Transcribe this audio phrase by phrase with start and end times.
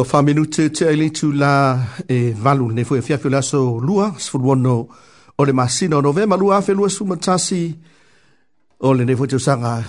[0.00, 4.06] Ua wha minute te aile tu la e valu ne fwe fia fio laso lua,
[4.16, 4.38] sifu
[5.36, 7.76] o le masina o novema lua afe lua su matasi
[8.80, 9.84] o le ne fwe te usanga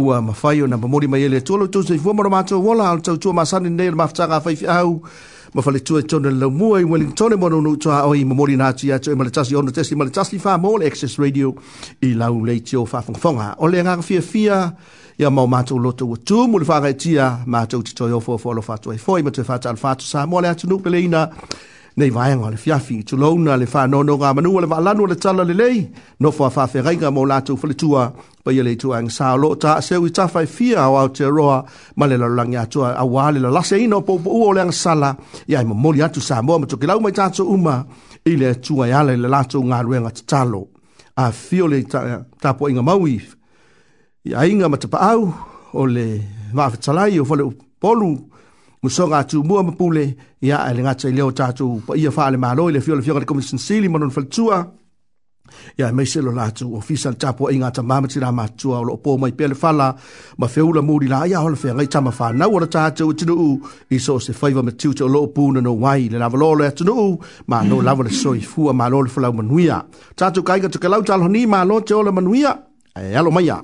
[0.00, 3.00] ua mawhai o na mamori mai ele tuolo tu se fwa mora mato wola al
[3.02, 5.00] tau tua masani ne le maftanga fai fia au
[5.54, 8.24] ma fale tu e tonu la mua i Wellington e mwana unu tua o i
[8.24, 11.54] mamori na atu i atu e malatasi ono tesi malatasi wha mole Access Radio
[12.00, 13.56] i lau leiti o wha fongfonga.
[13.58, 14.60] O le ngā fia fia
[15.18, 18.54] ia mau mātou loto wa tū mule whaka e tia mātou titoi o fua fua
[18.54, 21.26] lo fatu e fōi ma tue fata al fatu sa mole atu nukle leina
[22.00, 25.04] nei vai ngale fiafi tu na le fa no no ga manu le va no
[25.10, 25.76] le tala le lei
[26.22, 28.02] no fa fa fe ga mo la tu fle tua
[28.44, 31.08] pa ye le tu ang sa lo ta se u ta fa fi a au
[31.16, 31.58] te roa
[31.98, 34.62] ma le la nga tu a wa le la se ino po po u le
[34.66, 35.10] ang sala
[35.52, 37.76] ya mo mo ya tu sa mo mo ke la mai ta tu uma
[38.30, 40.62] ile le tu ya le la tu nga ruenga te talo
[41.22, 41.98] a fi le ta
[42.42, 43.16] ta po inga maui
[44.30, 45.24] ya inga ma te pa au
[45.74, 45.82] o
[46.56, 47.44] va fa tsalai o fa le
[47.82, 48.10] polu
[48.82, 52.36] muso nga tu mua mapule ya ele nga tsai leo tatu pa ia fa le
[52.36, 54.72] malo le fiole fiole komi sin sili monon faltua
[55.78, 58.80] ya e mai se lo latu official tapo inga ta mama tira ma tu o
[58.88, 59.86] lo po mai pele fala
[60.40, 63.04] ma feula muri la ya hol fe ngai ta ma fa na wala ta tu
[63.18, 63.50] tu u
[63.90, 66.82] i so se faiva ma tu lo pu no no wai le lavalo le tu
[66.88, 66.94] no
[67.50, 69.78] ma no lavo le soi fu ma lo le fala ma nuia
[70.18, 72.12] ta tu kai ka tu ka lau ta lo ni ma lo te o le
[72.16, 72.52] ma nuia
[72.96, 73.58] e alo mai ya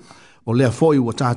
[0.44, 1.30] o le foi o ta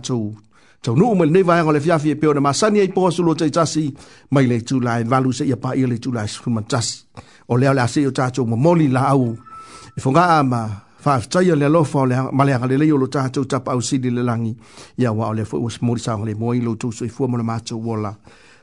[0.81, 3.35] taunuu ma lenei vaega o le afiafi e pea ona masani ai poa sulu o
[3.35, 3.93] taitasi
[4.31, 7.03] mai le tulae valu seʻia paia le tulae sulumanatasi
[7.49, 9.35] o lea o le a seʻi o tatou momoli laau
[9.97, 10.69] e fogaa ma
[11.03, 14.55] faafetaia le alofa ma le agalelei o lo tatou tapaʻausili le lagi
[14.97, 18.15] ia ua o lea foʻi ua smolisaoga le moai loutou soifua ma le matou ola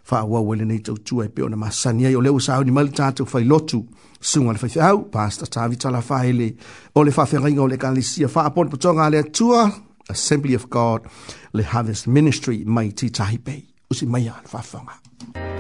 [0.05, 2.93] faauau ai lenei tautua e pe ona masani ai o lea ua saoni mai le
[2.97, 3.85] tatou failotu
[4.21, 6.55] suga le faifeau pasta tavitalafa ele
[6.95, 9.71] o le faafegaiga o le ekalesia faapona potoga a le atua
[10.09, 11.07] Assembly of God
[11.53, 13.67] le Harvest Ministry mai ti tahi pei.
[13.91, 14.93] Usi mai an fafanga.
[14.93, 15.56] Mm -hmm.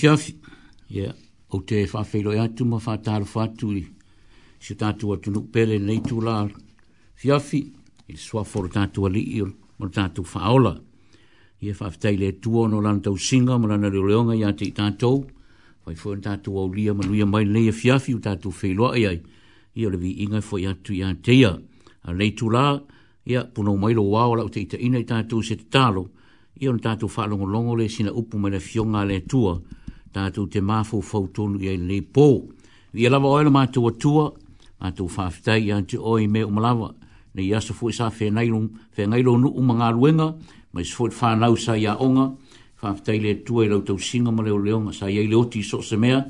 [0.00, 0.34] fiafi.
[0.92, 1.12] Ia, yeah.
[1.50, 3.82] o te whawhiro e atu ma whātāra whātū i.
[4.60, 6.46] Si tātū atu nukpele nei tū la
[7.20, 7.60] fiafi.
[8.10, 9.50] I swa fōra tātū ali i o
[9.94, 10.72] tātū whaola.
[11.62, 14.70] Ia whawhitei le e tūo no lana tau singa ma lana reo leonga i ati
[14.72, 15.20] i tātou.
[15.84, 18.54] Whai fōra e tātū au lia ma luia mai nei a e fiafi o tātū
[18.56, 19.18] whiloa i ai.
[19.78, 21.52] Ia levi inga fō i atu i ateia.
[22.08, 22.64] A nei tū la,
[23.28, 26.06] ia puno mai lo wao la o te ita ina i tātū se te tālo.
[26.60, 29.60] Ia on tātū whaalongo sina upu mai le fionga le tūa
[30.14, 32.24] tātou te mafu māfo fautonu i le pō.
[32.98, 34.28] Ia lava oe la mātou atua,
[34.82, 36.92] mātou whaafitai ia te oe me umalawa,
[37.34, 40.32] ne ia sa fuisa whē ngailo nu umanga ruenga,
[40.72, 42.30] mai sa fuit whānau sa ia onga,
[42.82, 45.80] whaafitai le tua i lau tau singa ma leo leonga, sa ia le oti so
[45.82, 46.24] se mea,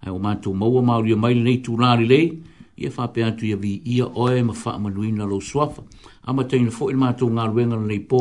[0.00, 2.26] ai o mātou maua maori a maile nei tū nāri lei,
[2.80, 5.82] ia whāpea atu ia vi ia oe ma wha manuina lo suafa.
[6.28, 8.20] Amatai na fuit mātou ngā ruenga le pō,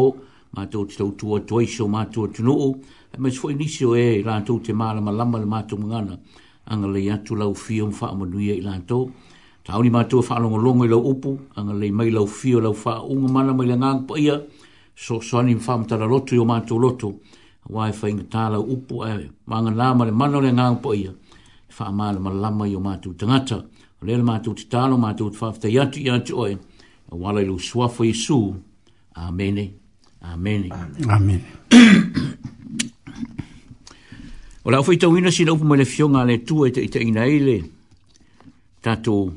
[0.58, 2.76] mātou te tau tua tuaiso, mātou tunuu,
[3.18, 6.18] ma se foi nisi o e lanto te mala ma lama le mungana
[6.66, 9.12] anga le yatu lau fio mfa amanuia i lanto
[9.64, 12.60] ta oni mato fa e longo longo i lau upu anga le mai lau fio
[12.60, 14.40] lau fa unga mana mai le ngang pa ia
[14.96, 17.20] so soani mfa mtala lotu yo mato lotu
[17.70, 21.12] wai fa inga ta lau upu e manga lama le mano le ngang pa ia
[21.68, 23.66] fa mala ma lama yo mato tangata
[24.02, 26.58] le le mato te talo mato te fafta yatu yatu oe
[27.12, 28.56] wala ilu suafo yisu
[29.16, 29.74] amene
[30.22, 30.70] amene
[31.08, 31.44] amene
[34.70, 37.56] O lau whaita wina sin upu mele fionga le tua i te ita ina ele.
[38.82, 39.32] Tato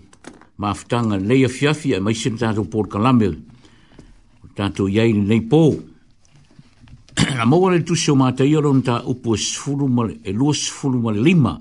[0.61, 3.39] maafutanga leia fiafi mai maisina tato Port Calamel.
[4.55, 5.63] Tato iai ni nei pō.
[7.41, 10.53] A maua le tu seo maata iaro ni ta upu e sifuru male, e lua
[10.53, 11.57] sifuru male lima.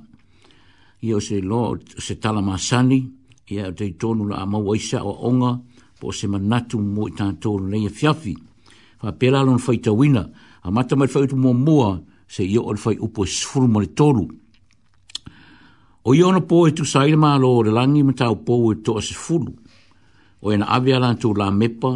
[1.08, 3.00] Ia o se lo, o se tala maasani.
[3.56, 5.56] Ia o te tonu la a maua isa o onga
[5.98, 8.36] po se manatu mo i tato leia fiafi.
[9.00, 10.28] Fa pelalon whaita wina.
[10.62, 11.56] A matamai whaita mua mua.
[11.56, 14.22] Fa pelalon se io or fai upo sfur monitoru
[16.08, 18.56] o io no po e tu sai ma lo de langi mata e o po
[18.86, 19.44] to sfur
[20.46, 21.92] o en avia lan tu la mepa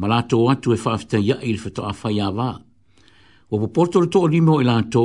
[0.00, 2.50] malato atu e fafta ya il fto afa ya va
[3.52, 5.04] o po porto to limo il anto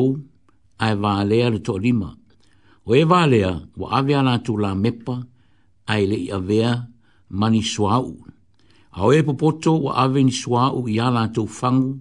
[0.81, 2.09] ai va le al to lima
[2.87, 3.41] o e va le
[3.81, 5.15] o avia lan tu la mepa
[5.93, 6.71] ai le avia
[7.39, 8.07] mani swau
[8.97, 11.93] a o e po porto o avia ni swau ya lan tu fangu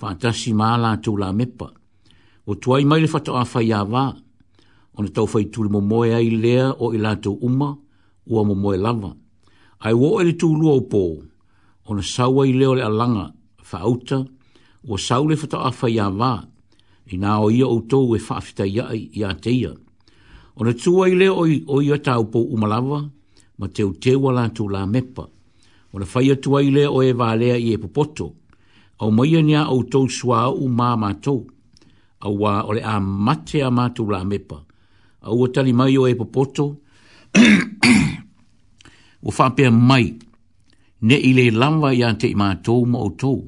[0.00, 1.68] fantasi mala tu la mepa
[2.50, 4.02] o tuai mai le fata a fai awa,
[4.94, 7.68] o na tau fai tūle momoe ai lea o i lātou uma,
[8.32, 9.12] ua momoe lava.
[9.86, 11.02] Ai wō ele tū lua o pō,
[11.86, 13.28] o na saua i leo le alanga,
[13.68, 14.18] fa auta,
[14.82, 16.32] o sau le fata a fai awa,
[17.14, 19.70] i nā o ia o tōu e whaafita ia i a teia.
[20.58, 23.00] O na tūa ai leo i, o ia tau pō umalava,
[23.62, 25.28] ma teo teua lātou la mepa.
[25.94, 28.32] O na fai atua i leo e lea i e popoto,
[29.00, 31.44] au maia nea o tōu sua u mā mātou.
[31.46, 31.58] Mā
[32.20, 34.58] aua o le a mate a mātou la mepa.
[35.26, 36.66] Aua tali mai o e popoto,
[39.26, 40.06] o whapea mai,
[41.06, 43.40] ne i le lamwa i ante i mātou ma outou,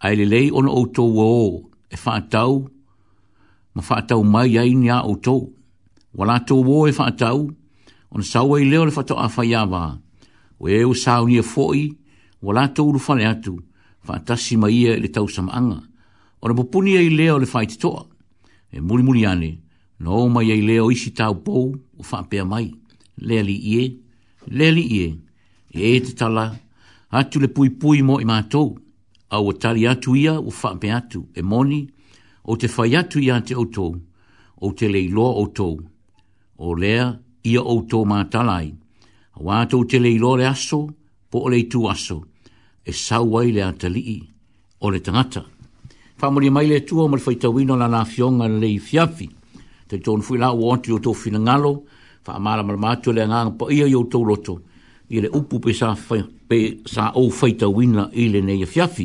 [0.00, 1.60] a le lei ono outou o o,
[1.92, 2.62] e whātau,
[3.74, 5.50] ma whātau mai ai ni a outou,
[6.14, 7.48] wala tō o e whātau,
[8.14, 9.82] on saua i leo le whātau a whaiawa,
[10.60, 11.84] o e o sāu ni a e fōi,
[12.44, 13.56] wala tō uru atu,
[14.06, 15.80] whātasi mai ia e le tau samanga,
[16.44, 18.02] o le mupuni ai lea o le whaititoa,
[18.76, 19.50] e muri muri ane,
[20.02, 22.66] no o mai ai lea o isi tau pou o whaapea mai,
[23.26, 23.82] lea li ie,
[24.58, 25.06] lea li ie,
[25.74, 26.46] e e te tala,
[27.10, 28.74] atu le pui pui mo i mātou,
[29.34, 31.80] au o tali atu ia o whaapea atu, e moni,
[32.44, 33.96] o te whai atu ia te outou,
[34.60, 35.80] o te lei loa outou,
[36.60, 37.08] o lea
[37.48, 38.68] ia outou mā talai,
[39.40, 40.82] o ato te lei loa le aso,
[41.30, 42.20] po o lei tu aso,
[42.84, 44.20] e sauai le atalii,
[44.84, 45.48] o le tangata
[46.24, 49.28] pamuri mai le tua mo le faitawino la nafionga le i fiafi.
[49.86, 51.84] Te ton fui la uonti o tōwhi na ngalo,
[52.24, 54.54] wha amara marmatu le ngang po ia yo tō roto,
[55.12, 59.04] i le upu pe sa, fai, pe sa o faitawina i le nei fiafi.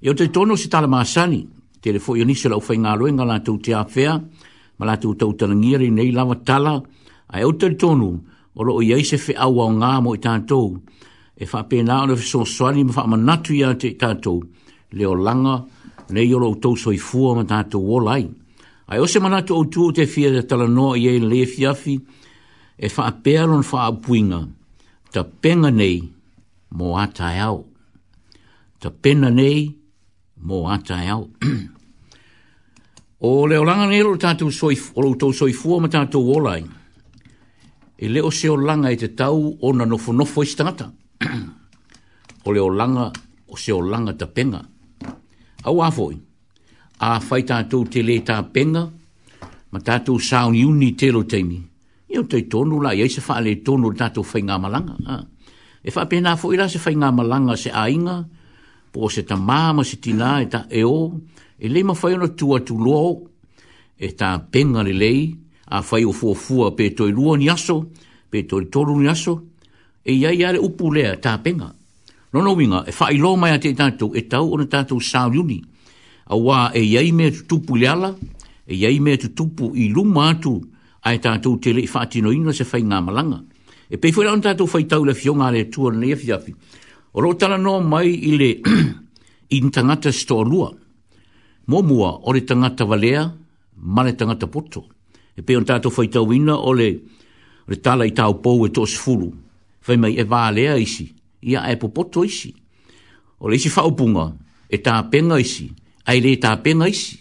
[0.00, 1.42] Yo te tono si tala maasani,
[1.82, 4.16] te le fōi anisi lau fai ngalo e ngala tau te awhea,
[4.78, 6.80] ma la tau tau tanangiri nei lawa tala,
[7.26, 8.08] a eo te tono,
[8.54, 10.20] o lo o iei se fe awa o ngā mo i
[11.38, 14.40] e fa pēnā o le fiso swani ma wha manatu ia te tātou,
[14.96, 15.60] leo langa,
[16.10, 16.98] ne yo lo to so i
[17.36, 18.26] ma ta to wo lai
[18.88, 21.64] ai o se o te fi e ta la no i e le fi
[22.80, 24.40] e fa perlon fa puinga
[25.12, 25.98] ta penga nei
[26.76, 27.58] mo ata ao
[28.80, 29.60] ta penga nei
[30.46, 31.22] mo ata ao
[33.20, 35.46] o le langa nei lo ta tu so i o lo to so
[35.80, 36.20] ma ta to
[38.00, 40.86] e le o langa i te tau ona no fo no fo i stata
[42.44, 43.10] o le langa
[43.50, 44.62] o se langa ta penga
[45.68, 46.16] au afoi,
[47.00, 48.84] a whai tātou te le tā penga,
[49.70, 51.60] ma tātou sāun iuni tēro teimi.
[52.08, 55.18] Iau tei tonu la, iai se whaale tonu tātou whai ngā malanga.
[55.84, 58.18] E wha pēnā fo ira se whai ngā malanga se ainga,
[58.94, 60.94] po se ta māma se tina e ta e o,
[61.60, 63.12] e le ma whai ono tua tu loa o,
[63.98, 65.20] e ta penga le lei,
[65.68, 67.82] a whai o fua fua pē toi lua ni aso,
[68.32, 69.36] pē toi toru ni aso,
[70.08, 71.74] e iai ale upu lea ta penga
[72.32, 75.62] no no winga e fai lo mai ate tanto e tau ona tanto sa uni
[76.26, 78.16] a wa e yai me tu puliala
[78.66, 80.60] e yai me tupu i luma matu
[81.00, 83.40] ai tanto tele fa tino ino se fai nga malanga
[83.88, 86.54] e pe fo lan tanto fai tau le fionga le tuor ne fi afi
[87.12, 88.60] ro tala no mai ile le
[89.56, 90.68] intangata sto lua
[91.70, 93.24] mo mua o le tangata valea
[93.80, 94.86] ma le tangata poto
[95.34, 97.00] e pe on tanto fai tau ino ole le
[97.68, 99.32] le tala i tau pou e tos fulu
[99.80, 102.52] fai mai e va lea isi ia e popoto isi.
[103.40, 104.32] O le isi whaupunga,
[104.70, 105.68] e tā penga isi,
[106.08, 107.18] ai le tā penga isi.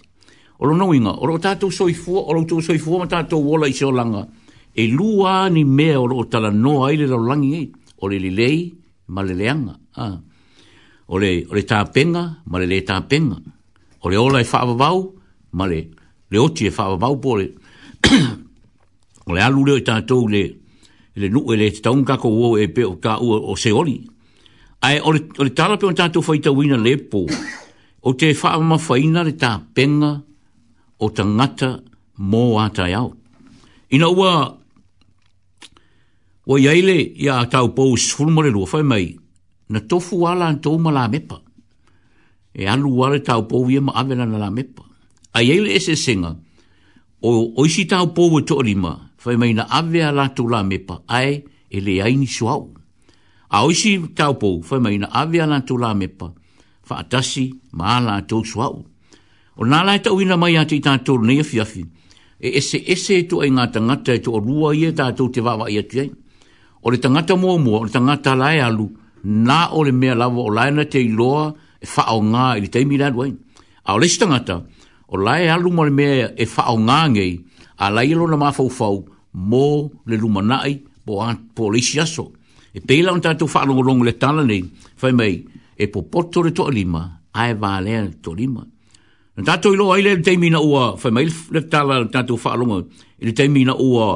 [0.59, 3.43] O lo nauinga, o lo tātou soi fua, o lo tātou soi fua, ma tātou
[3.45, 4.25] wola isi o langa,
[4.73, 7.67] e lua ni mea o lo tala noa ai le lau langi e,
[8.01, 8.65] o le li lei,
[9.13, 9.77] ma le leanga.
[11.07, 13.37] O le, o le tā penga, ma le le tā penga.
[14.01, 15.05] O le ola e whaavavau,
[15.57, 15.79] ma le,
[16.33, 17.47] le oti e whaavavau po le,
[19.27, 20.43] o le alu leo i tātou le,
[21.19, 23.97] le nu ele te taunga ko uo e pe o ka ua o se oli.
[24.85, 25.09] Ai, o
[25.43, 27.23] le tala pe on tātou whaita wina le po,
[28.05, 30.11] o te wha ma faina le ta penga
[31.03, 31.69] o ta ngata
[32.29, 33.09] mō ātai au.
[33.95, 34.31] Ina ua,
[36.47, 36.95] ua iaile
[37.25, 39.07] i a tau pō sfulmore lua whai mai,
[39.69, 41.41] na tofu ala an tō ma la mepa.
[42.57, 44.83] E alu ale tau pō vi ma avela na la mepa.
[45.37, 46.35] Ai eile ese singa
[47.21, 50.47] o, o isi tau pō wa e tō rima, fai mai na ave a lātou
[50.49, 52.69] la mepa ai e le aini suau.
[53.49, 56.29] A oisi taupou fai mai na ave a lātou la mepa
[56.87, 58.85] fa atasi ma a lātou suau.
[59.57, 61.81] O nā lai tau ina mai ati tātou nei a fiafi,
[62.37, 65.31] e ese ese e tu ai ngā tangata e tu o rua ia e tātou
[65.33, 66.11] te wawa ia tuai.
[66.85, 68.85] O le tangata mua mua, o le tangata lai alu,
[69.25, 71.47] nā o le mea lawa o laina te iloa
[71.81, 73.33] e faa ngā i le teimi lai duai.
[73.89, 74.59] A o le tangata,
[75.09, 77.31] o lai alu mo le mea e faa ngā ngai,
[77.77, 79.05] a lailo na mafaufau
[79.37, 79.65] mō
[80.07, 82.31] le lumanai po a polisi aso.
[82.73, 84.63] E peila on tātou whaarongorongo le tala nei,
[85.01, 85.39] whai mei,
[85.77, 87.01] e po poto le toa lima,
[87.33, 88.63] ae vālea le toa lima.
[89.37, 92.81] Nā tātou ilo aile le teimina ua, whai mei le tala le tātou whaarongo,
[93.17, 94.09] e le teimina ua,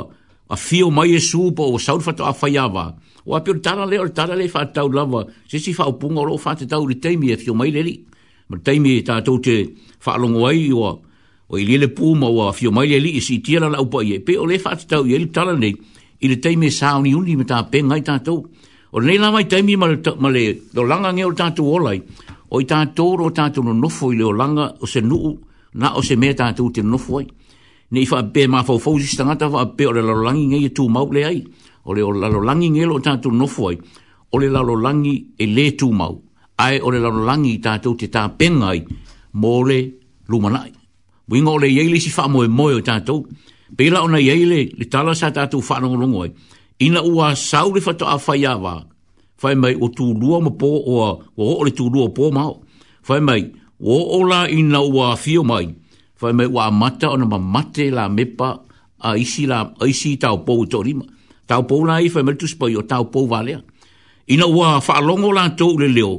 [0.51, 2.85] a fio mai e supo o saurifato a whaiawa,
[3.25, 6.33] o apio le tala le, o le tala le whaatau lava, se si whaupunga o
[6.33, 7.95] lo tau le teimi e fio mai le li.
[8.51, 9.61] Ma teimi e tātou te
[10.05, 10.97] whaarongo ai ua,
[11.51, 14.13] o ili le pū ma ua fio mai le li isi tia la laupa i
[14.15, 15.73] e pe o le fata tau i ili e tala nei
[16.23, 18.37] i le teime sao uni me ta pe ngai tātou
[18.91, 19.87] o le nei la mai teimi ma
[20.31, 21.99] le do langa nge o tātou olai
[22.55, 25.33] o i tātou ro tātou no nofo i le o langa o se nuu
[25.75, 27.27] na o se mea tātou te nofo ai
[27.91, 30.47] ne i fa pe ma fau fau si stangata fa pe o le lalo langi
[30.55, 31.43] nge i tū mau le ai
[31.83, 33.75] o le lalo langi nge lo tātou nofo ai
[34.31, 36.15] o le lalo langi e le tū mau
[36.63, 38.79] ai o le lalo langi tātou te tā pengai
[39.35, 39.79] mo le
[40.31, 40.79] lumanai
[41.31, 43.21] Mui ngō le iei lisi wha moe moe o tātou.
[43.79, 46.33] Pela ona iei le, le tala sa tātou wha nongolongo e.
[46.83, 48.73] Ina ua sau le whata a whai awa.
[49.41, 52.57] Whai mai o tūlua ma pō o a, o o le tūlua pō mao.
[53.07, 53.45] Whai mai,
[53.79, 55.69] o o la ina ua fio mai.
[56.21, 58.49] Whai mai ua mata ona ma mate la mepa
[58.99, 61.05] a isi la, a isi tau pō tō rima.
[61.47, 63.61] Tau pō la i whai mai tuspai o tau pō valea.
[64.35, 66.11] Ina ua wha alongo la tō le leo.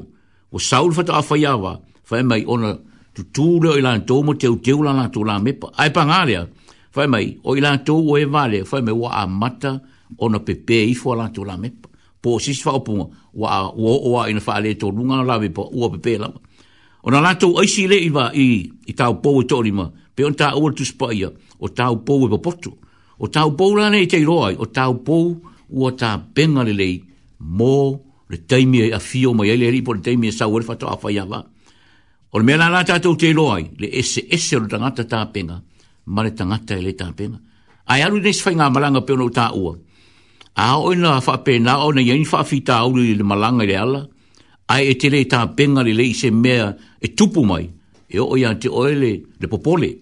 [0.53, 1.77] O sau le whata a whai awa.
[2.09, 2.73] Whai mai ona
[3.15, 5.71] tu tu le o ilan tō mo te o teo lana tō la mepa.
[5.79, 6.47] Ai pangalia,
[6.91, 9.81] fai mai, o ilan tō o e vale, fai mai, wa a mata
[10.19, 11.89] o na pepe e i fua lana tō la mepa.
[12.23, 15.63] Po si fa whaopunga, wa a ua o a ina whaale tō runga la mepa,
[15.73, 16.41] ua pepe e lama.
[17.03, 19.89] O na lana tō aisi le i wa i, i tau pō e tōri ma,
[20.15, 22.77] pe on tā ua tu spaia, o tau pō e papoto.
[23.19, 25.19] O tau pō la nei te iroai, o tau pō
[25.71, 27.03] ua tā benga lei,
[27.43, 27.75] mō
[28.33, 30.65] le taimi e a fio mai, ele eri po le taimi e sa ua le
[30.65, 31.45] fatoa a vaa.
[32.35, 35.59] O le mea nā rātā tau te loa ai, le ese ese o tangata tāpenga,
[36.07, 37.37] ma le tangata e le tāpenga.
[37.93, 39.75] Ai alu nes fai ngā malanga peo nau tā ua.
[40.57, 44.01] A oina ina whape nā o na yain whafi tā uru le malanga le ala,
[44.73, 47.69] ai e te le tāpenga le le ise mea e tupu mai,
[48.09, 49.93] e o ia te oele le popole,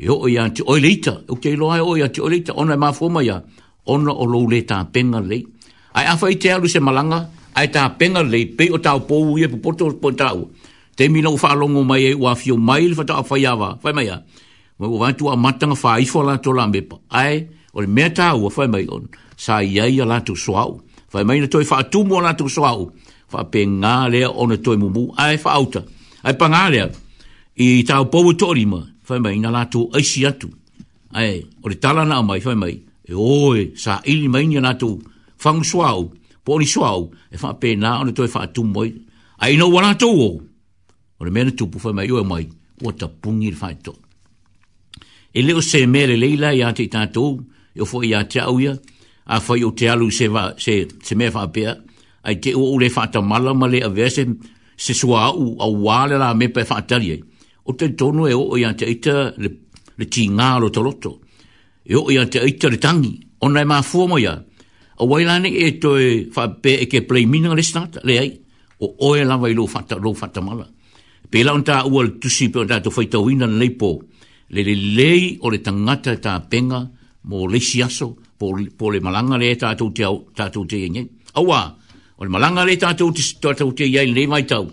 [0.00, 2.56] e o ia te oele ita, e o te loa o ia te oele ita,
[2.56, 3.36] ona e mā fuma ia,
[3.84, 5.42] ona o lou le tāpenga le.
[5.92, 7.20] Ai awha i te alu se malanga,
[7.52, 9.92] ai tāpenga le pe o tāu pōu i e popoto
[10.32, 10.44] o
[10.96, 13.92] te mi no falo ngo mai e wa fio mai le fata fa yava fa
[13.92, 14.22] mai ya
[14.78, 17.80] mo wa tu a mata nga fa i fo la to lambe pa ai o
[17.80, 20.54] le meta u fa mai on sa ya ya la tu so
[21.10, 22.62] fa mai na toi fa tu mo la tu so
[23.30, 25.84] fa pe nga le o na toi mu ai fa auta
[26.26, 26.90] ai pa nga le
[27.56, 28.34] i ta po u
[28.66, 30.48] ma fa mai na la tu ai si atu
[31.14, 32.74] ai o le na mai fa mai
[33.10, 34.98] e oi sa ili mai ni na tu
[35.38, 35.78] fa ngo so
[36.82, 38.82] au e fa pe na o na toi fa tu mo
[39.38, 40.40] ai no wa na o
[41.20, 42.46] o le mena tupu fai mai ua mai,
[42.82, 43.92] ua ta pungi le fai to.
[45.32, 47.36] E leo se mele leila i ate i tātou,
[47.76, 48.56] e o i ate au
[49.32, 50.26] a fai o te alu se,
[50.58, 50.72] se,
[51.06, 51.74] se mea fai pia,
[52.24, 54.24] ai te o le fai ta mala male a vese,
[54.76, 57.20] se sua au, au wale la me pe fai tali ai.
[57.64, 59.50] O te tono e o i ate ita le,
[59.96, 61.20] le ti ngalo taloto,
[61.84, 63.12] e o i ate ita e le tangi,
[63.44, 64.32] onai e maa fua mo ia,
[64.96, 68.32] a wailane e toi fai pe e ke play mina le stata, le ai,
[68.80, 70.40] o oe lawa i lo fata, lo fata
[71.30, 74.00] Pela la unta ua le tusi pe unta to faitauina nei po
[74.50, 76.90] le lei o le tangata tagata tapega
[77.22, 78.56] mo leisi aso po
[78.90, 79.92] le malaga le tu
[80.66, 81.76] te iai aua
[82.18, 83.12] o le malaga le tatou
[83.74, 84.66] te iai lenei maitau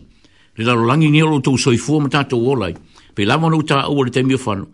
[0.55, 2.71] le lalolagi ge o loutou soifua ma tatou ola
[3.13, 4.65] pe lava nou taua le taimi o fano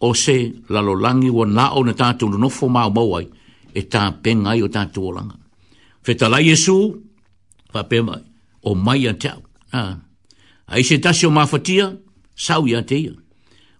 [0.00, 3.28] o se lalolagi ua na ona tatou nonofo maumau mauai
[3.74, 3.82] e
[4.22, 5.36] penga i o tatou olaga
[6.02, 6.80] fetalai iesu
[7.72, 8.22] faapea mai
[8.62, 9.98] o mai atau ah
[10.66, 11.92] ai se tasi o mafatia,
[12.34, 13.12] sau ia te ia.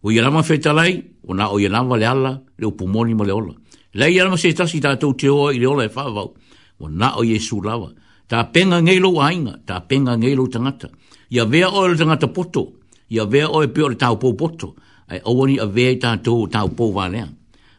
[0.02, 3.32] O ia lama fetalai, o na o ia lama le ala, le upumoni ma le
[3.32, 3.54] ola.
[3.94, 6.34] Lai ia lama se tasi tātou te oa i le ola e whaavau,
[6.80, 7.90] o na o Iesu lawa.
[8.28, 10.88] Tā penga ngeilo ainga, tā penga ngeilo tangata.
[11.30, 12.62] Ia vea oe le tangata poto,
[13.10, 14.74] ia vea oe pio le tāupou poto,
[15.08, 17.28] ai awani a vea i tātou tāupou wānea.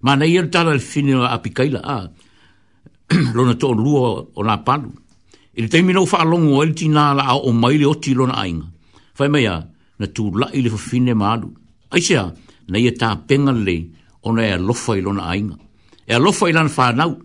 [0.02, 1.98] Ma na ia le tāra le finina apikaila, a,
[3.36, 4.92] lona tō lua o nā palu.
[5.58, 8.74] Ile teimi nou wha alongo, ele ti nā la o maile o ti lona ainga.
[9.18, 9.54] Fai mea,
[9.98, 11.48] na tū lai le fafine maadu.
[11.90, 12.28] Aisea,
[12.70, 13.74] na ia tā penga le,
[14.30, 15.56] ona e alofa i lona ainga.
[16.06, 17.16] E alofa i lana whānau.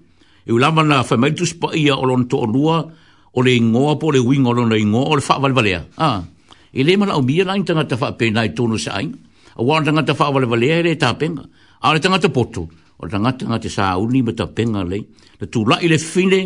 [0.49, 2.77] E ulama na fai mai tu spa ia o lona toa lua,
[3.37, 5.83] o le ingoa po le wing o lona ingoa, o le wha vale valea.
[6.09, 6.23] Ah.
[6.73, 9.19] E le mana au mia lai tangata wha pena i tono sa ainga.
[9.53, 11.45] A wana tangata wha vale valea e le tā penga.
[11.85, 15.03] A le tangata poto, o tangata ngate sa auni me tā penga le.
[15.43, 16.41] Na tū lai le fine,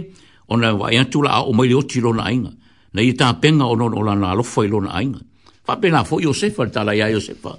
[0.50, 2.50] ona wai atu la o mai le oti lona ainga.
[2.98, 5.22] Na i tā penga o lona alofa i lona ainga.
[5.66, 7.58] Fa pena fo Yosefa ta la ya Yosefa.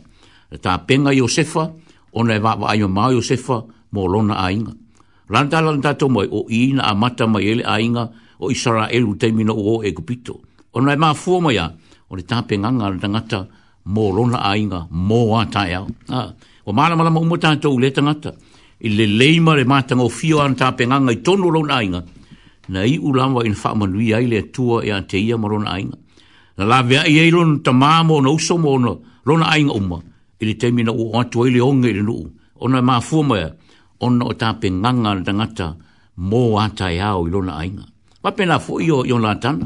[0.61, 1.63] Ta penga Yosefa
[2.13, 4.71] ona va e va ayo ma Yosefa mo lona ainga.
[5.29, 8.03] Lanta lanta to mo o ina amata mai ele ainga
[8.39, 10.39] o Israel u te mino o Egipto.
[10.87, 11.67] ne ma fo mo ya.
[12.09, 13.41] Ona ta e penga nga ngata
[13.93, 15.81] mo lona ainga mo ata ya.
[16.07, 16.31] Ah.
[16.63, 18.31] O mala mala mo mata to le tangata.
[18.79, 22.01] le leima le mata ngo fio an ta penga nga i tonu lona ainga.
[22.71, 26.06] Nai ulama in fa manuia ile tua e ateia mo lona ainga
[26.57, 28.91] na la vea i eilo na tamamo na uso mo na
[29.25, 29.97] lona ainga uma
[30.41, 32.25] ili le temi na ua atu eile onge ili nuu
[32.63, 33.49] ona maa fuma ya
[33.99, 35.67] ona o ta pe nganga na tangata
[36.29, 37.85] mō ata e au i lona ainga
[38.23, 39.65] wape na fu iyo yon ona atana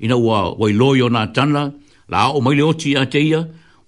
[0.00, 1.62] i na ua wailoi ona atana
[2.12, 3.40] la o maile oti a teia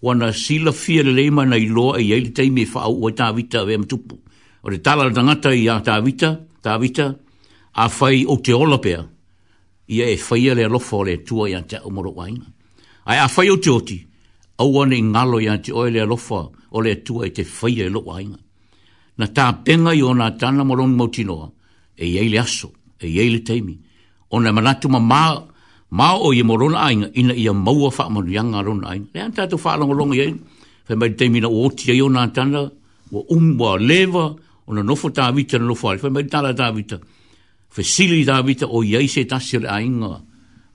[0.03, 3.79] wana sila fia le leima na iloa i eile temi e faa ua tawita vea
[3.79, 4.15] matupu
[4.65, 6.31] o le tala na tangata i a tawita
[6.65, 7.07] tawita
[7.73, 9.01] a fai o te olapea
[9.91, 12.45] ia e faia le alofa o tua atua ia te umoro waina.
[13.07, 13.99] Ai a faia o te oti,
[14.59, 17.91] au ane ngalo ia te oe le alofa o le atua e te faia e
[17.91, 18.39] lo waina.
[19.19, 21.51] Na tā penga i ona tāna moronu mautinoa,
[21.99, 22.71] e iei le aso,
[23.03, 23.75] e iei le teimi,
[24.31, 25.47] ona manatu ma mā
[25.93, 29.09] Ma o i morona ainga ina ia maua wha manu yanga rona ainga.
[29.13, 30.37] Lea anta atu wha alanga longa iei.
[30.87, 32.71] Fai mai te na o oti ai o nā tanda.
[33.11, 34.37] umwa lewa.
[34.69, 35.99] ona na nofo tā vita na nofo ari.
[35.99, 36.71] Fai mai tāla tā
[37.73, 40.21] fesili davita o iai se tasi le ainga,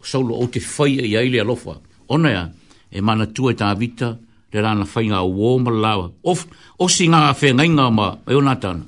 [0.03, 1.75] saulo o te fai e iai le alofa.
[2.07, 2.43] Ona ya,
[2.91, 4.09] e mana tu e davita,
[4.53, 6.07] le rana fai ngā uo malawa.
[6.23, 6.45] Of,
[6.79, 8.85] o si ngā fe ngai ngā ma, e o nātana,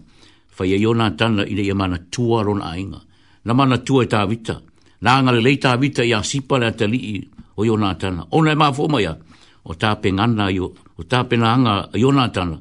[0.50, 3.02] fai e o nātana ina i mana tua rona ainga.
[3.44, 4.60] Na mana tu e davita,
[5.02, 7.18] na anga le lei davita i asipa le atali i
[7.56, 8.28] o i o nātana.
[8.32, 9.16] Ona e mafo maya,
[9.64, 12.60] o tāpe ngana i o, o tāpe na anga i o nātana,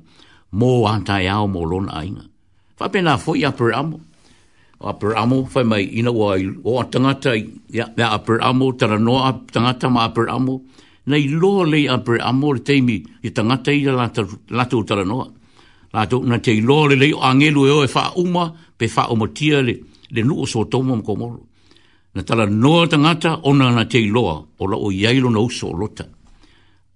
[0.54, 2.22] mō antai e ao mō rona ainga.
[2.76, 3.98] Fapena fo i apere amo,
[4.80, 6.32] upper amo fa mai ina wa
[6.64, 7.32] o tangata
[7.70, 10.62] ya the upper amo tara no up tangata ma upper amo
[11.06, 13.84] nei lo le upper amo te mi i tangata i
[14.50, 15.32] la tu tara no
[15.92, 19.02] la tu na te lo le le angelu e o fa e uma pe fa
[19.12, 19.74] o le
[20.14, 21.40] le nu o so to mo komo
[22.14, 26.04] na tara no tangata ona na te loa, o la o yailo no so lota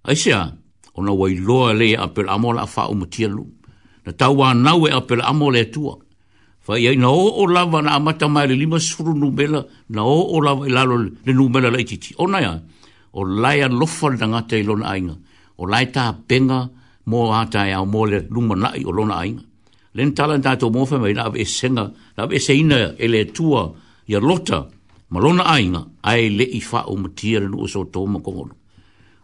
[0.05, 0.53] ai sia
[0.95, 1.65] ona wa i lo
[2.05, 2.93] upper amo la fa o
[4.05, 4.53] na tawa
[4.85, 5.97] e upper amo le tua
[6.71, 9.59] Fa ia na o o lava na amata mai le lima suru numela,
[9.95, 10.95] na o o lava i lalo
[11.27, 12.09] le numela la ititi.
[12.23, 12.59] O nai ai,
[13.11, 15.15] o lai an lofa na ngata i lona ainga,
[15.61, 16.61] o lai ta benga
[17.09, 19.43] mō ata ai au mō le luma nai o lona ainga.
[19.97, 23.21] Len tala na tato mōwha mai na ave senga, na ave se ina e le
[23.35, 23.61] tua
[24.07, 24.59] i a lota,
[25.11, 25.81] ma lona ainga,
[26.11, 28.55] ai le i fa o matia le nuo so tō ma kongono.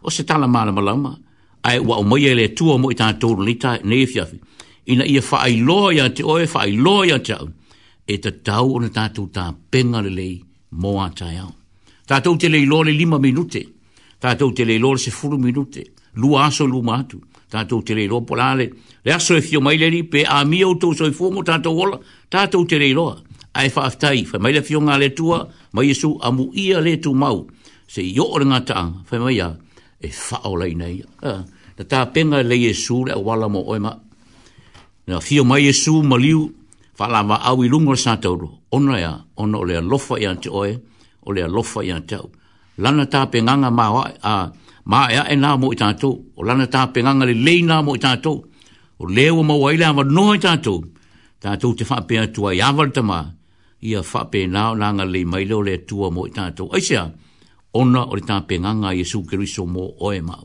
[0.04, 1.14] O se tala mana malama,
[1.68, 4.04] ai wa o mai e le tua mo i tato lita nei fiafi.
[4.04, 4.38] E fiafi
[4.92, 7.48] ina ia whaai loa ia te oe, whaai loa ia te au.
[8.08, 10.38] E te tau o na tātou tā penga le lei
[10.72, 11.08] mō a
[11.44, 11.50] au.
[12.08, 13.62] Tātou te lei loa le lima minute,
[14.22, 15.84] tātou te lei loa le se furu minute,
[16.16, 17.20] lu aso lu mātu,
[17.52, 18.70] tātou te lei loa polale,
[19.04, 22.00] le aso e fio maile pe a mia o tau soi fōmo tātou ola,
[22.32, 23.18] tātou te lei loa.
[23.58, 25.42] Ai wha aftai, wha maile fio ngā le tua,
[25.74, 27.44] ma Jesu amu ia le tu mau,
[27.90, 29.50] se i ora ngā taa, wha maia,
[30.00, 31.00] e wha o lei nei.
[31.24, 31.42] Uh,
[31.78, 33.96] na tā penga le Jesu le wala mo oema,
[35.08, 36.50] na fio mai Jesu maliu
[36.94, 40.76] fala va awi lungo sa tauru ona ya ona ole lofa ya te oe
[41.26, 42.16] ole lofa ya te
[42.78, 47.00] lana ta pe nganga ma wa e na mo ta to o lana ta pe
[47.02, 48.32] nganga le le na mo ta to
[49.00, 50.82] o le o wa ile no ta to
[51.40, 53.24] ta te fa pe tu ya val ma
[53.80, 56.80] ia fa pe na na nga le mai le ole tu mo ta to ai
[56.84, 57.08] sia
[57.72, 60.36] ona ole ta pe nganga Jesu Kristo mo oe ma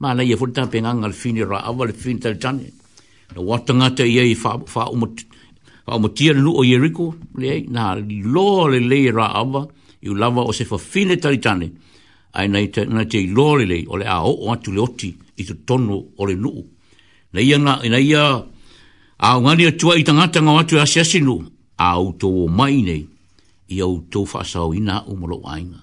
[0.00, 2.36] ma na ye fu ta pe nganga le fini ra aval fini tal
[3.34, 4.52] na watanga te ia i fa
[4.92, 5.16] umut
[5.86, 7.94] fa umut o Jericho le na
[8.32, 9.66] lo le le ra ava
[10.02, 11.38] i lava o se fa fine tari
[12.32, 15.08] ai nei te na te lo le le o le a o atu le oti
[15.36, 16.50] i te tono o le nu
[17.32, 18.22] na ia na na ia
[19.18, 21.36] a ngani atu i tanga tanga atu a sia sinu
[21.86, 23.02] a o to mai nei
[23.70, 25.80] i o to fa sa o ina o mo ainga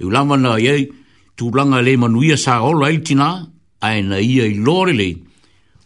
[0.00, 0.74] i lava na ia
[1.36, 3.28] tu langa le manuia sa o le tina
[3.86, 5.08] ai na ia i lo le le le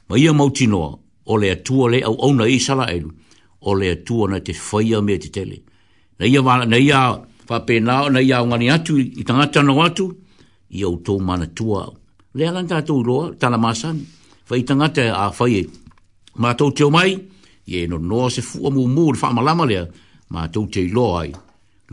[0.08, 3.10] ma ia mautinoa, o le atua le au auna i sala elu,
[3.60, 5.58] o le atua na te whaia mea te tele.
[6.18, 7.00] Na ia, wala, na ia
[7.48, 10.06] whapenao, na ia ungani atu i tangata no atu,
[10.76, 11.94] i au tō mana tua au.
[12.34, 14.04] Lea lan tātou roa, tāna māsani,
[14.50, 15.64] whai tangata a whai e.
[16.38, 17.14] Mātou teo mai,
[17.70, 19.84] i e no noa se fua mu mū le whaamalama lea,
[20.34, 21.30] mātou te loa ai,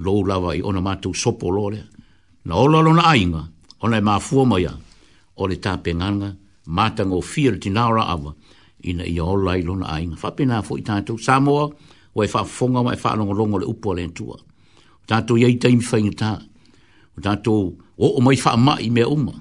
[0.01, 1.85] lou lawa i ona mātou sopo loa lea.
[2.49, 3.43] Na ola lona ainga,
[3.85, 4.73] ona e mā fua mai a,
[5.37, 6.33] o le tāpenganga,
[6.71, 8.31] matanga o fia le tinaura awa
[8.87, 10.15] ina ia ola i lona ainga.
[10.15, 11.67] Whapena fo i tātou Samoa,
[12.15, 14.39] o e whaafonga ma e whaalongolongo le upo le antua.
[14.39, 16.31] O tātou iei taimi whainga tā.
[17.19, 17.67] O tātou
[17.99, 19.35] o o mai whaama i mea uma.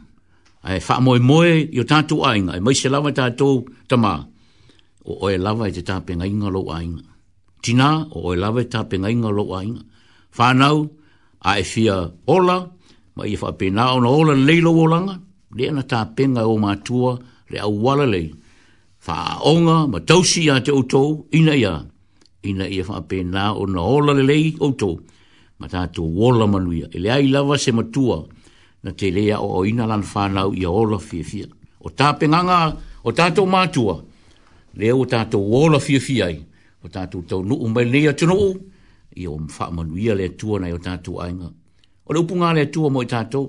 [0.66, 2.58] E whaamoe moe i o tātou ainga.
[2.58, 4.18] E mai se lawa tātou tamā.
[5.06, 7.06] O oe lawa i te tāpenga inga lo ainga.
[7.62, 9.86] Tina, o oe lawa i te tāpenga inga lo ainga.
[10.36, 10.84] Whānau,
[11.40, 11.96] a e fia
[12.28, 12.60] ola,
[13.16, 15.16] mai i whaapena ona ola leilo o langa
[15.56, 17.10] le ana ta penga o matua
[17.50, 18.26] le au wala lei.
[19.06, 19.14] Fa
[19.52, 21.02] onga ma tausi ya te oto
[21.38, 21.72] ina ya.
[22.48, 24.90] Ina ia fa pe na o na hola le lei oto.
[25.58, 26.86] Ma ta tu wola manuia.
[26.96, 28.16] E le ai lava se matua
[28.84, 31.46] na te lea o ina lan whanau i ola fia fia.
[31.86, 32.58] O ta penganga
[33.08, 33.96] o ta tau matua.
[34.78, 36.36] Le o ta tau wola fia fia ai.
[36.84, 38.50] O ta tau tau nuu mai le tino o.
[39.20, 41.48] Ia o mfa manuia le tua na o ta tau ainga.
[42.06, 43.44] O le upunga le tua mo i ta tau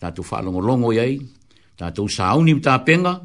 [0.00, 1.16] tātou whaalongolongo iai,
[1.80, 3.16] tātou sāuni mta penga,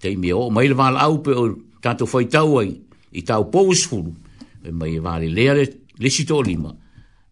[0.00, 1.46] te ime o maile wāla au pe o
[1.84, 2.72] tātou whaitau ai,
[3.16, 4.12] i tāu pōusfuru,
[4.64, 5.66] e mai e wāle lea le,
[6.02, 6.74] lesi tō lima,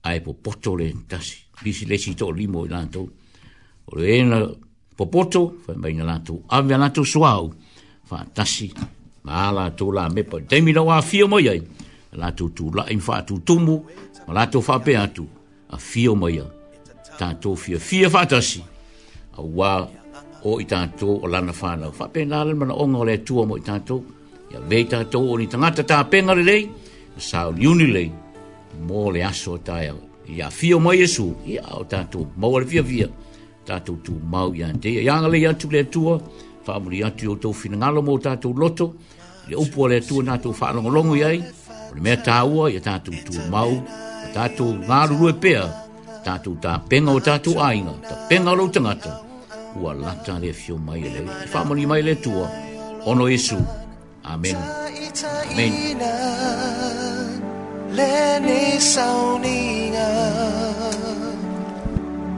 [0.06, 3.06] a e popoto le tasi, lesi lesi tō limo i lātou,
[3.90, 4.40] o le ena
[4.96, 7.50] popoto, fai mai na lātou, awe a lātou suau,
[8.10, 8.70] wha tasi,
[9.26, 11.60] ma a lātou la mepa, te ime nau a fio mai ai,
[12.16, 13.80] lātou tū la, im wha tū tumu,
[14.26, 15.26] ma lātou wha pe atu,
[15.74, 16.48] a fio mai ai,
[17.18, 18.74] tātou fia, fia fatasi, fia
[19.42, 19.86] wā
[20.44, 21.92] o i tātou o lana whānau.
[21.98, 24.02] Whape nā lana mana onga o lea tua mo i tātou,
[24.52, 26.68] ia vei tātou o ni tangata tā pengare lei,
[27.18, 28.10] sa o liuni lei,
[28.86, 29.94] mō le aso o tāia.
[30.28, 33.06] Ia fio mai esu, ia o tātou, mau ale via via,
[33.68, 34.88] tātou tū mau i ante.
[34.90, 36.16] Ia anga lei atu lea tua,
[36.66, 38.92] whāmuri atu o tō whinangalo mō tātou loto,
[39.48, 43.14] le upo o lea tua nātou whālongolongo i ai, o le mea tāua, ia tātou
[43.26, 43.70] tū mau,
[44.34, 45.68] tātou ngāru rue pēr,
[46.26, 49.14] tātou tā penga o tātou ainga, tā penga lo tangata,
[49.80, 52.46] kua lata le fio mai le fa mo mai le tua
[53.04, 53.56] ono Yesu
[54.22, 54.56] amen
[55.52, 55.72] amen
[57.96, 58.60] le ne
[58.92, 60.08] sauninga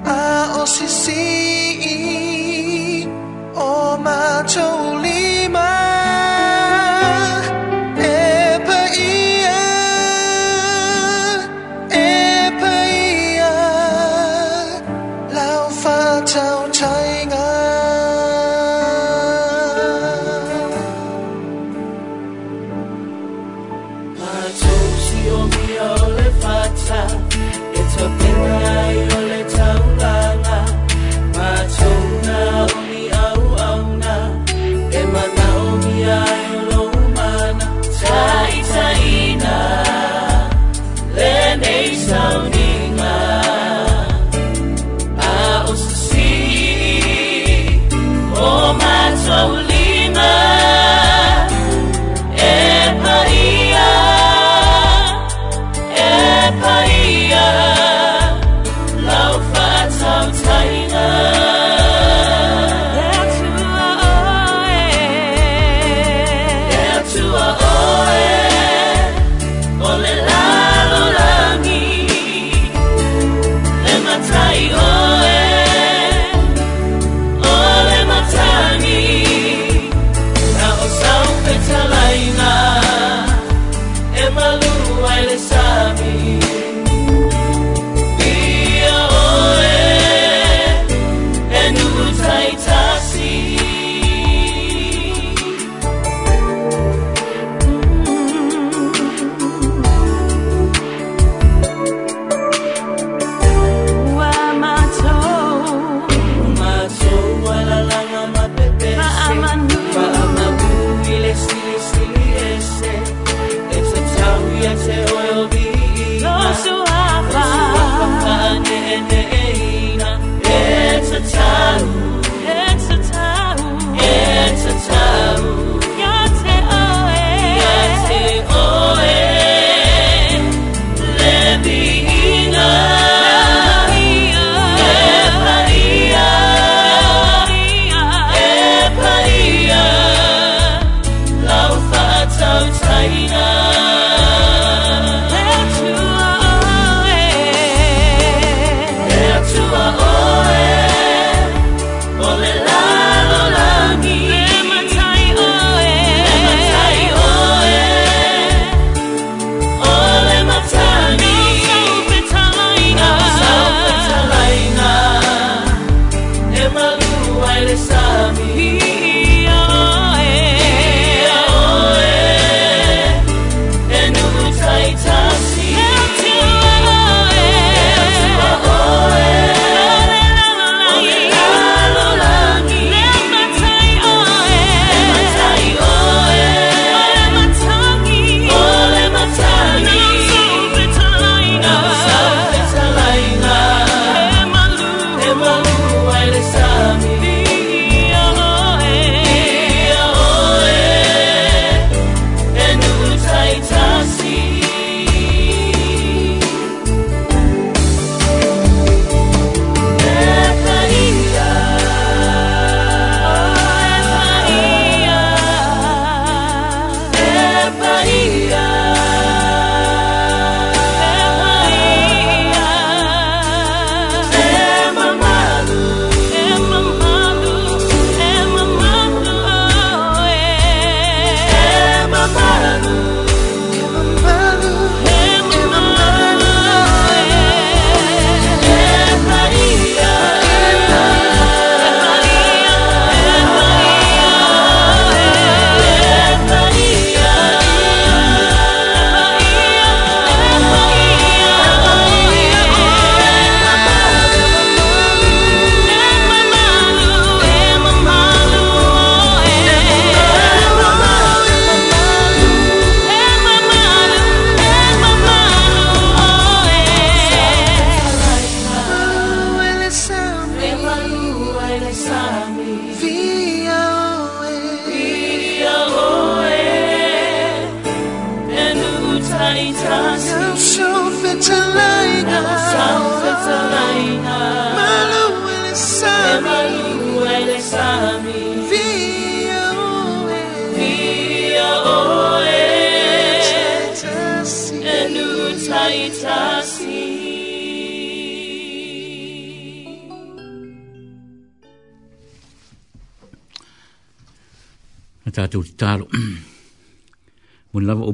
[0.05, 0.21] a
[0.63, 1.58] osisi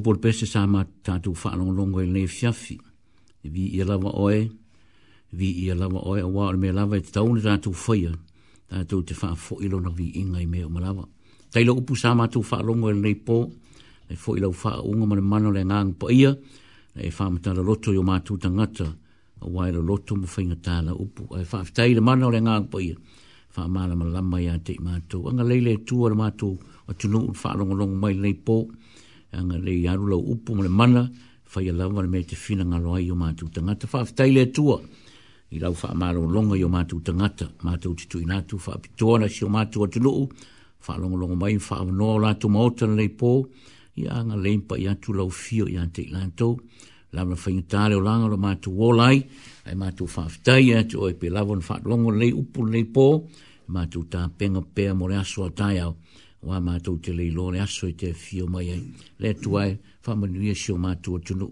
[0.04, 2.76] por pese sa ma tatu fa long long le fiafi
[3.52, 4.40] vi i lava oe
[5.38, 8.12] vi i lava oe wa me lava it tau na tu fa ia
[8.88, 11.04] tu te fa fo i lo na vi inga i me o malava
[11.52, 13.36] tai lo upu sa ma tu fa long le nei po
[14.08, 16.30] le fo i lo fa un ma le mano le ngang po ia
[16.96, 18.86] le fa ma tala loto yo ma tu tangata
[19.44, 22.40] o wa le loto mo fa inga tala upu e fa tai le mano le
[22.46, 22.94] ngang po ia
[23.54, 26.50] fa ma le malama ia te ma tu anga lele tu o ma tu
[26.88, 28.56] o tu no fa long long mai le po
[29.34, 31.10] anga le yaru la upu mo le mana
[31.44, 34.80] fai alawa le me te fina ngalo ai o mātou tangata whaafitai le tua
[35.50, 39.44] i lau wha amaro longa i o mātou tangata mātou titu inatu wha apitoana si
[39.44, 40.28] o mātou atunuu
[40.86, 43.32] wha longa longa mai wha amanoa o lātou maota na leipo
[44.00, 46.58] i anga leimpa i atu lau fio i ante i lātou
[47.14, 49.20] lau na whaingi tāle o langa o mātou wolai
[49.70, 52.16] ai mātou whaafitai atu o e pe lavon wha longa
[52.74, 53.06] leipo
[53.74, 55.94] mātou tā penga pēa mo le aso a tai au
[56.44, 58.82] wa ma tu te le lo ne aso te fio mai ai
[59.18, 61.48] le tu ai fa ma ni e sio ma tu tu no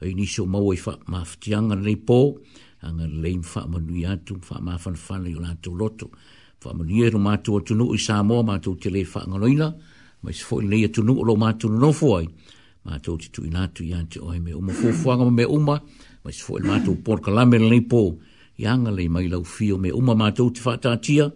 [0.00, 2.40] ai ni sio ma wi fa ma fianga nei po
[2.80, 6.06] anga le fa ma ni atu fa ma fan fan le la tu loto
[6.62, 8.88] fa ma ni e ro ma tu tu no i sa mo ma tu te
[8.88, 9.68] le fa nga loina
[10.22, 12.26] ma se fo le tu no lo ma tu no fo ai
[12.84, 15.30] ma tu te tu ina tu yan te o me o mo fo fo nga
[15.38, 15.76] me uma
[16.24, 18.02] ma se fo le ma tu por ka la me le po
[18.56, 21.28] yanga le mai lau fio me uma ma tu te fa ta tia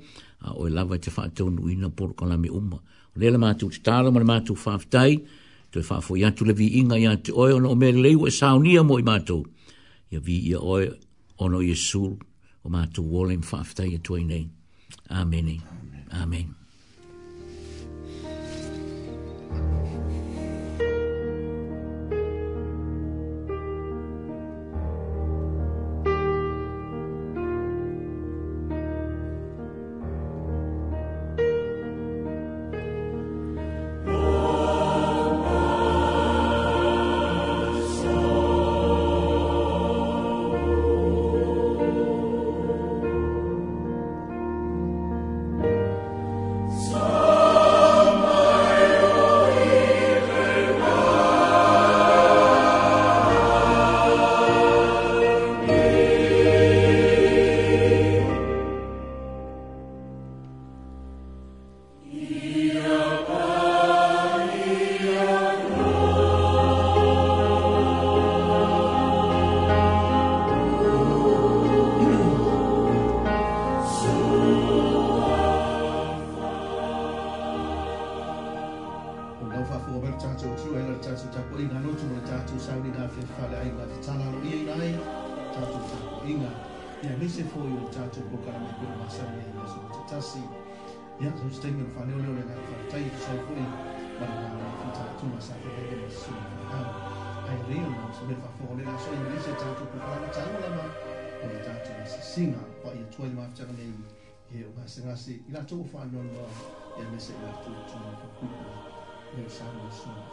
[0.46, 2.80] a o lava te fa tu no ina por ka la me uma
[3.16, 5.16] le le mātou te tālo ma le mātou whaftai,
[5.70, 8.26] to e whafo i atu le vi inga i atu oe ono o mere leu
[8.26, 9.44] e saunia mo i mātou.
[10.12, 10.88] Ia vi ia oe
[11.42, 12.10] ono i e sūl
[12.64, 14.46] o mātou wolem whaftai e tuai nei.
[15.10, 15.50] Amen.
[15.50, 16.06] Amen.
[16.10, 16.52] Amen.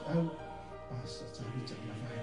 [0.10, 0.16] 哎，
[0.90, 2.21] 八十，咱们怎么办？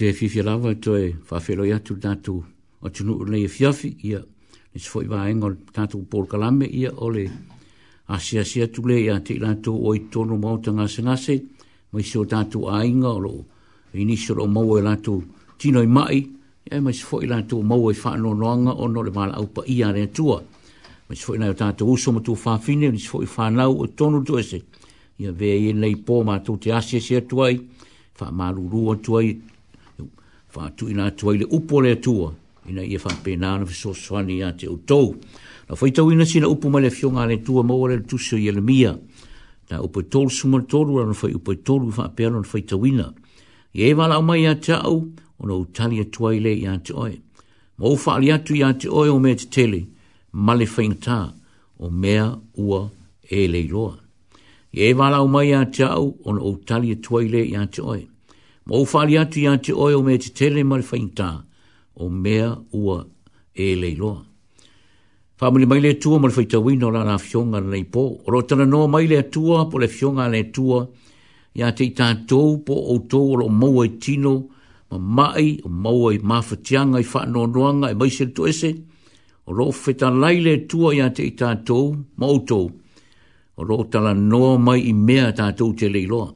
[0.00, 2.42] te fifi lava to e fafelo ia tu tatu
[2.80, 4.18] o tunu le e fiafi ia
[4.72, 7.24] ni se foi vaenga o tatu por kalame ia o le
[8.08, 11.34] asia sia tu le ia te ilato o i tonu mauta ngase ngase
[11.92, 13.44] ma i se o tatu a inga o lo
[13.92, 15.22] inisio lo mau e lato
[15.58, 16.18] tino i mai
[16.64, 19.64] ia ma i se foi lato mau e whaano noanga o no le pa aupa
[19.66, 20.40] ia rea tua
[21.08, 23.78] ma i se foi nai o tatu uso ma tu fafine ni se foi whanau
[23.82, 24.64] o tonu tu ese
[25.18, 27.60] ia vea i e nei po ma tu te asia sia tuai
[28.18, 29.49] wha maruru o tuai
[30.80, 31.46] tu ina atua i le
[32.68, 35.14] ina ia whapena na fiso swani a te uto
[35.68, 38.50] Na foi whaitau ina sina upu mai le fionga le atua maua le tuso i
[38.50, 38.96] le mia.
[39.70, 43.06] Na upo i tolu suma tolu rana whai upo i tolu i whapena na ina.
[43.74, 45.06] I e wala au mai a te au
[45.38, 47.14] o na utali atua i le i a te oe.
[47.78, 49.86] Ma ufa ali atu i te oe o mea te tele
[50.32, 51.32] ma le whaingta
[51.78, 52.90] o mea ua
[53.30, 53.94] e leiroa.
[54.74, 57.78] I e wala au mai a te on o na utali atua i a te
[58.70, 61.28] Mo whali ati a te oi o me te tere mare whaingta
[61.96, 63.02] o mea ua
[63.52, 64.22] e leiloa.
[65.40, 68.02] Whamuni maile atua mare whaita wino la na fionga na nei pō.
[68.26, 70.84] O rotana noa maile atua po le fionga le atua
[71.58, 74.34] ia te i tātou po o tō o lo maua i tino
[74.92, 78.70] ma mai o maua i mawhatianga i whanoa noanga i maise le tuese
[79.50, 81.90] o lo whetan laile atua ia te i tātou
[82.22, 82.60] ma o tō
[83.58, 83.82] o lo
[84.14, 86.28] noa mai i mea tātou te leiloa.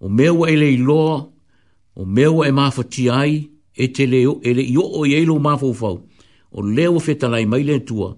[0.00, 1.20] O mea wa e leiloa
[1.96, 5.66] o meo e mafa ti ai, e te leo, e le io o yeilo mafa
[5.66, 5.96] ufau,
[6.56, 8.08] o leo fetalai mai le tua,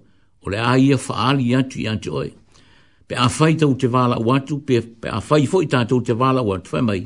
[0.45, 2.31] o le aia faali atu i ante oe.
[3.07, 6.13] Pe a fai tau te wala o pe, pe a fai fo i tātou te
[6.13, 7.03] wala o atu, mai,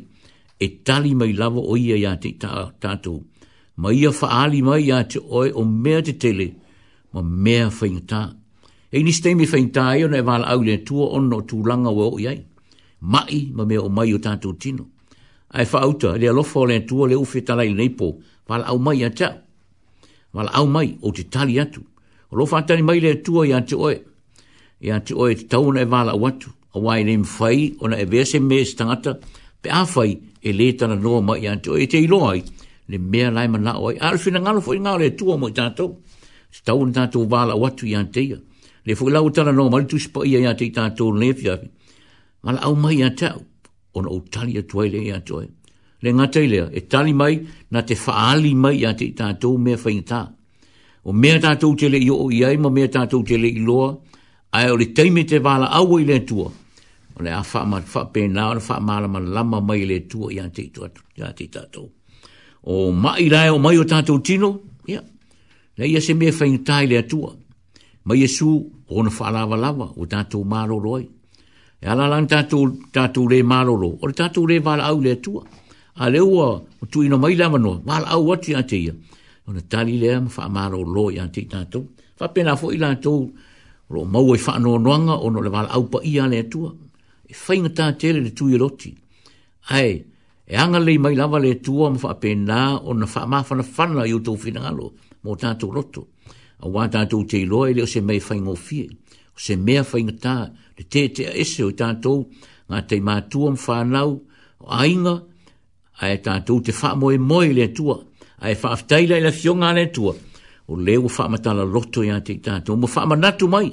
[0.61, 3.25] e tali mai lava o ia i ante tātou.
[3.79, 6.49] Ma ia faali mai i ante oe o mea te tele,
[7.13, 8.23] ma mea whaingatā.
[8.91, 12.19] E ni steimi whaingatā e ona e wala au le tua ono tūlanga o o
[12.19, 12.41] iai.
[13.01, 14.87] Mai, ma mea o mai o tātou tino
[15.51, 18.19] ai fa auta le lo fo le tu le u fi tala i nei po
[18.49, 19.41] val au mai ata
[20.33, 21.81] val au mai o te tali atu
[22.31, 23.97] o lo fa tani mai le tu o ia te oe
[24.85, 28.65] ia te oe tau na e vala a wai nem fai o e vese me
[28.65, 29.19] stangata
[29.61, 32.45] pe a fai e le tana noa mai ia te oe te ilo ai
[32.89, 35.53] le mea lai mana oe a rufi na ngalo fo i ngalo tu mo i
[35.53, 35.97] tatou
[36.53, 38.37] te tau na tatou vala o ia te
[38.85, 41.49] le fo i lau tana noa mali tu sipa ia ia te i tatou nefi
[41.51, 41.69] ape
[42.43, 43.43] Mala au mai a tau
[43.95, 45.47] on o tali atua e i le atoe
[46.03, 47.35] le gata i lea e tali mai
[47.73, 50.21] na te faali mai iā te tatou mea faigatā
[51.09, 53.97] o mea tatou te lei oo i ai ma mea tatou te lei loa
[54.57, 56.49] ae o le taime te au i le atua
[57.17, 60.71] o le a faapena ma faamalamalama mai i le atua iā tei
[61.39, 61.89] tei tatou
[62.63, 64.51] o maʻi lae o mai o tatou tino
[64.87, 65.03] ia
[65.77, 67.33] na ia se mea faigatā i le atua
[68.05, 69.11] ma iesu ona
[69.45, 71.09] lava, o tatou maloloai
[71.85, 72.59] e ala lang tatu
[72.95, 75.43] tatu le malolo o tatu le vala au le tua
[76.03, 76.49] a le ua
[76.93, 78.95] tu ino mai lama no vala au watu ya teia
[79.47, 81.81] o na tali le am fa malolo ya te tatu
[82.19, 83.13] fa pena fo ila tu
[83.93, 86.71] ro mau e fa no noanga o no le vala au pa ia le tua
[87.33, 88.91] e fa ta tatele le tui loti
[89.79, 89.93] ai
[90.53, 92.59] e anga le mai lava le tua am fa pena
[92.89, 94.87] o na fa mafana fana yu tu fina ngalo
[95.23, 96.03] mo tatu roto
[96.65, 98.87] a wa tatu te loa ele o se mei fa ingo fie
[99.37, 100.15] o se mea fa inga
[100.79, 102.25] le te te a ese o tātou
[102.71, 104.13] ngā te mātua mwhānau
[104.63, 105.17] o ainga
[105.99, 107.99] a e tātou te wha moe moe le tua
[108.41, 110.15] a e wha aftaila i la fionga le tua
[110.69, 113.71] o leo wha matala loto i a te tātou mo wha manatu mai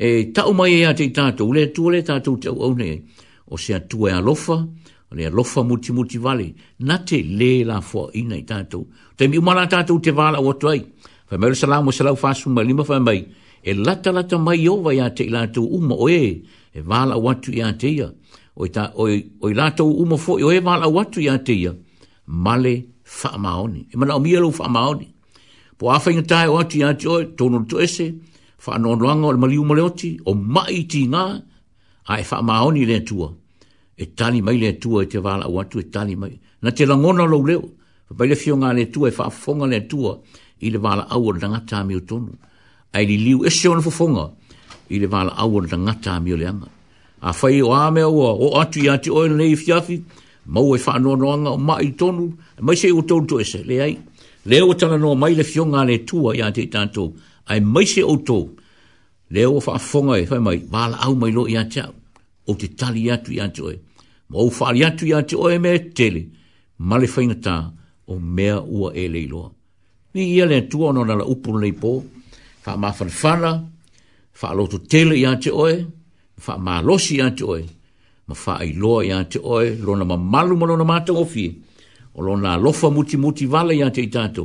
[0.00, 2.94] e tau mai i a te tātou le tua le tātou te au au ne
[3.52, 6.48] o se atua e alofa o le alofa muti muti vale
[6.88, 8.86] na te le la fua ina i tātou
[9.16, 10.82] te mi umana tātou te wala o atuai
[11.30, 13.20] Fa mai salamu salau fa sumali ma fa mai
[13.62, 16.22] e lata lata mai owa ia te ilatou uma o e,
[16.76, 18.08] e wala watu ia te ia.
[18.56, 21.72] O, ta, o, o ilatou uma fo, o e wala watu ia te ia,
[22.26, 22.74] male
[23.16, 23.86] wha maoni.
[23.92, 25.08] E mana o mielo wha maoni.
[25.78, 28.12] Po awha inga tae o atu ia te oe, tono tu ese,
[28.66, 31.24] wha anon luanga o le mali umale oti, o mai ti ngā,
[32.12, 33.28] a e wha maoni le tua.
[34.00, 36.32] E tani mai le tua e te wala watu, e tani mai.
[36.62, 37.64] Na te langona lau leo,
[38.18, 40.16] pa le fio ngā le tua, e wha fonga le tua,
[40.64, 42.32] i le wala au o le ngatami o tonu
[42.92, 44.28] ai li liu e se ona fofonga
[44.90, 46.66] i le vala au ona tangata a mioleanga.
[47.22, 50.02] A whai o ame o o atu i ati oe nei fiafi,
[50.46, 52.24] mau e wha anua noanga o mai tonu,
[52.60, 53.96] mai e se o tonu to ese, le ai.
[54.44, 57.12] Le o tana no mai le fionga le tua i ati tanto,
[57.46, 58.50] ai mai se o tonu,
[59.30, 61.94] le o wha fonga e whai mai, vala au mai lo i ati au,
[62.46, 63.76] o te tali atu i ati oe.
[64.30, 66.26] Mo o whaari atu i ati oe me tele,
[66.78, 67.70] ma le whaingata
[68.06, 69.50] o mea ua e leiloa.
[70.14, 72.02] Ni ia le tua ona la upu nei pōu,
[72.70, 73.62] fa ma fa fa
[74.38, 75.74] fa lo tu tele ya te oe
[76.44, 77.62] fa ma lo si ya te oe
[78.28, 80.96] ma fa ai lo ya te oe lo na ma malu mo lo na ma
[81.06, 81.46] te o fi
[82.14, 84.44] o lo na lo fa muti muti vale ya e te tato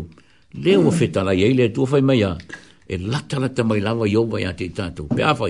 [0.64, 2.32] le o fe ta la ye le tu fa mai ya
[2.92, 5.34] e la ta la ta mai la va yo va ya te tato pe a
[5.40, 5.46] fa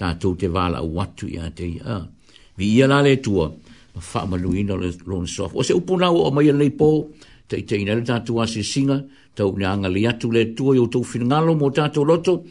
[0.00, 1.98] tato te vala o watu ya te a
[2.56, 3.32] vi ia la le tu
[3.94, 4.74] ma fa ma lo ina
[5.06, 7.08] lo so o se upuna o mai le po
[7.48, 9.02] te te le tato a se singa
[9.36, 12.42] tau ni anga li atu le tua i o tau finangalo mo tato loto,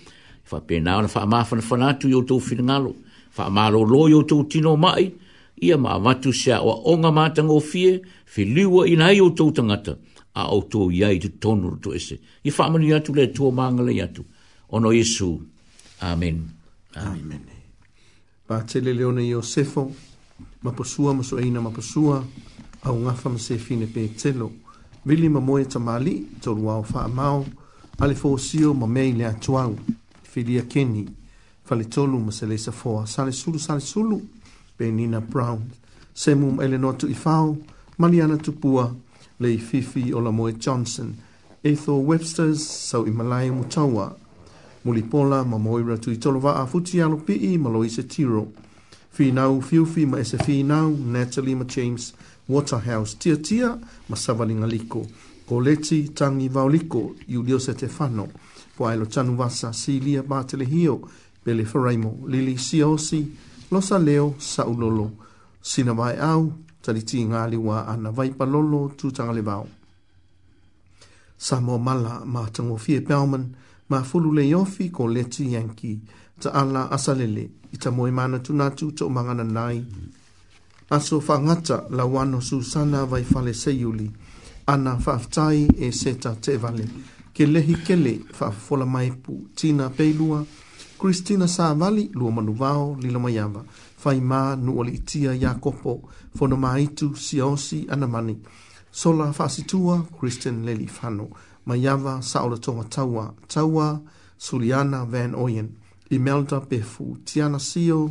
[0.43, 2.93] fa pena ona fa ma fa fa natu yo to finalo
[3.31, 5.11] fa ma lo lo yo to tino mai
[5.63, 9.97] ia ma matu sia o onga ma tango fie filiwa ina yo to tangata
[10.35, 12.15] a o to yai to tonu to ese
[12.45, 14.21] i fa ma nia le to mangala ya tu
[14.69, 15.41] ono yesu
[16.01, 16.37] amen
[16.93, 17.43] amen
[18.47, 19.89] pa tele leone yo sefo
[20.61, 22.21] ma posua ma so ma posua
[22.83, 24.51] a unga fa ma se fine pe tselo
[25.05, 27.45] vili ma moe ta mali, tolu au faa mau,
[27.99, 29.77] ale fo sio ma mei lea tuau,
[30.23, 31.05] filia keni,
[31.63, 34.19] fale tolu ma se leisa foa, sale sulu, sale sulu,
[34.77, 35.61] pe nina brown,
[36.13, 37.55] se mum ele no tu ifau,
[37.99, 38.95] mali ana tu pua,
[39.39, 41.13] le i fifi o la moe johnson,
[41.63, 44.17] e tho websters, sau i malaya mutawa,
[44.83, 48.47] mulipola ma moe ratu i tolu vaa futi alo pii ma loise tiro,
[49.15, 52.13] Finau, fiufi, ma ese finau, Natalie, ma James, James,
[52.49, 53.69] Waterhouse tia tia
[54.09, 55.07] ma savalinga liko.
[55.49, 58.29] Ko leti tangi vau liko Julio Setefano
[58.77, 60.65] po ailo tanu vasa si lia batele
[61.65, 62.79] faraimo lili si
[63.71, 65.11] losa leo sa ulolo.
[66.21, 69.67] au taliti ngali wa ana Vaipalolo, palolo vau.
[71.37, 73.55] Samo mala ma tango fie peoman
[73.89, 75.99] ma fulu le yofi ko leti yanki
[76.39, 79.83] ta ala asalele ita moe mana tunatu to mangana nai
[80.89, 84.11] aso whangata la wano susana vai fale seiuli
[84.67, 86.87] ana whaftai e seta te vale.
[87.33, 90.45] Ke lehi kele whafola mai pu tina peilua,
[90.99, 93.63] Christina sa vali lua manu vao li lama yama,
[93.97, 96.01] fai mā nu ole itia ya kopo,
[96.37, 98.37] fono maitu si osi ana mani.
[98.91, 101.29] Sola whasitua, Christian leli whano,
[101.65, 104.01] mai yama sa ola tonga taua, taua,
[104.37, 105.69] Suliana Van Oyen,
[106.09, 108.09] Imelda Befu, Tiana Sio,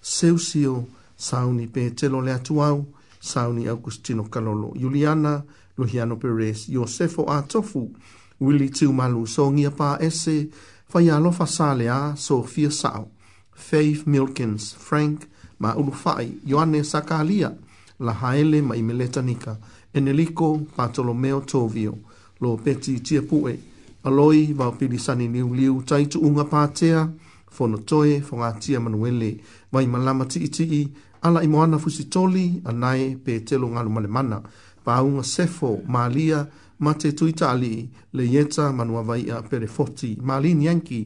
[0.00, 0.86] Seu Sio, Seu Sio,
[1.16, 2.86] Sauni Petelo le atuau,
[3.20, 5.44] Sauni Augustino Kalolo, Juliana,
[5.78, 7.92] Luhiano Perez, Josefo Atofu,
[8.40, 10.48] Willi Tumalu, Songia Pa Ese,
[10.90, 13.08] Fayalo Fasalea, Sofia Sao,
[13.54, 17.56] Faith Milkins, Frank, Ma Ulufai, Joanne Sakalia,
[18.00, 19.56] La Haele Ma Imeletanika,
[19.94, 21.98] Enelico, Bartolomeo Tovio,
[22.40, 23.58] Lo Petti Tiapue,
[24.04, 27.10] Aloi, Valpili Sani Liu Liu, Taitu Unga Patea,
[27.54, 29.30] fono toe fonga tia manuele
[29.72, 30.88] mai malama ti ti
[31.22, 34.38] ala i moana fusi toli anai pe telo ngalo male mana
[34.84, 36.40] pa unga sefo malia
[36.84, 37.48] ma te tuita
[38.14, 41.00] le yeta manua vai a pere foti malin yanki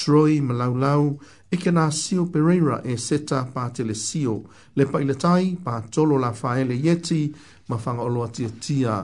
[0.00, 1.04] troi malaulau
[1.52, 4.34] e kena sio pereira e seta pa tele sio
[4.76, 5.16] le pa ile
[5.64, 6.30] pa tolo la
[6.68, 7.20] le yeti
[7.68, 8.94] ma fanga olo atia tia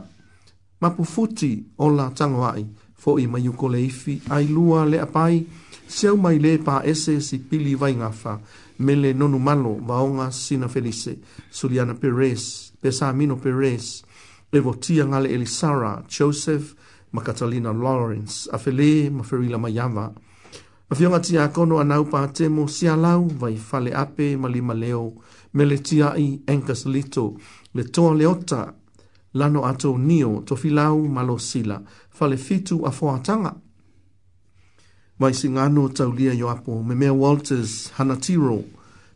[0.82, 2.06] ma pufuti o la
[3.02, 5.36] fo i mayuko le ifi ai lua le apai
[5.98, 8.32] seu mai le pa ese si pili vai nga fa
[8.84, 11.12] mele nonu malo vaonga sina felice
[11.56, 12.42] Suliana Perez
[12.80, 13.86] Pesamino Perez
[14.56, 16.66] Evotia ngale Elisara Joseph
[17.14, 20.06] ma Catalina Lawrence a fele ma ferila ma yava
[20.88, 25.04] a fionga tia kono anau pa temo si alau vai fale ape ma lima leo
[25.56, 27.24] mele tia i enkas lito
[27.76, 28.60] le toa leota
[29.38, 31.76] lano ato nio to filau malo sila
[32.16, 33.52] fale fitu a foatanga tanga
[35.20, 38.64] mai si ngano tau lia yo apo me mea Walters Hanatiro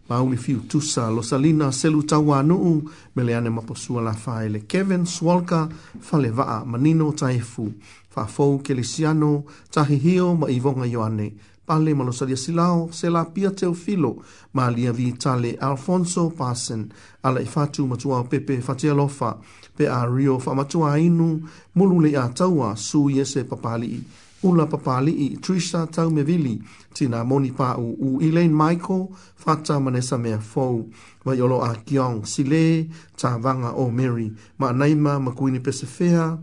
[0.08, 2.82] Pauli Fiu Tusa lo salina selu tau anuu
[3.14, 5.68] me le maposua la faele Kevin Swalka
[6.00, 7.72] fale vaa manino taifu
[8.14, 11.32] fafou kelisiano tahi hio ma ivonga yo ane
[11.66, 14.22] pale ma lo salia silao se la pia teo filo
[14.52, 16.92] ma lia vi tale Alfonso Parson
[17.24, 17.88] ala i e fatu
[18.28, 19.38] pepe fatia lofa
[19.74, 21.40] pe a rio fa matua inu
[21.74, 24.04] mulu le a taua su yese papali
[24.46, 29.08] ula papali i Trisha Taumevili tina moni pāu u Elaine Michael
[29.44, 30.88] whata manesa mea fau
[31.24, 32.88] vai olo a Kiong Sile
[33.18, 36.36] tā vanga o Mary ma naima ma kuini pesefea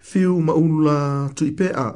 [0.00, 0.98] fiu ma ula
[1.34, 1.94] tuipea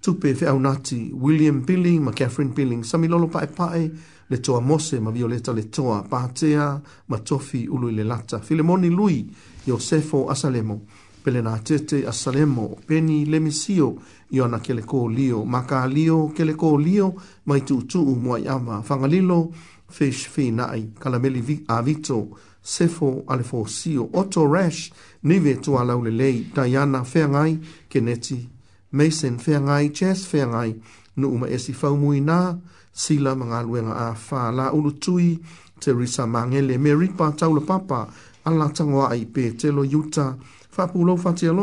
[0.00, 3.90] tupe whiau nati William Billing ma Catherine Billing sami lolo pae pae
[4.30, 9.26] le toa mose ma violeta le toa pātea ma tofi ulu le lata Filemoni Lui
[9.66, 10.80] Yosefo Asalemo Asalemo
[11.24, 13.94] pele na tete a salemo o peni le misio
[14.32, 17.12] i ona kele ko lio ma ka lio kele ko lio
[17.46, 19.52] mai tu tu u mua i ama whangalilo
[19.88, 22.28] fish fi nai kalameli a vito
[22.62, 24.92] sefo ale fo sio oto rash
[25.22, 27.52] nive tu a laule lei Diana whiangai
[27.90, 28.46] ke neti
[28.92, 30.74] Mason whiangai Jess whiangai
[31.16, 32.56] nu uma esi fau mui nā
[32.92, 35.38] sila mga luenga a wha la ulu tui
[35.80, 38.08] Teresa Mangele me ripa taula papa
[38.44, 40.36] ala tangoa ai pe telo yuta
[40.70, 41.16] fa fa fa tia lo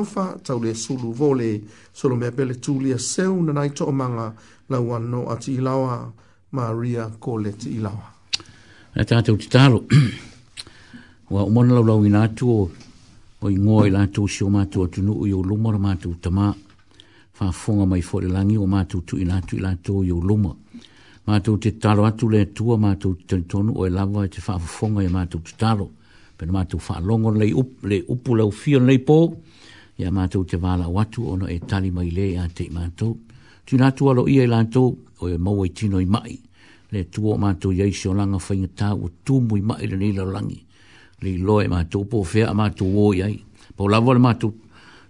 [0.04, 1.50] fapulou faatialofa taulesulu vole
[1.94, 4.34] solo me solomea pe le tulia seu nanai toʻamaga
[4.70, 6.12] lau anō a tiilaoa
[6.52, 8.12] maria kole tiilaoa
[8.96, 9.84] e tatou tatalo
[11.32, 12.50] ua umona laulauina atu
[13.42, 16.16] o igoa i latou sio matou atunuu iou luma la matou
[17.34, 20.54] fa fonga mai foʻi le lagi ua matou tuuina atu i latou iou luma
[21.28, 25.10] matou te tatalo atu le atua matou tetonu o e lava e te faafofoga ia
[25.10, 25.92] matou talo
[26.38, 29.18] pena mātou whaalongo le, up, le upu lau fio nei pō,
[30.02, 33.16] ia mātou te wāla watu ono e tali mai le a te mātou.
[33.68, 36.38] Tu nātou alo ia i e lātou, o e mau i tino i mai,
[36.94, 40.62] le tuo mātou iei si langa whainga tā o tūmu i mai le nei langi.
[41.22, 43.40] Le i loe mātou pō fea a mātou o iei,
[43.76, 44.54] pō lawa le mātou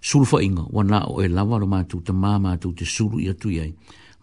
[0.02, 3.52] sulfa inga, wana o e lawa le mātou te mā mātou te suru i atu
[3.58, 3.74] iei,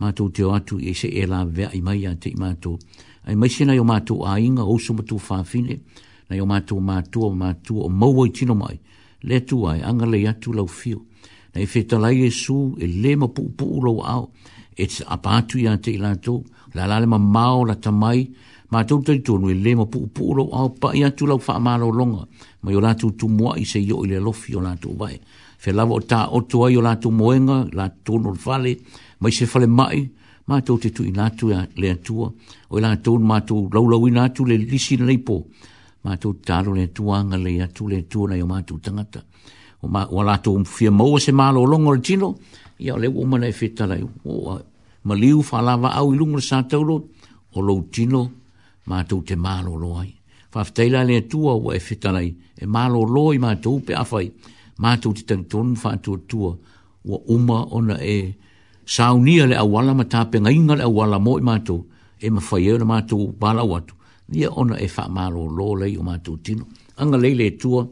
[0.00, 2.80] mātou te o atu i se e la vea i mai a te mātou.
[3.28, 5.78] Ai mai sena i o mātou a inga, o sumatou whāwhine,
[6.30, 8.76] na yo mātua mātua mātua o maua i tino mai,
[9.24, 11.02] le tu ai, anga le atu lau fio.
[11.54, 14.28] Na i whetalai e su, e le ma pu pu lau au,
[14.74, 16.42] e te apatu i ante i lātou,
[16.74, 18.24] la lale ma mao la tamai,
[18.74, 21.76] mātou tai tonu e le ma pu pu lau au, pa i atu lau wha
[21.78, 22.26] longa,
[22.62, 25.18] ma yo lātou tu mua i se yo i le lofi o lātou vai.
[25.64, 28.76] Fe lava o tā otu ai o lātou moenga, lātou nol vale,
[29.20, 30.08] mai se fale mai,
[30.50, 32.30] mātou te tu i lātou le atua,
[32.68, 35.38] o i lātou mātou laulau i lātou le lisi na leipo,
[36.04, 39.22] mātou tālo le tuanga le atu le tūna o mātou tangata.
[39.82, 42.34] O mā, o alato fia maua se mālo o longo le tino,
[42.78, 44.60] ia o le umana e whetala, o
[45.04, 46.96] ma liu whalawa au i lungo le sātauro,
[47.54, 48.22] o lo tino,
[48.88, 50.10] mātou te mālo loai.
[50.54, 54.30] Whaftaila le tua o e whetala, e mālo loai mātou pe awhai,
[54.80, 56.54] mātou te tangi tonu whātua tua,
[57.04, 58.16] o uma ona e
[58.86, 61.82] saunia le awala ma tāpe ngai ngale awala mo i mātou,
[62.20, 63.94] e ma whaiau na mātou pālau atu
[64.32, 66.64] ia ona e faamālōlō lei o mātou tino
[66.96, 67.84] aga e lei le tua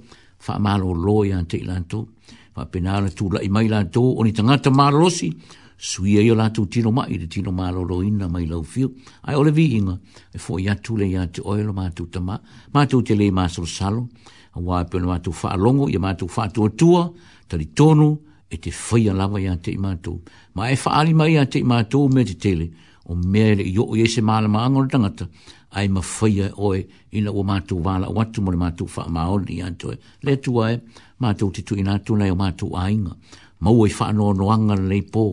[0.47, 2.07] faamālōlō iā teʻi latou
[2.55, 5.33] faapena ona tulaʻi mai latou oni ni tagata malolosi
[5.79, 8.91] suia ia latou tino maʻi le tino malōlōina mai laufio
[9.23, 9.99] Ai o le viiga
[10.33, 12.39] e foʻi atu le iā te oe lo matou tamā
[12.73, 14.09] matou te lē masalosalo
[14.57, 17.13] auā pe ona matou faalogo ia tua, faatuatua
[17.49, 18.17] talitonu
[18.51, 20.23] e te faia lava iā teʻi matou
[20.55, 22.71] ma e faaali mai iā teʻi matou me te tele
[23.13, 25.29] o mea ele i o iese maala maanga o tangata,
[25.71, 29.63] ai ma whaia oi ina o mātou wāla o ma tu fa wha maoni i
[29.63, 29.97] antoe.
[30.23, 30.81] Le tu ae,
[31.21, 33.13] mātou te tu ina tūnei o tu ainga.
[33.61, 35.25] Mau e wha anō no anga lei pō,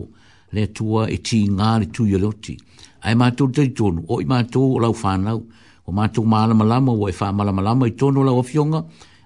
[0.52, 2.56] le tu e ti ngāre tu i aloti.
[3.02, 5.40] Ai mātou te tonu, o i mātou o lau whānau,
[5.86, 8.84] o mātou maala malama, o e wha ma malama i tonu lau awhionga,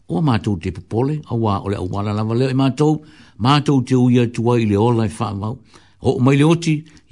[0.09, 3.61] o ma tu te popole, a wa o le la wāla lava leo i ma
[3.61, 5.57] tu te uia tu ai le ola i wha mau,
[6.01, 6.39] o mai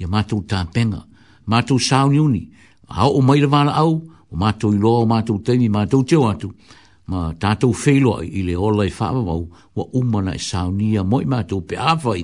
[0.07, 1.01] ma tu ta penga
[1.47, 2.43] mātou sāuni uni,
[2.89, 3.97] hao o maira wāra au,
[4.31, 6.51] o mātou i loa, o mātou teini, mātou teo atu,
[7.09, 11.23] ma tātou whēloa i le ola i e whāmamau, wa umana e sāuni a moi
[11.27, 12.23] mātou pe āwhai,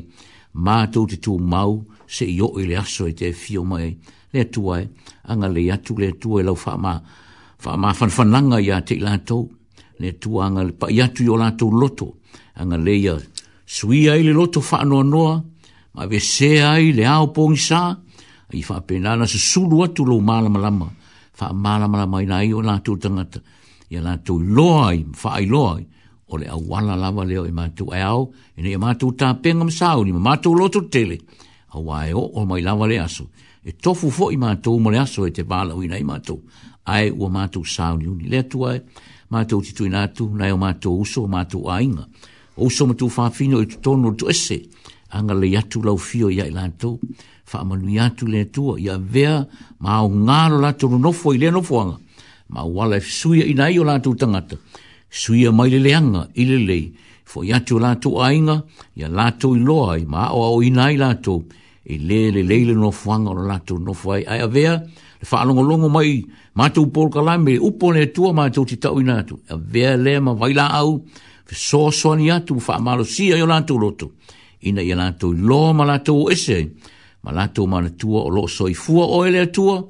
[0.55, 3.91] mātou te tū mau, se i o i le aso i e te fio mai,
[4.34, 6.95] le tuai, e, anga le atu le tuai e lau whāma,
[7.63, 9.45] whāma whanwhananga i a te i lātou,
[9.99, 12.13] le atua anga le pai atu i o lātou loto,
[12.55, 13.17] anga le ia,
[13.70, 15.36] sui ai le loto whānoa noa,
[15.99, 17.97] ma se ai le aopongi sāa,
[18.54, 20.88] i fa pe na se sulu atu lo mala mala ma
[21.34, 23.24] fa mala mala mai na i ona tu tanga
[23.89, 25.86] i ona tu loi fa i loi
[26.28, 29.70] o le awala lava leo i matu e au i ne matu ta penga ma
[29.72, 31.18] sau ni ma lo lotu tele
[31.68, 33.26] a wai o o mai lava le asu
[33.64, 36.41] e tofu fo i matu mo le aso e te bala ui nei matu
[36.86, 38.80] ai o ma matu sau ni uni le atu ai
[39.45, 42.08] ti titu i natu na e o matu uso matu ainga
[42.58, 44.58] uso matu fa fino i tutono tu ese
[45.10, 46.97] anga le yatu lau fio ya i lantu
[47.50, 49.41] fa amanui atu le tua ia vea
[49.82, 51.97] ma au ngaro la tu nofo i le nofoanga
[52.54, 54.56] ma wala suya e suia ina i la tu tangata
[55.10, 56.80] suia mai le leanga i le
[57.26, 58.56] fo ya atu la tu ainga
[58.95, 61.41] ya la tu i loa ma o au ina i la tu
[61.93, 64.74] i le le le le nofoanga o la tu nofo ai ai avea
[65.22, 66.22] le fa alongo longo mai
[66.54, 70.32] ma tu polo kalame upo le tua ma tu titau ina atu avea le ma
[70.38, 71.02] waila au
[71.50, 74.12] so so ni atu fa amalo sia i o la tu roto
[74.70, 76.60] ina i la tu loa ma la tu ese
[77.22, 79.86] ma lato mana tua o loo soi fua o ele tua,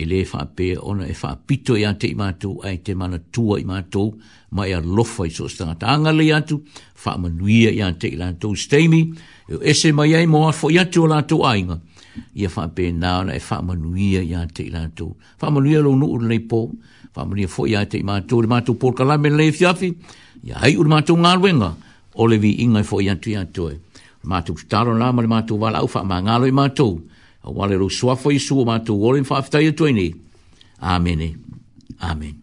[0.00, 3.18] e le wha pē ona e wha pito i ate i mātou, ai te mana
[3.18, 4.12] tua i mātou,
[4.54, 6.60] ma ea lofa i so stangata angale i atu,
[7.04, 9.02] wha manuia i ate i lātou steimi,
[9.50, 11.76] e ese mai ai moa fo i atu o lātou ainga,
[12.34, 15.10] ia wha pē nāna e wha manuia i ate i lātou,
[15.42, 16.62] wha manuia lo nuu nei pō,
[17.14, 19.92] wha manuia fo i ate i mātou, le mātou pōrkalame le fiafi,
[20.46, 21.74] ia hei ur mātou ngā ruenga,
[22.14, 23.78] o le vi ingai fo i atu i atu e.
[24.24, 26.98] Matu taro nā mare mātou wala au ma māngalo i mātou.
[27.44, 29.88] A wale ro suafo i suo mātou wale mwha aftai atu
[30.82, 31.34] Amene.
[32.02, 32.39] Amen.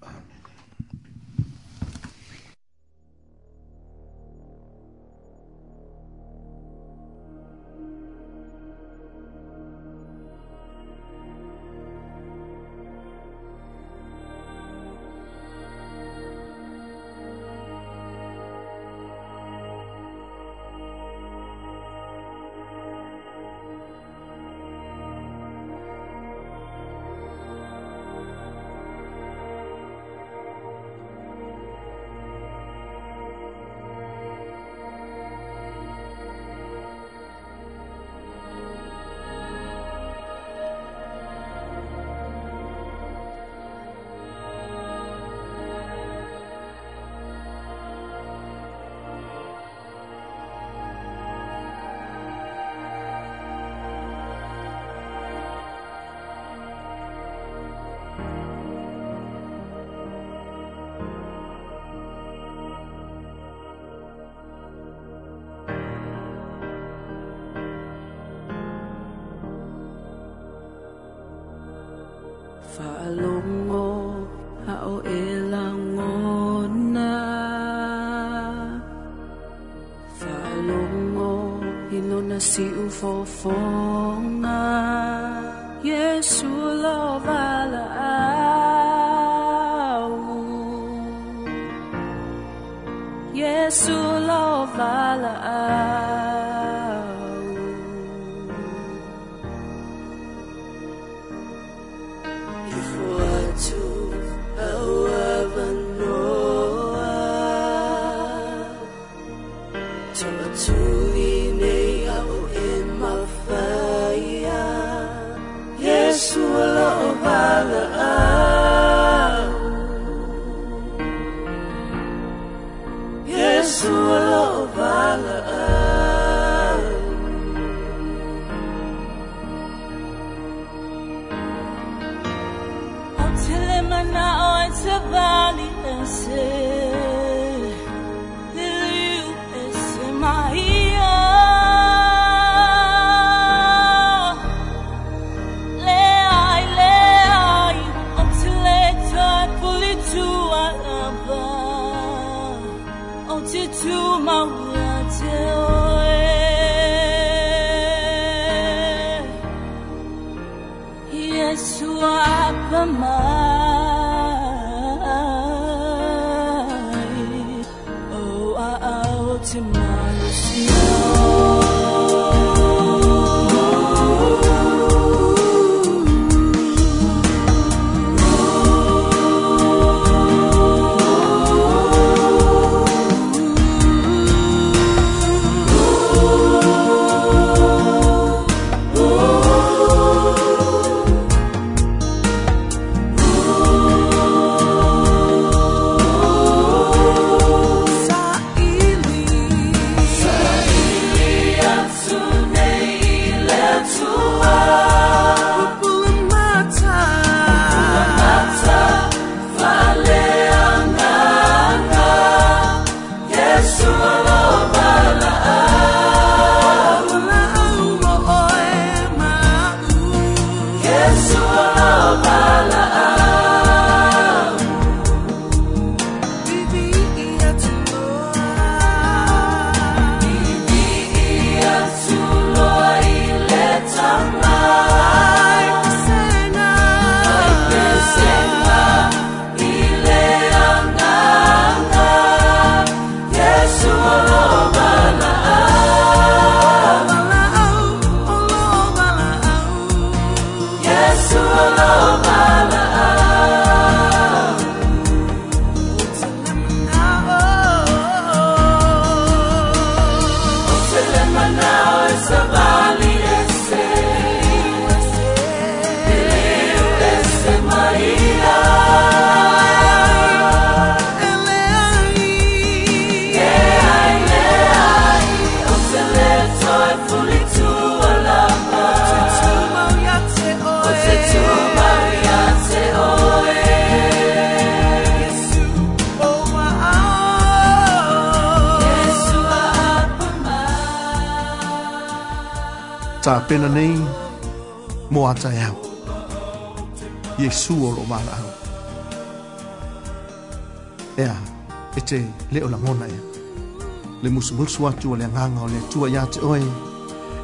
[304.78, 306.62] Yesu atu le nganga o le tua ya te oe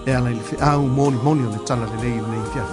[0.06, 2.66] e ala ili fi au moli moli o le tala le lei o le ipia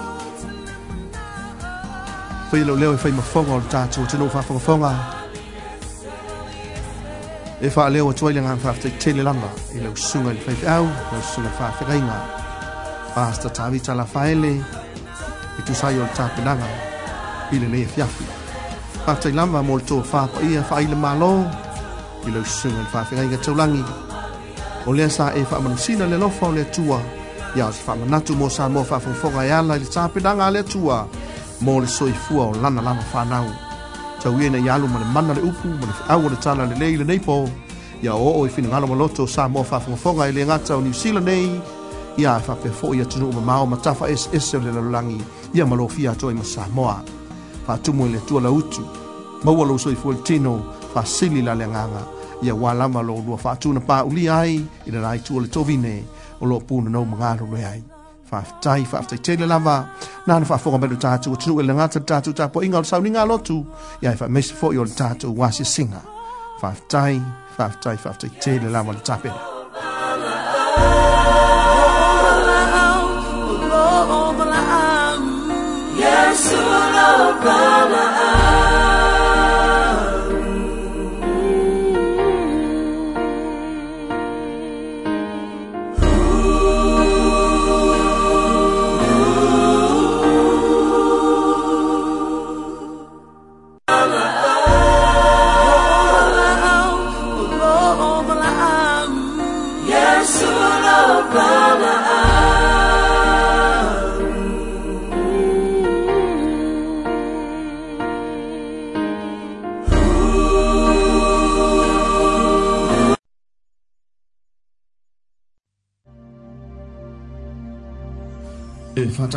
[2.50, 4.90] Fai lo leo e fai mafonga o le tatu e o tino fafongafonga
[7.66, 10.54] e fa leo atu aile nganga fafta i tele lamba i le usunga ili fai
[10.60, 12.16] fi au le usunga fafi reinga
[13.14, 14.52] pasta tavi tala faele
[15.58, 16.68] e tu sai o le tatu langa
[17.54, 18.24] i le lei e fiafi
[19.06, 19.84] fafta i lamba mo le
[20.50, 21.32] ia fa ile malo
[22.28, 24.09] i le usunga ili fafi reinga taulangi langi
[24.86, 27.00] o lea sa e faamanasina le lofa o le atua
[27.56, 30.58] ia o se faamanatu mo sa moa faafogafoga e ala i le tapenaga a le
[30.60, 31.06] atua
[31.60, 33.46] mo le soifua o lana lava fanau
[34.22, 36.66] tauia ina ia alu ma le mana le upu ma le feau o le tala
[36.66, 37.48] lelei lenei po
[38.02, 40.76] ia o oo i finagalo e ma loto sa moa faafogafoga i e le gata
[40.76, 41.60] o niusila nei
[42.16, 45.20] ia e faapea foʻi atunuu mamao ma tafa eseese o le lalolagi
[45.52, 47.02] ia malofia atoai ma samoa
[47.66, 48.80] faatumu i le atua lautu
[49.44, 50.64] maua lou soifua le tino
[50.94, 55.42] faasili la le agaga ia ua lava lou lua faatuna paulia ai i le laitua
[55.42, 55.94] le tovine
[56.40, 57.82] o loo punanau magalolo e ai
[58.30, 59.76] faafetai faafetaitele lava
[60.26, 62.88] na na faafoga mai lo tatou atunuu e le gata le tatou tapoʻiga o le
[62.90, 63.56] sauniga alotu
[64.02, 66.00] ia e h a a m a i s e foʻi o le tatou asiasiga
[66.60, 67.16] f h a f e t a i
[67.56, 68.26] f h a f e t a i f h a f e t a
[68.28, 69.42] i t e l e lava o le tapena
[76.00, 77.08] Yeshua, no
[77.44, 78.79] problem.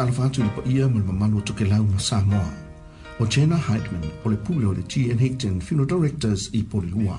[0.03, 2.47] talofa atu i le paia ma le mamalu tokelau ma samoa
[3.23, 7.15] o jena heidman o le pule o le gn higton funeral directors i polilua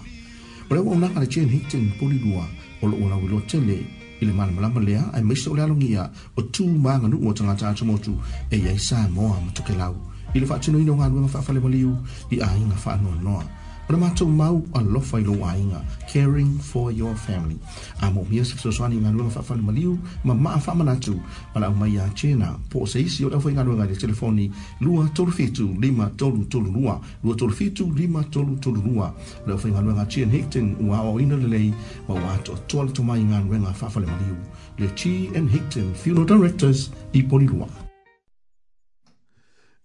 [0.70, 2.44] o le auaunaga le gn higton polilua
[2.82, 3.78] o loo lauiloa tele
[4.20, 8.12] i le malamalama lea ae maise o le alogia o tū maganuu o tagata atumotu
[8.52, 9.96] e iai samoa ma tokelau
[10.36, 11.92] i le faatinoina o galuega faafale maliu
[12.30, 13.42] i aiga faanoanoa
[13.86, 17.58] Ora mātou mau a lofa i loa inga, caring for your family.
[18.00, 19.90] A mō mia sa tōsoani ngā nuanga whawhanu maliu,
[20.24, 21.18] ma maa whamana tū,
[21.52, 22.48] ma la umai a tēnā.
[22.72, 24.48] Pō sa isi o lawha i ngā nuanga le telefoni,
[24.80, 29.10] lua tolu fitu lima tolu tolu lua, lua tolu fitu lima tolu tolu lua.
[29.44, 31.72] Lawha i ngā nuanga tēn hekten ua o ina lelei,
[32.08, 34.40] ma ua ato tōla tōmai ngā nuanga whawhanu maliu.
[34.80, 37.68] Le tī and hekten funeral directors i poni lua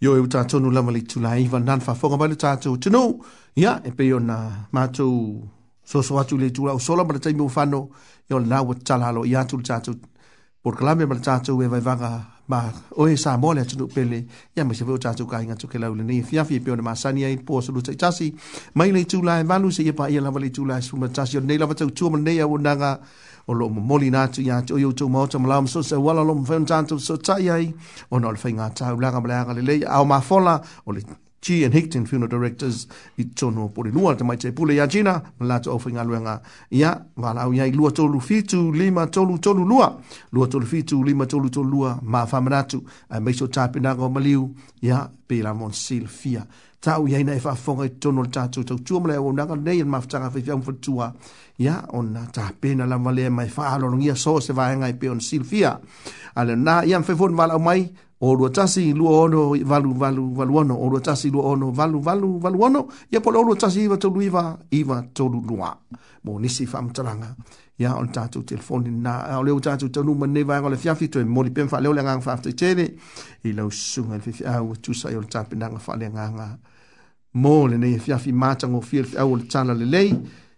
[0.03, 3.01] yo e uta tonu lama li tula iwa nan fa fonga bale tatu tino
[3.63, 4.37] ya e peyo na
[4.71, 5.05] mato
[5.83, 7.79] so so atu le tula o sola bale taimi ufano
[8.29, 9.91] yo lawa e tala halo i atu tatu
[10.63, 14.25] por klame bale tatu e vai vanga ma o e sa mole tu pele
[14.55, 16.93] ya me se vo tsa tsuka inga tsuke laule ni fia fia pe o ma
[16.97, 18.33] sania i po so lu tsa tsasi
[18.73, 21.37] mai le tula e valu se ye pa ye la vale tula su ma tsasi
[21.37, 22.91] o nei la vatsa tu ma nei o na nga
[23.49, 25.79] o lo mo moli na tu ya o yo tu ma o tsa mlam so
[25.81, 27.73] se wala lo mo fen tsa tu so tsa ye
[28.13, 30.91] o no le fainga tsa u la ga le le ya o ma fola o
[30.97, 31.01] le
[31.41, 32.87] Chi and Hickton Funeral Directors
[33.17, 36.41] i tono pori nua te mai te pule ia jina ma la te ofinga luenga
[36.71, 39.95] ia wala au iai lua tolu fitu lima tolu tolu lua
[40.33, 44.49] lua tolu fitu lima tolu tolu lua ma whamaratu a meiso tāpinaga o maliu
[44.81, 46.43] ia pela mon sil fia
[46.81, 49.79] tau iai na e whafonga i tono le tātou tau tua mle o naga nei
[49.81, 51.13] an mafutanga fai fiam fatua
[51.57, 55.47] ia o na tāpena la male mai whaalorongia so se vaenga i pe on sil
[55.47, 55.77] fia
[56.35, 57.87] ale na iam fai fon wala au mai
[58.21, 61.43] o lua tasi i lua ono valu valu valu ono o lua tasi i lua
[61.43, 65.41] ono valu valu valu ono ia pola o lua tasi iwa tolu iwa iwa tolu
[65.49, 65.77] lua
[66.25, 67.35] mo nisi wha amtaranga
[67.77, 71.23] ia on tatu telefoni na o leo tatu tanu ma neva ngole fiafi to e
[71.23, 72.91] mori pen wha leo le nganga wha aftai tere
[73.43, 76.57] i lau sunga le fiafi au tusa i on tapi nanga wha le nganga
[77.33, 80.11] mo le nei fiafi matango fiel fi au le tala le lei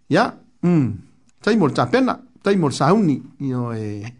[0.08, 0.92] ia mm
[1.42, 4.12] taimol tapena taimol sauni ia e eh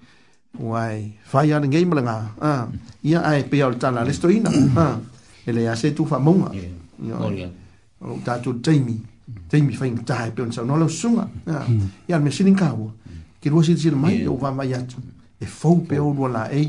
[0.61, 2.69] wai fai ana ngai malanga ah
[3.01, 4.77] ia ai pe al tala le stoina mm.
[4.77, 5.01] ah
[5.49, 8.97] ele ase tu fa monga ya o ta e ah, tu teimi
[9.49, 11.25] teimi fai ta pe on sa no lo sunga
[12.09, 12.93] ya me sin kawo
[13.41, 14.81] ke ro si sin mai o va mai ya
[15.41, 16.63] e fo pe o lo la e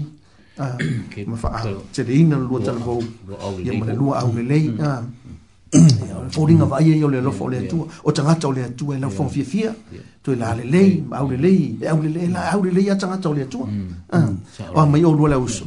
[0.64, 0.76] ah
[1.28, 1.62] ma fa a
[1.92, 2.98] te ina lo tala fo
[3.68, 4.80] ya ma lo au le mm.
[4.92, 5.04] ah
[6.34, 8.95] fōringa wa aie i o le lofa o le atua, o tangata o le atua
[8.97, 9.71] e lau fōng fia fia,
[10.24, 12.63] tu e la le lei, au le lei, e au le lei, e la au
[12.63, 13.65] le lei a tangata o le atua.
[13.65, 13.88] Mm.
[14.09, 14.38] Ah, mm.
[14.76, 15.65] O a mai o lua la uso.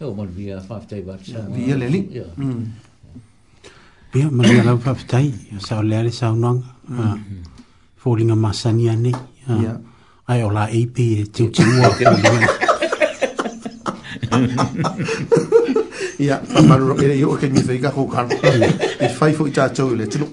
[0.00, 1.20] E o mal via whaftai wat.
[1.56, 2.22] Via le li.
[2.38, 2.64] Mm.
[4.12, 5.32] Pia, mal via lau whaftai,
[5.66, 7.18] sa o le ale sa unanga, ah,
[8.04, 9.12] fōringa masani ane,
[9.48, 9.76] ah,
[10.28, 11.82] ai o la eipi e tiu tiu o
[16.18, 19.90] ia papalu ro ere yo ke ni fika ko kan e fai fo ita cho
[19.94, 20.26] ile tulu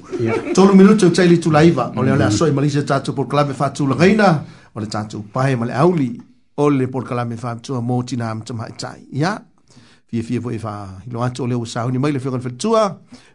[0.55, 2.29] tulu minu cho chaili tu laiva ole ole mm.
[2.29, 4.43] aso i malisa ta cho por club fa tu le reina
[4.75, 6.09] ole ta cho pa he male auli
[6.57, 9.33] ole por club fa tu mo ti nam tu mai tai ia
[10.09, 10.73] fie fie fo e fa
[11.13, 12.85] lo ato le usa ni mai le fo kan fa tu a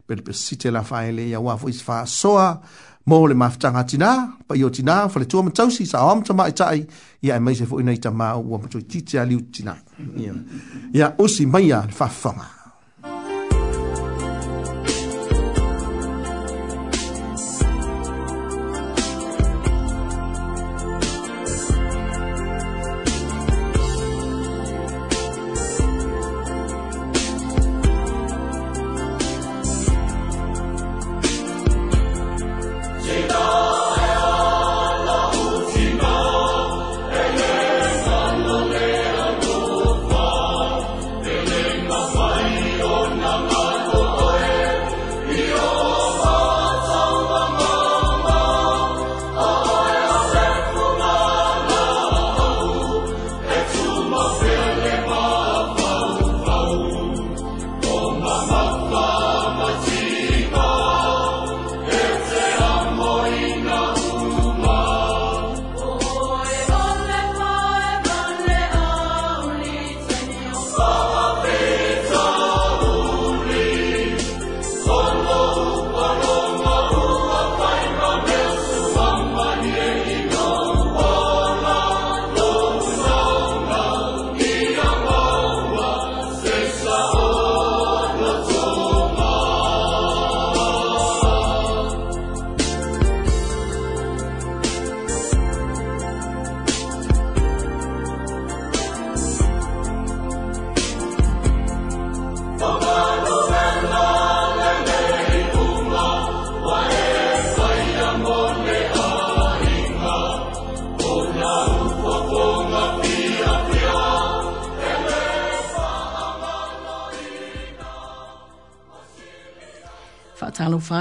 [0.06, 2.46] per per sitela fa ile ia wa fo is fa soa
[3.06, 4.10] mo le mafutaga tinā
[4.48, 6.80] paio tinā faletua matausi saoa matamā e taʻi
[7.28, 9.78] ia e maise foʻi nai tamā ua matoitite aliu tinā
[10.94, 12.55] ia usi maia le faafafaga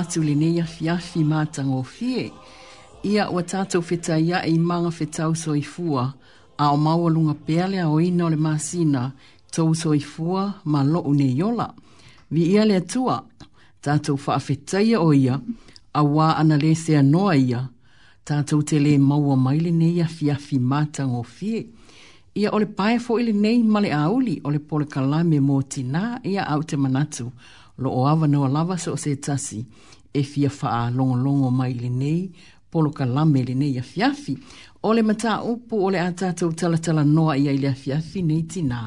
[0.05, 2.29] atu le nei afi afi mātango fie.
[3.09, 6.03] Ia ua tātou feta ia e imanga fetau soifua,
[6.57, 9.07] a o maua lunga peale a oina o le masina,
[9.53, 11.71] tau soifua ma loo ne yola.
[12.31, 13.17] Vi ia le atua,
[13.81, 14.37] tātou faa
[14.81, 15.39] ia o ia,
[15.93, 16.97] a wā ana le se
[17.41, 17.61] ia,
[18.25, 21.65] tātou te le maua maile nei afi afi mātango fie.
[22.35, 26.61] Ia ole pae fo ili nei male auli, ole pole kalame mō tina ia au
[26.67, 27.29] te manatu,
[27.77, 29.63] lo oava no lava so se tasi
[30.15, 32.21] e fia faa longo longo mai le nei,
[32.71, 34.33] polo ka lame le nei a fiafi.
[34.87, 38.41] Ole mata upu o le atatou tala tala noa ia i le a fiafi nei
[38.51, 38.79] tina.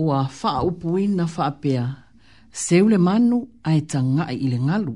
[0.00, 1.84] O a faa upu ina faa pea,
[2.62, 4.94] seu le manu a e tangai i le ngalu.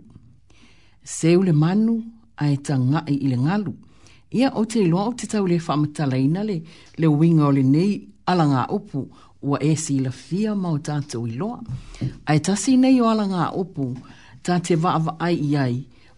[1.16, 1.94] Seu le manu
[2.42, 3.72] a e tangai i le ngalu.
[4.38, 6.56] Ia o te iloa o te tau le faa matalaina le,
[7.00, 7.92] le winga o le nei
[8.30, 9.00] alanga upu
[9.48, 11.58] ua e si la fia mau tātou i loa.
[12.28, 13.86] Ai tasi nei o alanga upu,
[14.48, 15.74] tā te vaava ai i ai,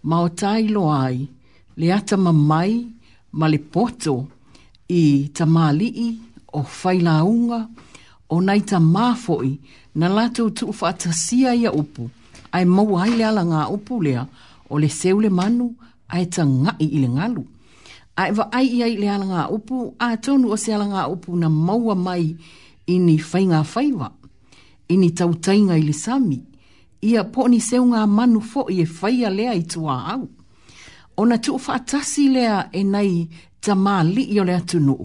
[0.09, 1.17] ma o tai lo ai,
[1.81, 2.73] le ata ma mai,
[3.39, 4.15] ma le poto,
[5.01, 5.05] i
[5.37, 6.07] ta mālii,
[6.59, 7.15] o whaila
[8.33, 9.51] o nei ta māfoi,
[9.99, 12.07] na lātou tu ufata sia ia upu,
[12.55, 14.23] ai mau ai le ala ngā upu lea,
[14.71, 15.67] o le seu le manu,
[16.15, 17.45] ai ta ngai i le ngalu.
[18.21, 21.39] Ai wa ai ai le ala ngā upu, a tonu o se ala ngā upu
[21.43, 22.29] na maua mai,
[22.91, 24.11] ini whainga whaiva,
[24.95, 26.41] ini tautainga i le sami,
[27.03, 30.27] ia poni ni seu ngā manu fo i e whaia lea i tua au.
[31.21, 33.29] O na tu whaatasi lea e nei
[33.65, 34.97] ta māli i o lea tunu.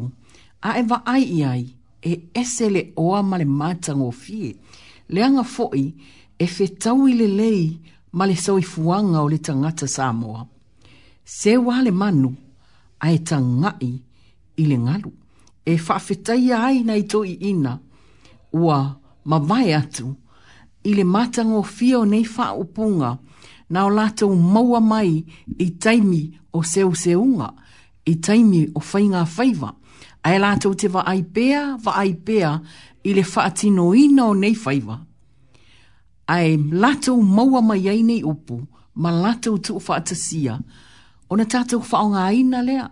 [0.61, 1.63] A e wa ai i ai
[2.03, 4.51] e ese le oa ma le mātang o fie.
[5.07, 5.85] Lea ngā fo i
[6.43, 7.63] e whetau i le lei
[8.15, 10.43] ma le sau fuanga o le tangata Samoa.
[11.23, 12.33] Se wā le manu
[12.99, 13.91] a e tangai
[14.61, 15.11] i le ngalu.
[15.65, 17.79] E whaafetai ai nei to i ina
[18.53, 18.79] ua
[19.25, 20.11] ma vai atu
[20.85, 23.11] i le matango fio nei wha upunga
[23.69, 25.23] na o lātou maua mai
[25.57, 26.19] i taimi
[26.53, 27.47] o seu seunga,
[28.05, 29.71] i taimi o whainga whaiva.
[30.25, 32.51] Ai lātou te wa ai pēa, wa ai pēa
[33.03, 34.99] i le wha atino ina o nei whaiva.
[36.35, 36.53] Ai
[36.85, 38.59] lātou maua mai ai nei upu,
[38.95, 40.59] ma lātou tu wha atasia.
[41.29, 42.85] O na tātou wha o ngā ina lea,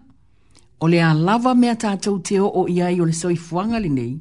[0.82, 4.16] o le alawa mea tato te o o ai o le soifuanga le nei,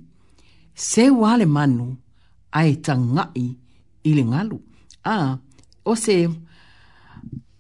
[0.75, 1.89] se wale manu,
[2.53, 3.49] ai tangai, ai
[4.05, 4.59] i ngalu.
[5.05, 5.37] A,
[5.85, 6.17] o se,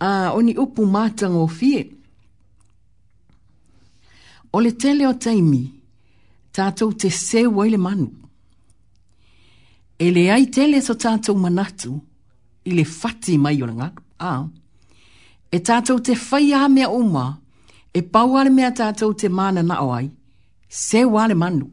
[0.01, 1.82] a, o ni upu mātanga o fie.
[4.53, 5.64] O le tele o taimi,
[6.55, 8.10] tātou te seu o le manu.
[10.02, 11.97] E ai tele so tātou manatu,
[12.66, 14.02] ile le fati mai o le ngalu.
[14.20, 14.32] A,
[15.52, 17.39] e tātou te whai a mea uma,
[17.94, 20.09] e pauare mea tātou te mana na o ai,
[20.70, 21.70] seu manu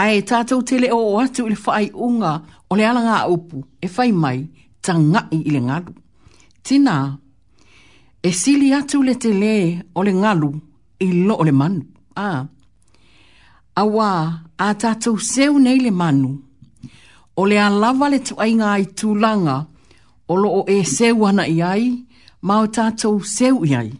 [0.00, 2.30] ae tātou te leo o atu i le whai unga
[2.70, 4.38] o le alanga upu e whai mai
[4.84, 5.92] ta ngai i le ngalu.
[6.64, 6.94] Tina,
[8.22, 9.54] e sili atu le te le
[9.98, 10.50] o le ngalu
[11.04, 11.82] i lo o le manu.
[12.28, 12.44] A,
[13.82, 14.08] awa
[14.64, 16.30] a tātou seu nei le manu
[17.38, 19.56] o le alawa le tuainga i tūlanga
[20.32, 21.84] o lo o e seu ana i ai
[22.46, 23.90] ma o tātou seu i ai.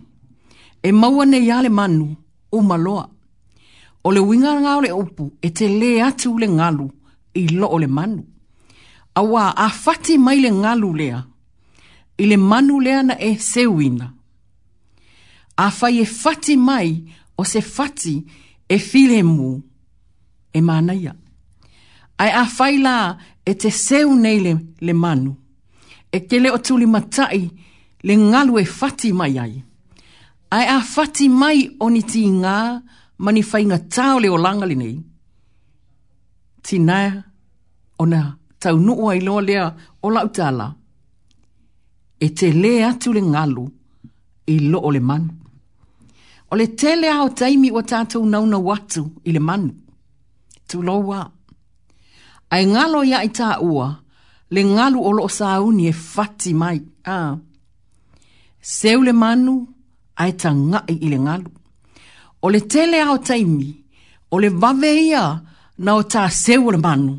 [0.87, 2.13] E maua nei a le manu
[2.57, 3.09] o maloa
[4.05, 6.87] o le winga nga o le upu e te le atu le ngalu
[7.41, 8.23] i lo o le manu.
[9.15, 11.19] A wā a fati mai le ngalu lea,
[12.19, 14.07] i le manu lea na e se sewina.
[15.57, 16.91] A fai e fati mai
[17.37, 18.15] o se fati
[18.69, 19.51] e file mu
[20.57, 21.13] e manaia.
[22.23, 22.97] Ai a fai la
[23.49, 24.53] e te seu nei le,
[24.87, 25.33] le manu,
[26.15, 27.43] e kele o li matai
[28.07, 29.57] le ngalu e fati mai ai.
[30.57, 32.59] Ai a fati mai o ni ti ngā,
[33.25, 34.95] mani whainga tāo leo langa li nei,
[36.67, 37.13] ti naya
[38.03, 38.21] o na
[38.63, 39.67] tau nuua i loa lea
[40.07, 40.67] o lau tāla,
[42.27, 43.65] e te le atu le ngalu
[44.53, 45.33] i lo o le manu.
[46.51, 49.71] O le te lea o taimi o tātou nauna watu i le manu,
[50.69, 51.21] tu loa.
[52.55, 53.87] Ai ngalo ia i tā ua,
[54.55, 56.79] le ngalu o lo sā uni e fati mai.
[57.17, 57.37] Ah.
[58.77, 59.55] Seu le manu,
[60.23, 61.51] ai ta ngai i le ngalu
[62.43, 63.75] o le tele ao taimi,
[64.31, 65.41] o le vaveia
[65.79, 67.19] na o tā seu le manu.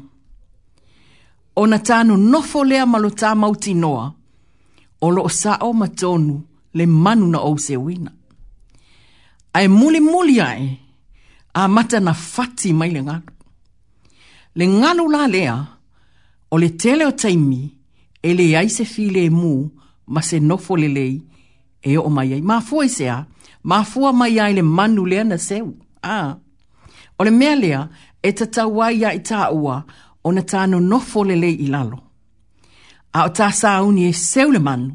[1.56, 4.06] O na tānu nofo lea malo tā mauti noa,
[5.02, 6.42] o lo sa o matonu
[6.74, 8.12] le manu na ou se wina.
[9.54, 10.78] Ai muli muli ai,
[11.54, 13.30] a mata na fati mai le ngalu.
[14.58, 15.56] Le ngalu la lea,
[16.52, 17.62] o le tele o taimi,
[18.24, 19.54] e le ai se file e mu,
[20.14, 21.14] ma se nofo le lei,
[21.84, 22.42] e o mai ai.
[22.42, 23.26] Ma fuese a,
[23.68, 25.74] mafua mai ai le manu lea na seu.
[26.04, 26.36] A,
[27.20, 27.90] o le mea lea
[28.22, 29.76] e tatawa ia i tāua
[30.24, 31.98] o na tāno nofo le le i lalo.
[33.14, 34.94] A o tā sāuni e seu le manu.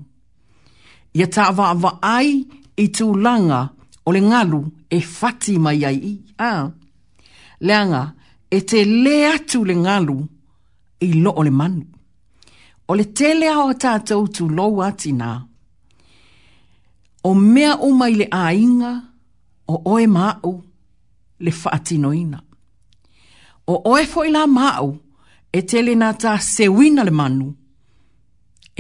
[1.15, 2.45] Ia tā wa ai
[2.79, 2.87] i
[3.25, 3.61] langa
[4.07, 4.61] o le ngalu
[4.91, 6.15] e fati mai ai i.
[6.39, 6.69] A,
[7.61, 8.13] leanga
[8.51, 10.17] e te le atu le ngalu
[11.01, 11.83] i lo o le manu.
[12.89, 15.43] O le tele au tātou tu lo ati nāu
[17.29, 18.93] o mea o mai le ainga
[19.73, 20.53] o oe ma'u
[21.45, 22.39] le fa'atinoina.
[23.73, 24.91] O oe fo la ma'u
[25.59, 27.47] e tele na ta sewina le manu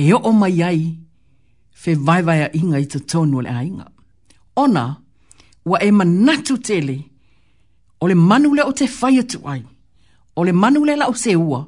[0.02, 0.82] e o o mai ai
[1.82, 3.86] fe vaivai a inga i ta tonu le ainga.
[4.62, 4.84] Ona,
[5.70, 6.96] wa e manatu tele
[8.00, 9.62] o le manu le o te whaia tu ai,
[10.38, 11.60] o le manu le lau se ua,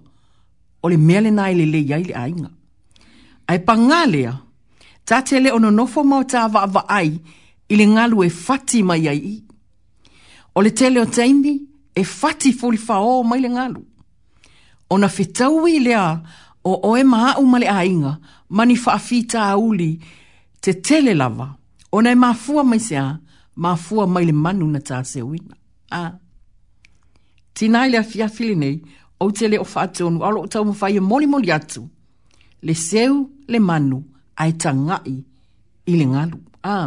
[0.82, 2.50] o le mea le nai le le iai le ainga.
[3.50, 4.34] Ai pangalea,
[5.08, 7.14] tate le ono nofo mau tā wa ai,
[7.72, 9.36] i le ngalu e fati mai ai i.
[10.56, 11.54] O le tele o teimi,
[11.96, 12.94] e fati fuli fa
[13.28, 13.80] mai le ngalu.
[14.92, 16.04] O na fetau i lea,
[16.64, 18.12] o oe maa umale a inga,
[18.56, 19.94] mani faafi tā uli,
[20.62, 21.48] te tele lava.
[21.96, 23.06] O na e mafua mai se a,
[23.64, 25.56] mafua mai le manu na tā se uina.
[25.90, 26.02] A.
[27.56, 28.76] Tina le a fia fili nei,
[29.24, 31.88] o tele o fatonu, alo o tau mawhai e moli atu.
[32.62, 33.16] Le seu,
[33.48, 34.04] le manu
[34.42, 35.12] ai tangai
[35.90, 36.38] i le ngalu.
[36.62, 36.78] A,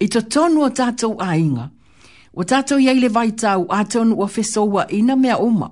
[0.00, 1.66] i to tonu o tātou a inga,
[2.38, 5.68] o tātou iei le vai tau a tonu o fesoua ina mea oma.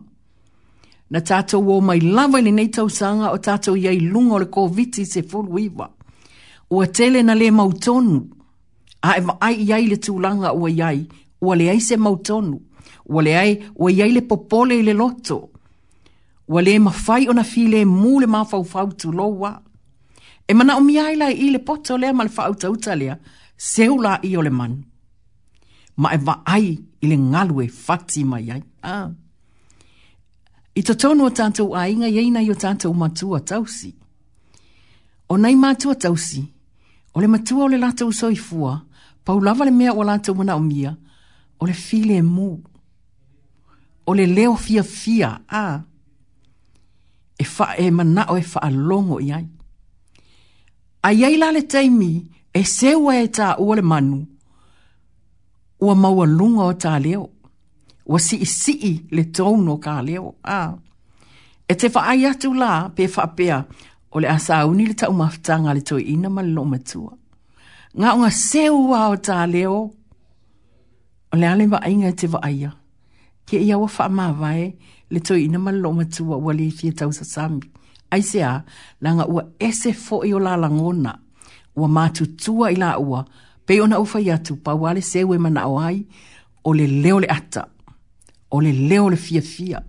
[1.12, 5.04] Na tātou o mai lawa le nei tau sanga o tātou iei lungo le koviti
[5.12, 5.88] se fulu iwa.
[6.74, 8.20] O a tele na le mautonu,
[9.10, 11.00] a e ai iei le tūlanga o iei,
[11.40, 12.60] o le ai se mautonu,
[13.08, 15.40] o le ai o iei le popole i le loto.
[16.50, 19.30] O le mawhai file mule le mawhau fautu loa.
[19.30, 19.62] Wow.
[20.50, 23.14] E mana o miai lai i le pota o lea ma le whaauta uta lea,
[23.70, 24.72] seu la i o le man.
[26.02, 26.64] Ma e va ai
[27.02, 28.62] i le ngalue fati mai ai.
[28.94, 29.08] Ah.
[30.74, 33.90] I to tonu o tātou a inga, iei nei o tātou matua tausi.
[35.32, 36.42] O nei matua tausi,
[37.14, 38.74] o le matua o le lata uso i fua,
[39.24, 40.90] pa ulava le mea o lata mana o mia,
[41.60, 42.50] o le file e mu.
[44.08, 45.62] O le leo fia fia, a.
[45.64, 45.76] Ah.
[47.38, 49.46] E, fa, e mana o e fa alongo i ai
[51.02, 52.12] ai ai lale taimi
[52.52, 54.18] e sewa e ta ua le manu.
[55.84, 57.24] Ua maua lunga o ta leo.
[58.10, 60.30] Ua si i si i le tono ka leo.
[60.58, 60.70] Ah.
[61.70, 63.56] E te wha ai atu la pe wha pea
[64.14, 67.12] o le asa uni le ta maftanga le toi ina ma lo matua.
[67.98, 69.78] Nga unga sewa o ta leo.
[71.32, 72.70] O le alema ainga te wha aia.
[73.46, 74.62] Ke ia wa wha vai
[75.12, 77.24] le toi ina ma lo matua wale i fia tau sa
[78.10, 78.62] ai se a,
[79.00, 81.14] langa ua ese fo i o la langona,
[81.76, 83.24] ua mātutua i la ua,
[83.66, 86.04] pe ona ufa i atu, pa wale se mana o ai,
[86.64, 87.68] o le leo le ata,
[88.50, 89.82] o le leo le fia fia,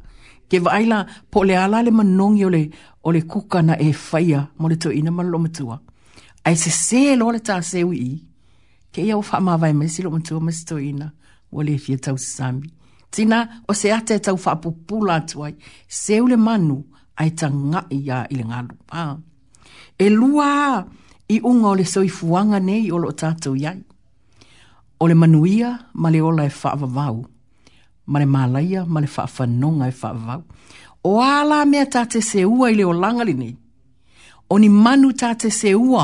[0.50, 2.70] ke vaila po le ala le manongi o le,
[3.04, 5.82] o le kuka na e faya, mo le to ina malo matua,
[6.46, 8.22] ai se se lo le ta se ui,
[8.92, 11.12] ke ia ufa ma vai me lo matua me to ina,
[11.52, 12.70] o le fia tau sami,
[13.12, 15.56] Tina, o se ate tau fa whaapupula atuai,
[15.90, 16.86] seu le manu,
[17.22, 18.46] ai tanga i a i le
[19.98, 20.50] E lua
[21.30, 23.10] i unga o le soifuanga nei o lo
[23.64, 23.80] iai.
[25.02, 25.70] O manuia
[26.02, 27.18] ma le ola e whaavavau.
[28.12, 30.42] Ma le malaya ma le whaafanonga e whaavavau.
[31.10, 33.54] O ala mea tate se ua i le o langali nei.
[34.52, 36.04] O ni manu tate se ua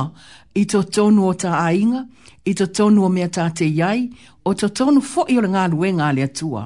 [0.61, 2.01] i to tonu o ta ainga,
[2.49, 3.99] i to tonu o mea tate iai,
[4.45, 6.61] o to tonu fo i o le ngā luenga atua.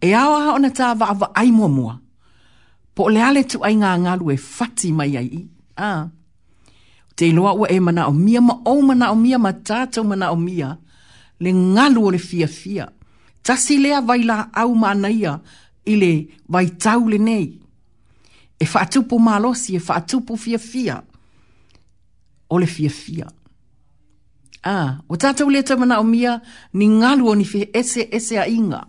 [0.00, 1.06] E awa ona ta va
[1.40, 1.94] ai mua mua.
[2.98, 5.42] Po o ale tu ai ngā ngalu e fati mai ai i.
[5.78, 6.08] Ah.
[7.14, 10.32] Te iloa ua e mana o mia, ma o mana o mia, ma tātou mana
[10.32, 10.72] o mia,
[11.42, 12.88] le ngalu o le fia fia.
[13.46, 15.36] Tasi lea vai la au mānaia
[15.86, 16.10] i le
[16.48, 17.46] vai tau le nei.
[18.58, 20.96] E whaatupu mālosi, e whaatupu fia fia.
[22.50, 23.28] O le fia fia.
[24.64, 24.98] Ah.
[25.08, 26.40] O tātou lea tau mana o mia,
[26.74, 28.82] ni ngalu o ni fi ese ese a inga.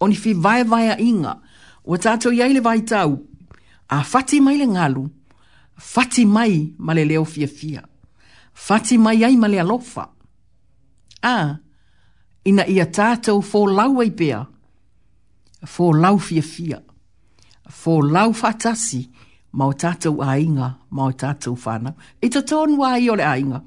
[0.00, 1.36] O ni fi vai vai a inga.
[1.86, 3.14] O tātou iai vai tau,
[3.88, 5.04] a fati mai le ngalu,
[5.78, 7.82] fati mai ma le leo fia fia,
[8.52, 10.08] fati mai ai ma le alofa.
[11.22, 11.36] A,
[12.44, 14.42] ina ia tātou fō lau ai pēa,
[15.74, 16.80] fō lau fia fia,
[17.80, 19.02] fō lau fatasi,
[19.56, 21.94] mau tātou ainga, mau tātou whana.
[22.22, 23.60] I to tōnu a i ole ainga,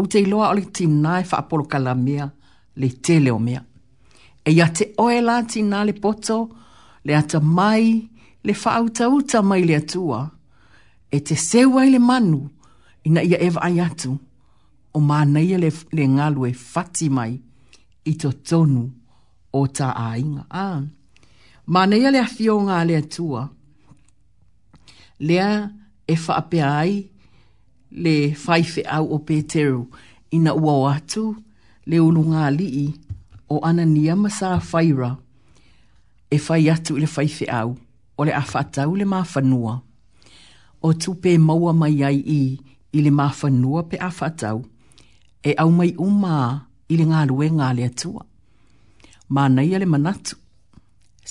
[0.00, 2.26] o te iloa ole tīnai e whaapolo kala mea,
[2.76, 3.62] le te leo mea.
[4.46, 6.44] E ia te oe la tīnā le poto,
[7.06, 7.86] le ata le ata mai,
[8.46, 10.20] le whaauta mai le atua,
[11.10, 12.48] e te sewai le manu
[13.06, 14.12] ina ia eva ai atu,
[14.94, 17.32] o mānaia le, le ngalu e fati mai
[18.06, 18.84] i to tonu
[19.58, 20.44] o ta ainga.
[20.50, 20.80] Ah.
[21.66, 23.48] Mānaia le afio ngā le atua,
[25.26, 25.48] lea
[26.06, 26.94] e whaape ai
[28.04, 28.14] le
[28.44, 29.82] whaife au o pēteru
[30.36, 31.24] ina ua o atu
[31.86, 32.86] le ulu ngā lii
[33.50, 34.28] o ana ni ama
[34.70, 35.16] whaira
[36.30, 37.74] e whai atu le whaife au
[38.16, 39.74] o le awhatau le mawhanua.
[40.82, 42.40] O tupe maua mai ai i,
[42.92, 44.58] i le mawhanua pe awhatau,
[45.42, 46.34] e au mai umā
[46.88, 48.22] i le ngā lue ngā le atua.
[49.34, 50.34] Mā nei ale manatu,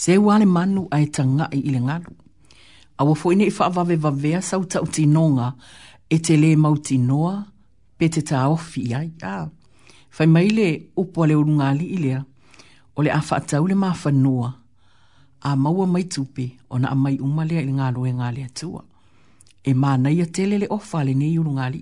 [0.01, 2.11] se ua le manu a e tanga i le ngalu.
[2.99, 5.47] A wafo ine i whaavave vavea sau tau tinonga
[6.13, 7.33] e te le mau tinoa
[7.97, 9.07] pe te tā ofi i ai.
[9.23, 9.47] Ah.
[10.15, 10.67] Fai mai le
[11.01, 12.21] upo le urungali i lea,
[12.97, 13.37] o le awha
[13.69, 14.47] le mawhanua,
[15.45, 18.81] a maua mai tupe o na amai umalea i ngā loe ngā lea tua.
[19.61, 21.81] E, e mā ia telele o whale nei uru ngāli.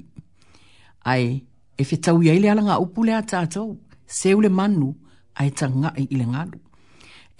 [1.07, 1.38] Ai,
[1.80, 3.77] e whetau i aile ala ngā upu lea tātou,
[4.07, 4.90] seu le manu,
[5.40, 6.60] ai ta ngā i ile ngālu.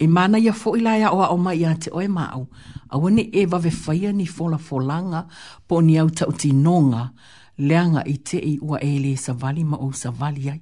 [0.00, 2.48] E mā ia fo i laia o a oma i ate oe māu,
[2.88, 5.26] a wane e wawe whaia ni fola folanga
[5.68, 7.10] po ni au tau ti nonga,
[7.58, 10.58] leanga i te i ua e le sa vali ma o sa vali ai.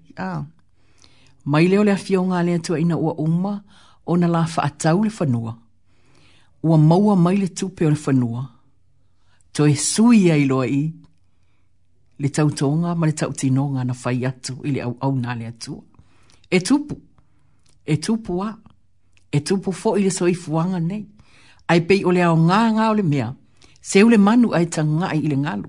[1.45, 3.55] Mai leo lea fio ngā lea tua ina ua uma,
[4.07, 5.53] o na la whaatau le whanua.
[6.63, 8.43] Ua maua mai le tupe o le whanua.
[9.55, 10.85] To e sui ai loa i.
[12.19, 15.31] Le tau tonga ma le tau tinonga na fai atu i le au au nā
[15.41, 15.73] le atu.
[16.57, 16.95] E tupu.
[17.93, 18.51] E tupu a.
[19.37, 21.03] E tupu fo i le soifuanga nei.
[21.71, 23.29] Ai pei o le ao ngā ngā o le mea.
[23.89, 25.69] Se ule manu ai ta ngai i le ngalu.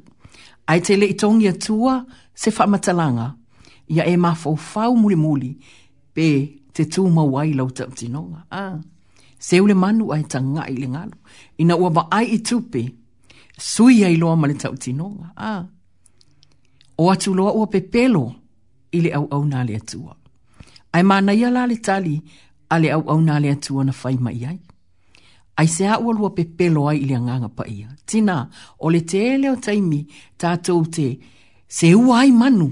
[0.71, 1.95] Ai te le itongi atua
[2.41, 3.27] se whamatalanga.
[3.95, 4.31] Ia e ma
[4.63, 5.51] fau muli muli.
[6.15, 6.27] Pe
[6.75, 8.41] te tū mawai lau tau tinonga.
[8.61, 8.75] Ah.
[9.47, 11.15] Se ule manu ai ta ngā le ngalu.
[11.61, 12.81] Ina ua ai i tupe,
[13.71, 15.27] sui ai loa ma le tau tinonga.
[15.51, 15.61] Ah.
[17.01, 18.23] O atu loa ua pepelo
[18.95, 20.13] i le au au nā le atua.
[20.95, 22.15] Ai mā nei ala le tali
[22.73, 24.59] a le au au nā le atua na fai mai ai.
[25.61, 27.89] Ai se a ua lua pepelo ai i le anganga pa ia.
[28.09, 28.35] Tina,
[28.83, 30.01] o le te eleo taimi,
[30.41, 31.07] tātou te,
[31.77, 32.69] se ua ai manu,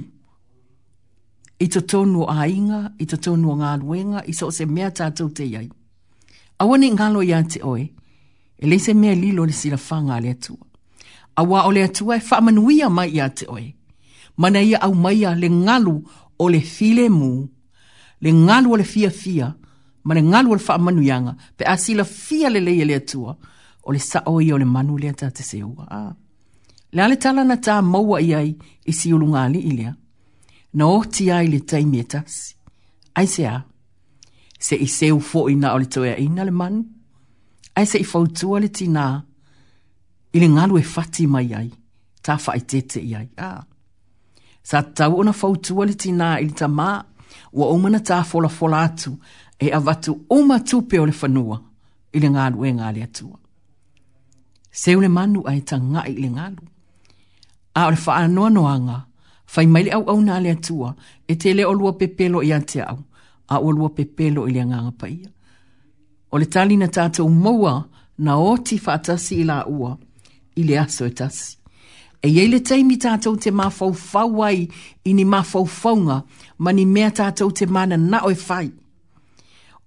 [1.61, 4.87] i te tonu o ainga, i te tonu o ngā ruenga, i so se mea
[4.97, 5.67] tātou te iai.
[6.63, 7.83] Awa ni ngalo i ate oe,
[8.57, 10.61] e le se mea lilo le sila whanga le atua.
[11.37, 13.67] Awa o le atua e whamanuia mai i ate oe,
[14.37, 15.95] mana ia au mai le ngalu
[16.41, 17.29] o le file mu,
[18.21, 19.53] le ngalu o le fia fia,
[20.03, 23.37] mana ngalu o le whamanuianga, pe a sila fia le leia le atua,
[23.85, 25.85] o le sao i o le manu le atate se ua.
[25.89, 26.13] Ah.
[26.91, 28.53] Le ale tala na tā maua i ai,
[28.89, 29.93] i si ulunga ali ilia
[30.73, 32.47] na o ti ai le taimi e tasi.
[33.17, 33.57] Ai se a,
[34.65, 36.79] se i seu fo i na o le toea ina le manu.
[37.77, 39.05] Ai se i fautua le ti na,
[40.35, 41.69] i le ngalu e fati mai ai,
[42.25, 43.27] ta fa i tete i ai.
[43.49, 43.61] Ah.
[44.69, 46.89] Sa tau ona fautua le ti na i le ta ma,
[47.57, 49.11] ua umana ta fola fola atu,
[49.59, 51.57] e avatu uma tupe o le fanua,
[52.15, 53.37] i le ngalu e ngale atua.
[54.79, 56.63] Seu le manu a ta ngai i le ngalu.
[57.79, 58.99] A o le faa noa
[59.53, 60.89] fai mai au au na le atua,
[61.31, 62.99] e te leo lua pepelo i ate au,
[63.53, 65.29] a o lua pepelo i le anganga pa ia.
[66.31, 67.73] O le tali na tātou maua,
[68.25, 69.91] na oti fatasi i la ua,
[70.59, 71.47] i le aso e tasi.
[72.23, 74.57] E iei le teimi tātou te mafau fauai,
[75.09, 76.17] i ni mafau faunga,
[76.63, 78.67] ma ni mea tātou te mana na oi fai.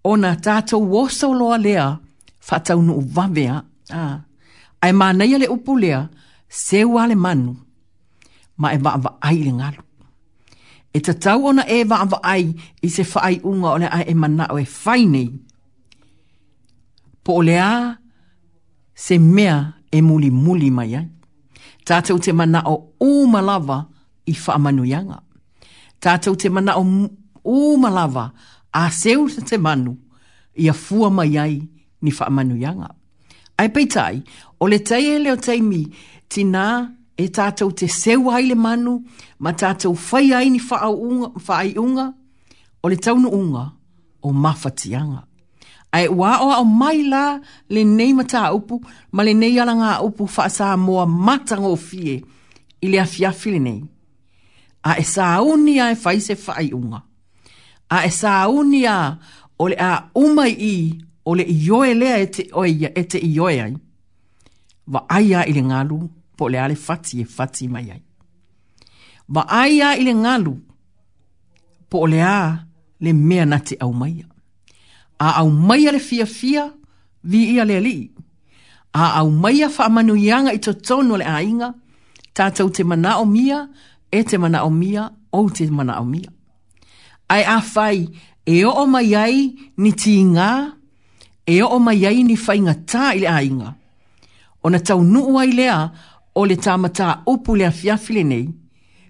[0.09, 1.87] O na tātou wosau loa lea,
[2.49, 4.17] fatau nu vavea, a, ah.
[4.85, 6.01] ai mānei le upulea,
[6.65, 7.53] se wale manu
[8.57, 9.83] ma e va ai le ngalo.
[10.97, 14.05] E te tau ona e va va i i se fa ai unga le ai
[14.13, 15.29] e mana o e fai nei.
[17.25, 17.71] Po olea
[19.05, 19.57] se mea
[19.91, 21.09] e muli muli mai ai.
[21.89, 23.79] Tātou te mana o umalava
[24.27, 25.19] i fa manuyanga.
[26.05, 26.85] Tātou te mana o
[27.59, 28.25] umalava
[28.73, 29.93] a seu se te manu
[30.55, 31.55] i a fua mai ai
[32.05, 32.89] ni fa manuyanga.
[33.61, 34.17] Ai peitai,
[34.63, 35.37] o le teie leo
[35.71, 35.83] mi,
[36.33, 36.65] tina
[37.17, 38.97] e tātou te seu le manu,
[39.39, 42.09] ma tātou whai aini whai unga,
[42.83, 43.71] o le taunu unga,
[44.23, 45.23] o mawhatianga.
[45.95, 47.39] Ai wā o o mai la,
[47.71, 48.81] le nei mata upu,
[49.13, 52.17] ma le nei ala ngā upu wha sā moa matango fie,
[52.83, 53.83] i le afia file nei.
[54.85, 57.01] A e sā uni a e fai se whai unga.
[57.95, 58.99] A e sā uni a,
[59.59, 60.75] o le a umai i,
[61.25, 63.77] o le i lea e te, o e, e te i ai.
[64.87, 65.81] Wa aia i le ngā
[66.37, 68.03] po le ale fati e fati mai ai.
[69.35, 70.55] Wa ai a ile ngalu,
[71.91, 72.37] po le a
[73.05, 74.15] le mea na te au mai
[75.27, 76.65] A au mai le fia fia,
[77.31, 77.97] vi ia le li.
[79.03, 80.73] A au mai a wha ianga i to
[81.21, 81.69] le ainga,
[82.37, 83.59] tātou te mana o mia,
[84.19, 85.03] e te mana o mia,
[85.37, 86.31] o te mana o mia.
[87.35, 87.99] Ai a fai,
[88.53, 89.39] e o mai ai
[89.83, 90.51] ni ti ngā,
[91.55, 92.75] e o mai ai ni fai ngā
[93.19, 93.71] ile ainga.
[94.65, 95.79] O na tau nuu ai lea,
[96.35, 98.49] o le tamata upu le afiafi le nei,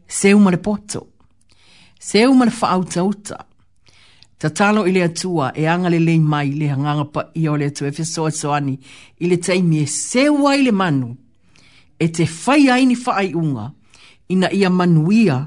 [0.09, 1.07] se uma le poto,
[1.99, 3.47] se uma le whaauta uta.
[4.39, 7.57] Ta talo i le atua e anga le lei mai le hanganga pa i o
[7.57, 8.75] le atua e fesoa soani
[9.25, 11.15] i le taimi e se i le manu
[11.99, 13.71] e te whai aini whaai unga
[14.29, 15.39] ina ia manuia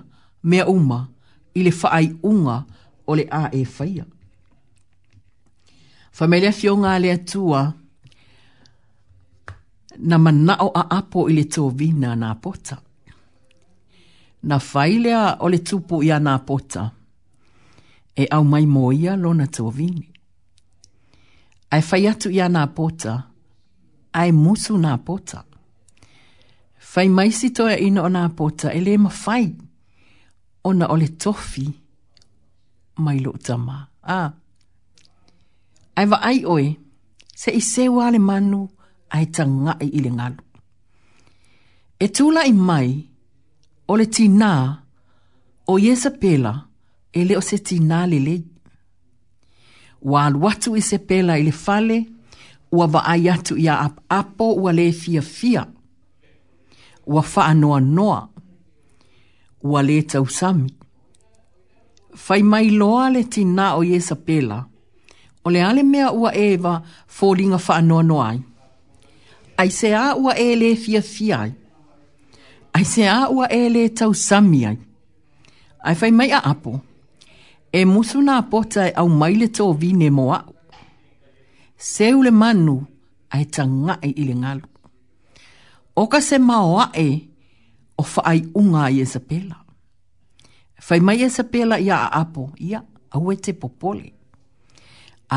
[0.50, 1.00] mea uma
[1.58, 2.58] i le whaai unga
[3.08, 4.06] o le a e whaia.
[6.12, 7.62] Familia fionga le atua
[10.00, 12.78] na manao a apo ile tō vina nā pota.
[14.44, 16.86] Na failea o le tupu ia nā pota,
[18.18, 20.06] e au mai moia lona tō vini.
[21.72, 23.18] Ai fai atu ia nā pota,
[24.14, 25.44] ai musu nā pota.
[26.80, 29.50] Fai mai si toa ina o nā pota, ele ma fai,
[30.64, 31.68] ona o le tofi,
[33.04, 33.86] mai lo tama.
[34.04, 34.32] Ah.
[35.96, 36.70] Ai va ai oe,
[37.36, 38.68] se i se wale manu,
[39.16, 40.42] ai ta nga i ile ngalu.
[42.00, 42.90] E tula i mai,
[43.92, 44.52] o le tina,
[45.68, 46.54] o yesa pela,
[47.18, 48.36] e le o se tina le le.
[50.12, 51.98] Wa watu i se pela i le fale,
[52.76, 53.90] ua va ai atu i a
[54.20, 55.64] apo ua le fia fia.
[57.12, 58.20] Ua fa anoa noa,
[59.70, 60.26] ua le tau
[62.26, 64.66] Fai mai loa le tina o yesa pela,
[65.46, 66.82] o le ale mea ua eva
[67.16, 68.34] fōringa fa anoa noa
[69.58, 71.52] ai se a ua e le fia fia ai.
[72.76, 74.78] Ai se a ua e le tau sami ai.
[75.88, 76.74] Ai fai mai a apo.
[77.78, 80.54] E musu nā pota e au maile tō vi ne mo au.
[81.92, 82.76] Se ule manu
[83.34, 84.68] ai ta ngai e ili ngalu.
[86.02, 87.10] Oka se mao a e
[87.98, 89.56] o ai unga i Isabela.
[90.86, 92.80] Fai mai Isabela ia a apo, ia
[93.16, 94.08] au e te popole.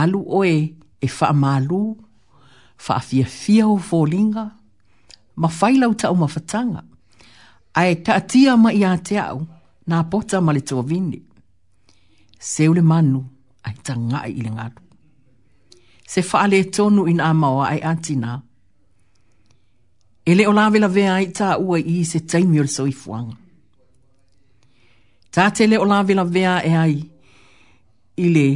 [0.01, 0.55] Alu oe
[1.01, 1.83] e fa malu
[2.87, 4.47] whaafia fia o fōlinga,
[5.37, 6.83] ma whailau tau ma whatanga,
[7.81, 9.41] a e katia ma i te au,
[9.91, 11.21] nā pota ma le tua vini.
[12.41, 13.21] Seu le manu,
[13.65, 14.83] a i ta ngai i ngaru.
[16.11, 18.31] Se whaale tonu in amawa ai atina,
[20.25, 23.37] e le o lawe la vea i ta ua i se taimi o le soifuanga.
[25.35, 26.97] Tā te le o lawe la vea e ai,
[28.21, 28.49] i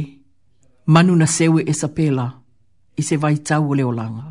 [0.93, 2.27] manu na sewe e e sapela,
[2.99, 4.25] i se vai tau leo langa.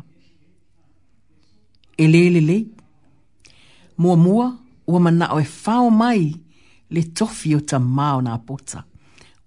[2.03, 2.57] E lele le,
[4.01, 4.47] mua mua
[4.89, 6.23] ua mana o e whao mai
[6.95, 8.79] le tofi o ta mao na pota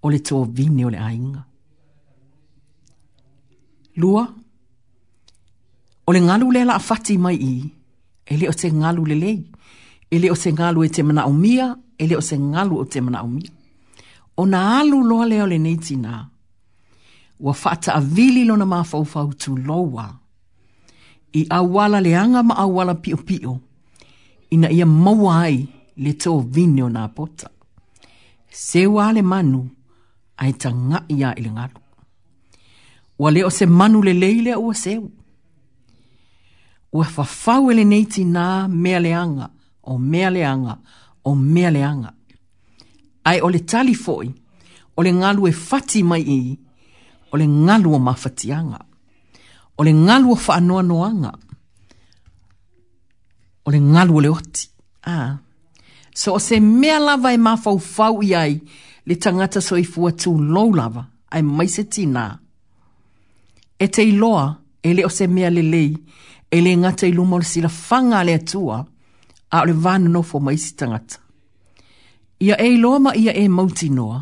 [0.05, 1.43] o le tō vine o le ainga.
[4.01, 4.25] Lua,
[6.07, 7.55] o le ngalu le la fati mai i,
[8.31, 9.33] e le o te ngalu le le,
[10.15, 11.67] e le o te ngalu e te mana o mia,
[12.03, 13.51] e le o te ngalu o te mana o mia.
[14.41, 16.21] O na alu loa leo le neiti naa,
[17.41, 20.15] ua whata a vili lona mā whauwhau tū loa.
[21.33, 23.61] I awala le anga ma awala pio pio,
[24.51, 25.67] ina ia maua ai
[25.97, 27.51] le tō vini o nā pota.
[28.51, 29.69] Se le manu,
[30.39, 31.81] ai ta ngā ia ili ngaru.
[33.19, 35.11] Ua leo se manu le leile ua seu.
[36.93, 39.51] Ua whawhau ele neiti nā mea le anga,
[39.83, 40.79] o mea le anga,
[41.25, 42.15] o mea le anga.
[43.25, 43.95] Ai ole tali
[44.97, 46.59] ole ngalu e fati mai i,
[47.33, 48.79] o le ngalu o mafatianga,
[49.77, 51.33] o le ngalu o whaanoa noanga,
[53.67, 54.69] o le ngalu o le oti.
[55.07, 55.37] Ah.
[56.15, 58.59] So o se mea lava e mafau fau i
[59.07, 62.39] le tangata so i fua tū lou lava ai mai maise tina.
[63.79, 65.93] E te iloa e le o se mea le lei
[66.51, 68.79] e le ngata i lumo le sila whanga le atua
[69.55, 71.19] a o le vana no fo maise tangata.
[72.41, 74.19] Ia e iloa ma ia e mauti noa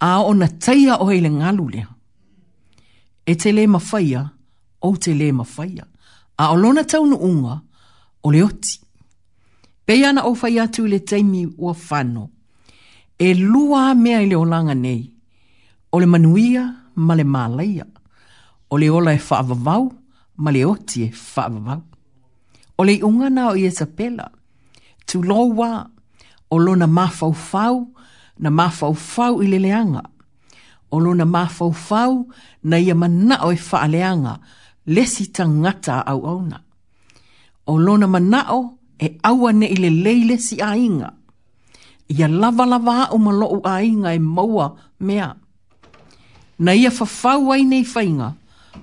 [0.00, 1.88] a o na teia o le ngalu lea
[3.30, 4.22] e te le mawhaia
[4.82, 5.84] o te le mawhaia.
[6.42, 7.54] A olona taunu unga
[8.24, 8.74] o le oti.
[9.86, 12.24] Pei ana o whai atu le teimi ua whano.
[13.18, 15.02] E lua mea i le olanga nei.
[15.94, 16.64] O le manuia
[17.04, 17.86] ma le malaia.
[18.70, 19.84] O le ola e whaavavau
[20.42, 21.80] ma le oti e whaavavau.
[22.78, 24.26] O le unga e na o Iesapela.
[25.06, 25.72] Tu loa
[26.50, 27.78] o lona mafaufau
[28.38, 30.09] na fau i le leanga
[30.90, 32.26] o lona mafaufau
[32.64, 34.38] na ia manao e faaleanga
[34.86, 36.60] lesi tangata au auna.
[37.66, 41.12] O lona manao e awa ne ile leile si ainga.
[42.08, 45.34] Ia lava lava o au maloo ainga e maua mea.
[46.58, 48.28] Na ia fafau ai nei fainga,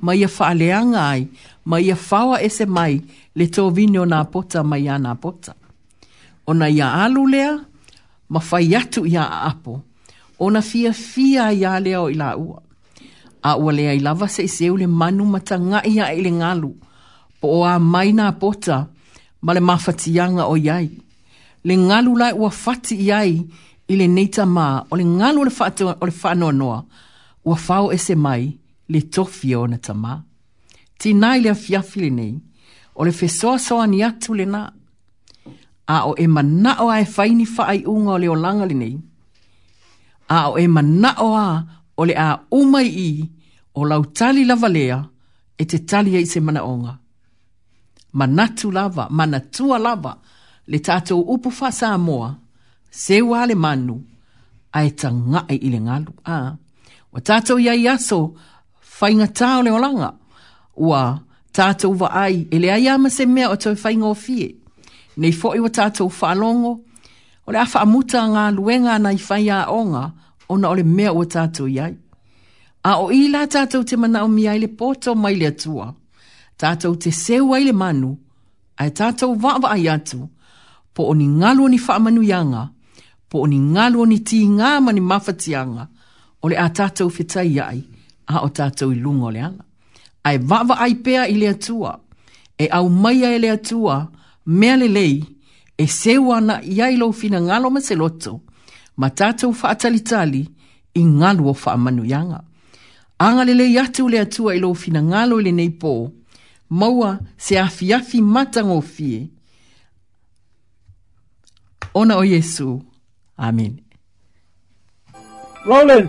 [0.02, 1.28] ma ia faaleanga ai,
[1.70, 2.94] ma ia fawa ese mai
[3.38, 5.54] le tō vini o pota mai a nā pota.
[6.50, 7.52] O na ia alu lea,
[8.30, 9.84] ma fai atu ia a apo
[10.40, 12.62] ona fia fia ia lea o i la ua.
[13.42, 16.72] A ua lea i lava se iseu e le manu mata ngai a ele ngalu,
[17.40, 18.78] po o a mai na pota,
[19.46, 20.90] ma le mafatianga o iai.
[21.68, 23.34] Le ngalu lai ua fati iai,
[23.92, 25.54] i le neita ma, o le ngalu le
[26.02, 26.80] o le whanoa noa,
[27.48, 28.44] ua fao ese mai,
[28.92, 30.14] le tofi o na tama.
[31.00, 32.34] Ti nai lea fiafi le nei,
[32.98, 34.62] o le fesoa soa ni atu le na,
[35.88, 38.96] a o e mana o ae faini faa i unga o le olanga le nei,
[40.36, 41.48] a o e mana o a
[42.00, 43.10] o le a umai i
[43.80, 44.98] o lau tali lava lea
[45.62, 46.94] e te tali e i se mana onga.
[48.20, 50.12] Manatu lava, manatua lava,
[50.72, 52.30] le tātou upu fasa moa,
[53.04, 53.96] se wale manu,
[54.78, 56.12] a e ta ngae i le ngalu.
[56.36, 56.36] A,
[57.14, 58.20] wa tātou iai aso,
[58.98, 60.10] whainga tāo le olanga,
[60.88, 61.02] ua
[61.58, 64.50] tātou va ai, ele ai ama se mea o tau whainga o fie,
[65.20, 66.74] nei fo i wa tātou whalongo,
[67.48, 70.02] o le afa amuta ngā luenga na i whai onga
[70.52, 71.94] o na o mea o tātou iai.
[72.84, 75.88] A o i la tātou te mana o miai le pōtō mai le atua,
[76.60, 78.16] tātou te seu ai le manu,
[78.84, 80.26] ai tātou wāwa ai atu,
[80.94, 82.64] po o ni ngalu ni whaamanu ianga,
[83.30, 85.86] po o ni ngalu ni ti ngā mani mawhatianga,
[86.44, 87.80] o le a tātou whetai ai,
[88.28, 89.64] a o tātou i lunga o le ala.
[90.28, 91.96] Ai wāwa ai pea i le atua,
[92.60, 94.02] e au mai ai le atua,
[94.46, 95.37] mea le lei, le
[95.78, 98.34] e seu na ia i lou finagalo ma se loto
[99.00, 100.42] ma tatou faatalitali
[100.96, 102.40] i galu o faamanuiaga
[103.20, 105.94] agalelei atu le atua i lou finagalo i lenei pō
[106.80, 109.30] maua se afiafi matagofie
[111.94, 112.82] ona o iesu
[113.38, 113.84] amen
[115.68, 116.08] Roland!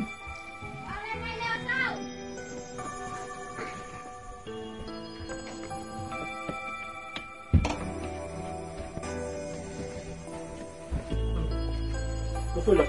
[12.76, 12.88] lah.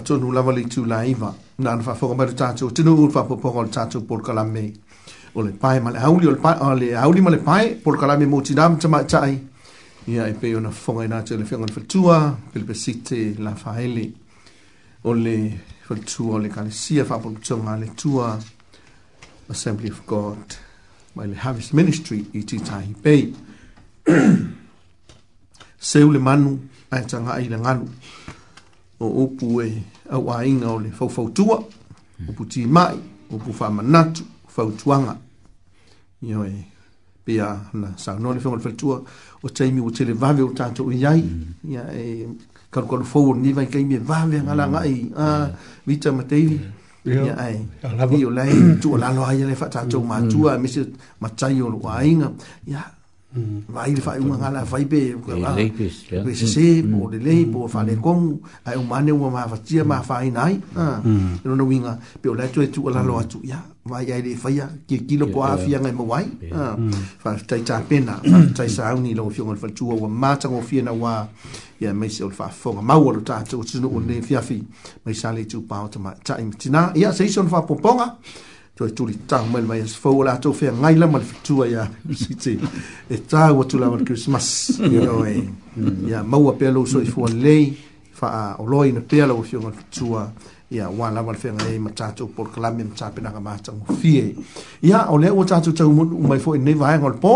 [0.02, 1.30] fatonu lava li tu laiva
[1.64, 4.64] na na fa fonga mari tatu tinu ul fa popong ol tatu por kalame
[5.38, 9.00] ol pai male auli ol pai ol auli male pai por kalame mo tinam tama
[9.14, 9.34] tai
[10.12, 12.18] ia e pe ona fonga na tele fonga fa tua
[12.52, 14.06] pel pe site la faeli
[15.10, 15.24] ol
[15.88, 18.26] fa tua ol kan sia fa por tua male tua
[19.54, 20.46] assembly of god
[21.18, 23.16] my harvest ministry iti tai pe
[25.92, 26.52] seule manu
[26.94, 27.86] ai tanga ai le ngalu
[29.12, 31.64] upu e au ainga o le fawfautua,
[32.30, 32.96] upu ti mai,
[33.30, 35.18] upu whamanatu, fawtuanga.
[36.22, 36.66] Ia e
[37.26, 39.04] pia na sa saunole whamanatu le fawtua,
[39.44, 41.72] o teimi o tele vave o tātou i ai, mm.
[41.72, 42.28] ia e
[42.72, 44.46] karu karu fau o niwai kai me vave mm.
[44.46, 45.56] ngala ngai, a mm.
[45.86, 46.60] vita mateiri.
[46.62, 46.74] Yeah.
[47.06, 47.26] Mm.
[47.26, 50.08] Ia e, i o lai, tu o lalo aia le fawtua, tātou mm.
[50.08, 50.62] matua, mm.
[50.62, 50.86] misi
[51.20, 52.32] matai o lua ainga,
[52.68, 52.84] ia,
[53.36, 53.62] Mm.
[53.70, 54.66] vai fa un ngala mm.
[54.68, 55.54] fai pe pe
[55.90, 56.34] se mm.
[56.36, 59.84] se po de lei po fa le kong ai un mane un ma fa tia
[59.86, 61.00] ma fa inai ah
[61.44, 64.36] no no winga pe o lecho e tu la lo atu ya vai ya le
[64.36, 66.28] fai ki ki lo po afia ngai wai.
[66.54, 66.76] Ah.
[67.24, 68.20] fa tai ta pena
[68.54, 70.92] tai sa un ni lo fio ngal fa tu o ma ta ngo fia na
[70.92, 71.26] wa
[71.80, 74.60] ya me se o fa fo ma ma ta tu tu no ne fia fi
[75.06, 76.52] me sa tu pa ta ma ta im
[76.96, 78.18] ya se son fa poponga
[78.82, 81.66] to e tuli tau mai mai as fau la tau fea ngai lama le fitua
[81.68, 82.52] ya lusite
[83.08, 85.48] e tau watu lama le Christmas you know e eh.
[86.10, 86.30] ya mm.
[86.30, 87.78] maua pia lo so i fua lei
[88.12, 90.32] fa a oloi na pia lo fio ngal fitua
[90.70, 94.36] ya wā lama le fea ngai ma tātou por kalami ma tāpina ka mātang fie
[94.82, 95.92] ya o lea ua tātou tau
[96.32, 97.34] mai fo e neva hai ngal po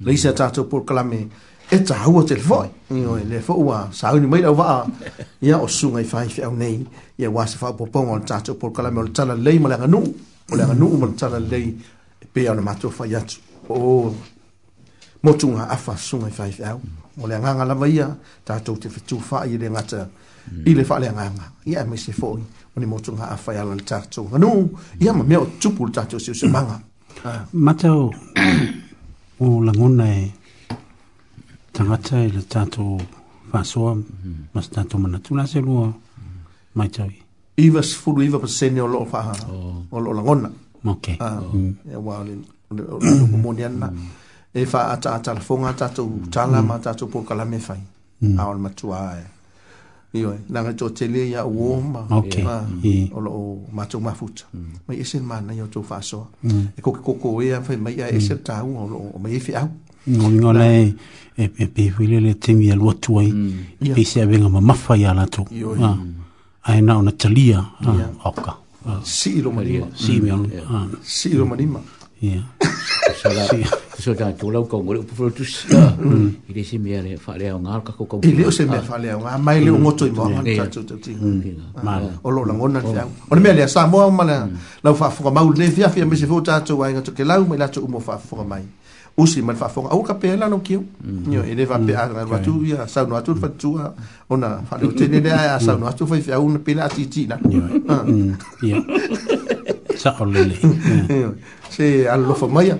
[0.00, 3.88] leisa tātou por kalami ya e ta hu o te foi io le fo wa
[3.92, 4.84] sa ni mai va
[5.40, 6.84] ia o su ngai fai fai nei
[7.18, 9.58] ia wa se fa po pon on ta to por kala mo ta la lei
[9.58, 10.00] mala nu
[10.52, 11.68] o la nu mo ta la lei
[12.24, 13.30] e pe an ma to fa yat
[13.70, 14.14] o
[15.22, 16.76] mo tunga a fa sunga i fai fai
[17.22, 18.08] o le nga la vaia
[18.44, 20.00] ta te fitu fa i le ngata
[20.52, 20.62] mm.
[20.68, 22.38] i le fa le nga nga ia me se foi
[22.74, 24.48] o ni mo tunga a fa ia la ta to nu
[25.00, 26.80] ia ma mea o tupul ta to se manga
[27.24, 27.40] ah.
[27.52, 28.10] Matau,
[29.42, 30.34] o langona nei
[31.72, 32.96] tangata e le tato
[33.50, 34.44] fasoa mm.
[34.54, 35.96] mas tato mana tuna se lua mm.
[36.74, 37.22] mai tawi
[37.56, 39.82] iwa sifuru iwa pasene o loo faha oh.
[39.90, 40.50] o loo langona
[40.84, 41.50] ok ah, oh.
[41.54, 41.74] mm.
[41.84, 42.00] e mm.
[42.00, 42.06] mm.
[42.06, 42.36] wale
[42.90, 43.92] o loo mwone anna
[44.54, 47.80] e fa ata ata la fonga tato tala ma tato pol kalame fai
[48.38, 49.24] awal matua e
[50.18, 52.44] iyo na nga to tele ya wo ma ok
[53.14, 54.44] o loo matu mafuta
[54.88, 56.26] mai esel mana yo to fasoa
[56.76, 59.68] e koko koko e fai mai ya esel tau o loo mai efe au
[60.10, 60.96] ngolingo nei
[61.34, 63.50] e, e e pe fuile le temi al watu ai mm.
[63.78, 63.94] yeah.
[63.94, 65.46] pe se avenga ma mafa ya la tu
[65.80, 65.96] ah
[66.62, 68.56] ai na una talia ah oka
[69.02, 70.50] si lo maria si mi on
[71.02, 71.80] si lo manima
[72.20, 72.42] ya
[73.20, 73.46] so la
[73.98, 75.94] so ga tu lo ko ngol po tu si i le ah.
[75.98, 76.62] mm.
[76.64, 78.98] se mi ale fa le on ar ka ko ko i le se mi fa
[78.98, 81.14] le on mai le un otro i mo ka tu tu ti
[81.82, 82.90] ma o lo la ngona ti
[83.30, 84.48] on me ale sa mo ma la
[84.82, 85.86] la fa fo ma u le fi oh.
[85.86, 86.08] afia mm.
[86.10, 88.18] me se fo ta tu wa ngato ke la u me la tu mo fa
[88.18, 88.62] fo mai
[89.18, 90.80] usi mal fa fonga o capela no kiu
[91.28, 91.50] yo mhm.
[91.50, 93.78] e deva pe a ra tu ya sa no atu fa tu
[94.30, 97.26] ona fa lu tene de a sa no atu fa fa un pena ti ti
[97.28, 97.60] na yo
[98.64, 98.80] ya
[99.96, 100.56] sa ko lele
[101.68, 102.76] se al lo fa mai ya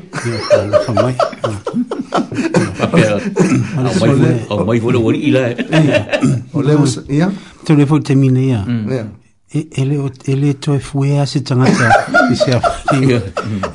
[0.57, 1.15] al lo fa mai
[4.49, 5.53] o mai fo lo wori ila
[6.57, 7.29] o le us ya
[7.65, 8.65] tu le fo te mine ya
[9.53, 11.69] ele ele to e fue hace tanta
[12.33, 12.55] y se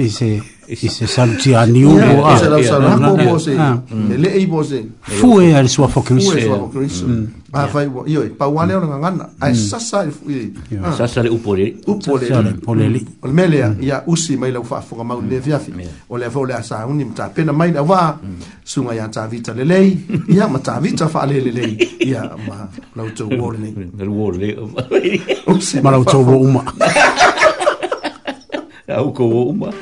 [0.01, 1.89] y se i se saluti a niu
[2.19, 2.35] o a.
[2.35, 3.81] I se lau saluti a niu o a.
[4.14, 4.84] E le e i bo se.
[5.02, 6.31] Fu e a le sua fo kriso.
[6.31, 7.06] Fu e sua fo kriso.
[7.52, 8.03] Pa fai wa.
[8.06, 8.84] Ioi, e pa wane mm.
[8.84, 9.23] o nga ngana.
[9.23, 9.44] Mm.
[9.44, 10.53] A e sasa le fui.
[10.84, 10.91] Ah.
[10.91, 11.76] Sasa le upo le.
[11.88, 12.27] Upo le.
[12.27, 13.06] Sasa le upo le li.
[13.22, 13.27] O mm.
[13.27, 15.72] le melea, i a usi mai lau fa fuga mau le viafi.
[16.10, 18.18] O le avo le a sa uni mta pena mai la wa.
[18.65, 19.95] Sunga i a ta vita le lei.
[20.27, 21.80] I a ma ta vita fa le le lei.
[22.11, 23.76] I a ma lau tau warning.
[23.99, 24.68] Lau warning.
[25.81, 26.64] Ma lau tau wa uma.
[28.88, 29.73] Ja, ook al wel, maar...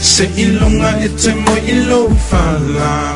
[0.02, 3.14] Sa ilong nga ite mo ilofala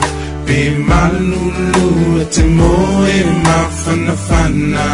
[0.87, 2.75] malulu ete mo
[3.11, 4.89] e mafanafana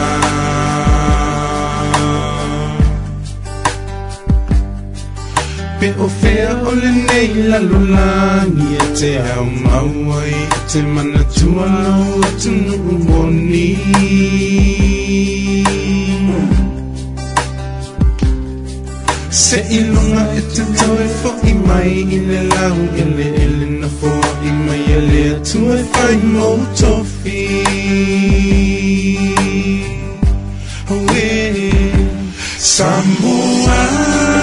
[5.83, 11.23] pe o fea o le nei la lulangi e te au maua i te mana
[11.37, 13.71] tuanau e tunuu moni
[19.41, 23.67] Se i lunga e te tau e fo i mai i le lau ele ele
[23.81, 24.13] na fo
[24.49, 27.41] i mai ele atua e fai mou tofi
[32.75, 34.42] Samoa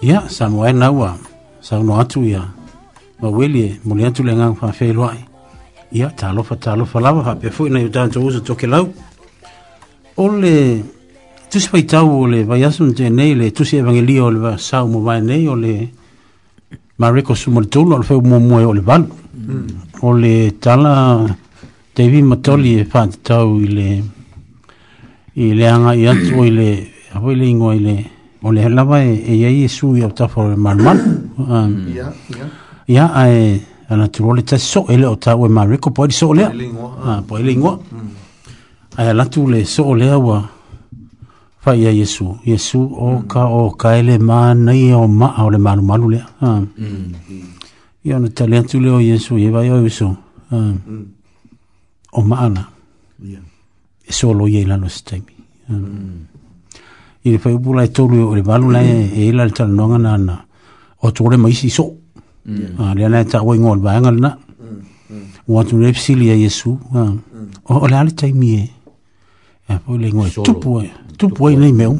[0.01, 1.17] yeah, sa mwai na ua,
[1.61, 2.41] sa unu atu ia,
[3.21, 5.21] ma wili e, muli atu le ngang pa fei loai.
[5.89, 8.89] Ia, yeah, ta alofa, ta alofa lawa, ha pe fui iu tanto uza toke lau.
[10.17, 10.83] Ole,
[11.49, 11.69] tusi
[12.03, 15.73] ole, vai asum te nei le, tusi evangelio ole, va sa umu vai nei ole,
[16.97, 19.65] ma reko sumo le tolu alo fai umo mua o le vanu mm.
[20.01, 21.27] o le tala
[21.93, 23.87] te vi matoli e fa te tau i le
[25.35, 27.95] i le anga i atu i le hapo i ingoa i le
[28.47, 31.85] o e e e su au tafo le manu manu um,
[32.87, 36.05] ia a e ana tu le ta so ele o tau e ma reko po
[36.05, 36.49] e di so lea
[37.27, 37.79] po e ingoa
[38.95, 40.49] a e alatu le so lea ua
[41.65, 43.21] fa ia yesu yesu o mm.
[43.31, 46.65] ka o ka ele ma nei o ma o le manu manu le ah mm,
[46.85, 50.07] mm ia no tele tu le o yesu e vai o yesu
[50.55, 50.73] ah
[52.17, 52.63] o ma ana
[53.29, 53.39] ia
[54.09, 55.33] e so lo ye la no stemi
[55.71, 55.81] ah
[57.25, 59.83] ile fa u bula to lu o le manu la e ila le tal no
[59.89, 60.35] ngana na
[61.05, 61.85] o to le mai si so
[62.81, 66.25] ah le na e ta o ngol ba ngal na mm wa tu le psili
[66.29, 67.09] ia yesu ah
[67.83, 68.63] o le ala tai mi e
[69.67, 70.29] Ah, e, pole ngoi.
[70.29, 70.69] E tupu.
[70.77, 71.97] Ah tu poi nei meu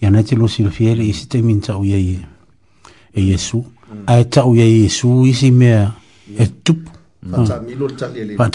[0.00, 2.20] ya na te lo si lo fiere isi te min tau ia ia
[3.12, 3.64] e Jesu
[4.06, 4.28] a e mm.
[4.30, 5.94] tau ia Jesu e isi mea
[6.38, 6.90] e tupu
[7.30, 7.56] pata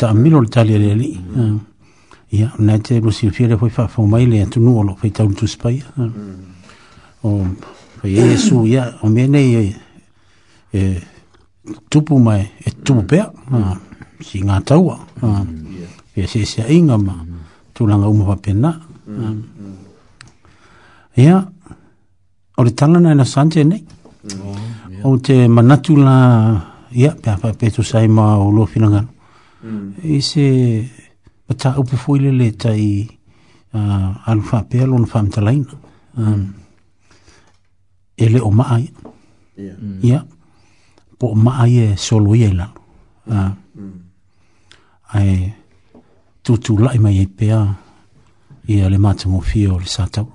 [0.10, 1.20] a milo le tali ele li
[2.32, 4.96] ya na te lo si lo fiere foi fa fa mai le tu nu olo
[4.96, 6.12] foi tau tu spai mm.
[7.24, 7.46] o
[8.00, 9.76] foi Jesu e ya o me nei e,
[10.74, 11.02] e
[11.90, 13.56] tupu mai e tupu pea mm.
[13.64, 13.80] ah,
[14.20, 15.46] si ngā taua ah,
[16.14, 17.16] e se se inga ma
[17.74, 18.89] tu langa umu pa pena ya
[21.18, 21.46] Ia, um,
[22.58, 23.82] o le tangana nai na sante nei.
[23.82, 26.14] Mm, o te manatu la,
[26.92, 29.02] ia, pia pa peto sai ma o lo finanga.
[29.66, 29.88] Mm.
[30.14, 30.46] I se,
[31.48, 33.08] pa ta upu fuile le tai
[33.74, 34.60] uh, alu wha
[34.90, 35.74] lo na wha mtalaina.
[36.18, 36.46] Um,
[38.18, 38.94] e o maa ia.
[40.04, 41.18] Ia, mm.
[41.18, 42.68] po o maa ia e solo ia ila.
[43.26, 43.52] E uh,
[45.18, 45.38] ai,
[46.46, 47.89] tutu lai mai e pēlo
[48.76, 50.28] ia le matagofia o le sa tau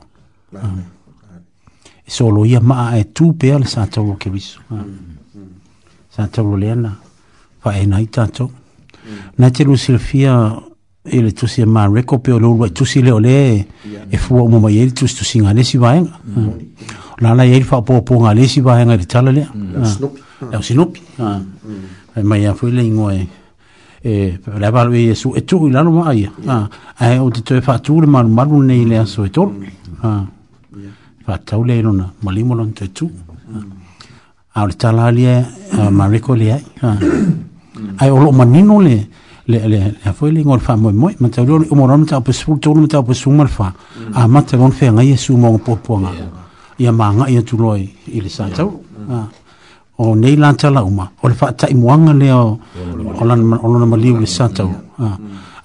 [2.07, 5.55] e solo ia maa e tu pea le sa tau o keriso mm, mm.
[6.11, 6.91] sa tau lo leana
[7.63, 9.19] faenai tatou mm.
[9.39, 10.33] nai te lusilafia
[11.07, 13.67] i le tusi e mareko pe o le ulua i tusi leole
[14.11, 16.19] e fua uma mai ai e le tusi tusiga lesi vaega
[17.19, 19.49] lalai ai le faapoapoga lesi vaega i le tala lea
[20.51, 21.01] leau sinopi
[22.23, 23.29] mai a foi leigoe
[24.07, 26.69] e la valu e su e tu la no mai a a
[26.99, 29.43] ah, o te te fa tu le mar mar nei le so e tu
[30.03, 30.27] a ah,
[31.25, 35.47] fa tau le no na malimo lon te tu a ah, o tala le
[35.91, 36.61] ma reko le a
[38.01, 39.09] ai o lo manino le
[39.47, 42.21] le le a foi le ngol fa mo mo ma te lo o moron ta
[42.21, 43.73] pesu tu lo ta pesu mal fa
[44.13, 46.11] a ma te lon fe nga ye su mo po po nga
[46.79, 49.29] ya ma nga ye tu loi ile sa tau a
[49.99, 52.59] o nei la tala uma o le fata i muanga le o
[53.19, 55.17] o lana maliu le satau ah.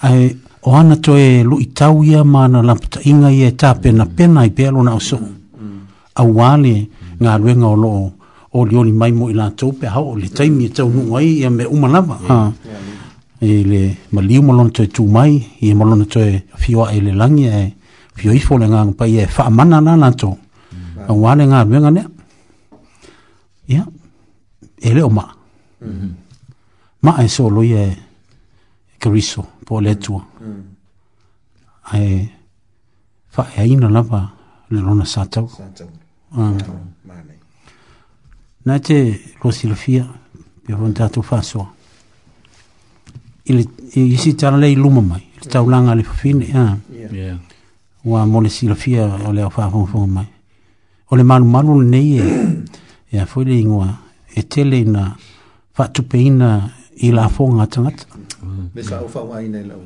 [0.03, 3.73] ai o ana to e lu i ma na la pata inga i e ta
[3.73, 6.87] pena pena i pelo na oso a wale
[7.21, 8.11] ngā ruenga o loo
[8.53, 11.43] o li oni mai mo i la tau pe hao le taimi e tau nungai
[11.43, 12.51] i me uma lava ah.
[13.41, 13.81] e le
[14.13, 17.45] maliu malona to e tū mai i e malona to e fioa e le langi
[17.47, 17.73] e
[18.13, 21.09] fio ifo le ngā ngapai e wha amana na tau mm.
[21.09, 22.01] a wale ngā ruenga ne
[23.69, 23.85] ia yeah
[24.81, 25.35] e leo ma.
[27.01, 27.97] Ma e so loi e
[28.97, 30.25] kariso po le tua.
[31.93, 32.31] E
[33.27, 34.31] fa e aina lapa
[34.69, 35.49] le rona satau.
[36.31, 36.51] Ah.
[38.65, 38.97] Nā te
[39.39, 40.05] kosi la fia,
[40.65, 41.67] pia pon tātou fāsoa.
[43.47, 47.37] I si tāna lei luma mai, i tau langa le fafine, ya.
[48.03, 50.27] Wa mole si la o le au fāfungfunga mai.
[51.07, 52.63] O le manu malu le nei e,
[53.09, 53.97] ya, e fwile ingoa,
[54.35, 55.15] e tele ina
[55.77, 58.05] whatupeina i la fonga tangata.
[58.75, 59.81] Mesa o whawai nei lau.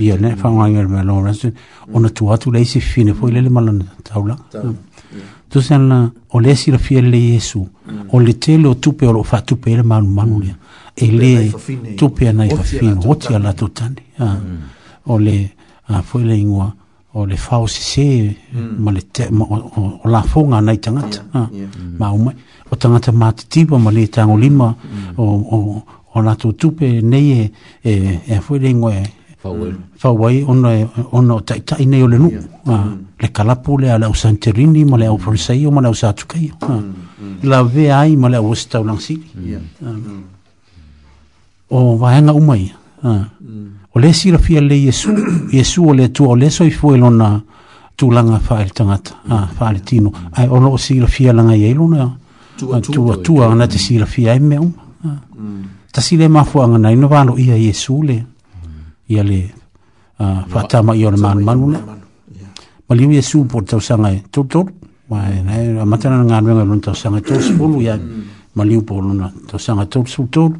[0.00, 1.52] Ia, nei, whawai nei
[1.92, 4.36] O na tu atu leisi fine fo i lele malana taula.
[4.52, 5.62] Tu mm.
[5.62, 7.60] sena, o leisi la fia le Jesu.
[7.60, 8.00] Mm.
[8.12, 10.54] O le tele o tupe o lo whatupe ele manu manu lea.
[10.96, 13.00] E le tupe anai whafino.
[13.08, 14.02] Oti ala to tani.
[14.18, 14.58] Mm.
[15.06, 15.50] O le
[16.04, 16.72] fwe le ingoa.
[17.14, 18.36] O le fao se se.
[19.78, 21.48] O la fonga nei tangata.
[21.98, 22.34] Ma umai
[22.74, 25.18] o tangata mātitiwa ma le tango lima mm.
[25.22, 25.28] o,
[25.58, 25.60] o,
[26.14, 27.50] o nga tō tupe nei e,
[27.88, 27.94] e,
[28.34, 29.00] e fwe le ngoe
[29.44, 30.52] whawai mm.
[30.54, 30.84] ona, e,
[31.14, 32.40] ona taitai nei o le nuku
[32.72, 32.96] ah, mm.
[33.22, 36.50] le kalapo le ala o Santorini ma le au Parisei o ma le au Sātukai
[36.62, 36.78] ah.
[37.42, 39.60] la vea ai ma le au Westau Langsiri yeah.
[39.80, 39.86] mm.
[39.86, 40.20] Ah.
[41.80, 42.72] o vahenga umai
[43.02, 43.08] uh.
[43.08, 43.70] mm.
[43.94, 45.14] o le sirafia le Yesu
[45.52, 47.34] Yesu o le tua o le soi fwe lona
[47.94, 49.12] tūlanga whaere tangata,
[49.86, 50.10] tino.
[50.10, 50.30] Mm.
[50.34, 52.08] Ai, ono o sila fia langa i eilona,
[52.56, 54.82] tua tua ana te sila fia e me uma.
[55.04, 55.18] Ah.
[55.36, 55.64] Mm.
[55.92, 58.26] Ta sila e mafu anga nai no vano ia Iesu le.
[59.06, 59.52] Ia le
[60.18, 61.78] ah, whatama i ora manu manu le.
[62.88, 64.68] Ma liu Iesu po tau sanga e tol tol.
[65.10, 67.98] Ma e nai a matana na ngānuenga rung tau sanga e tol sifolu ia.
[68.54, 70.52] Ma liu po luna tau sanga e tol sifolu tol.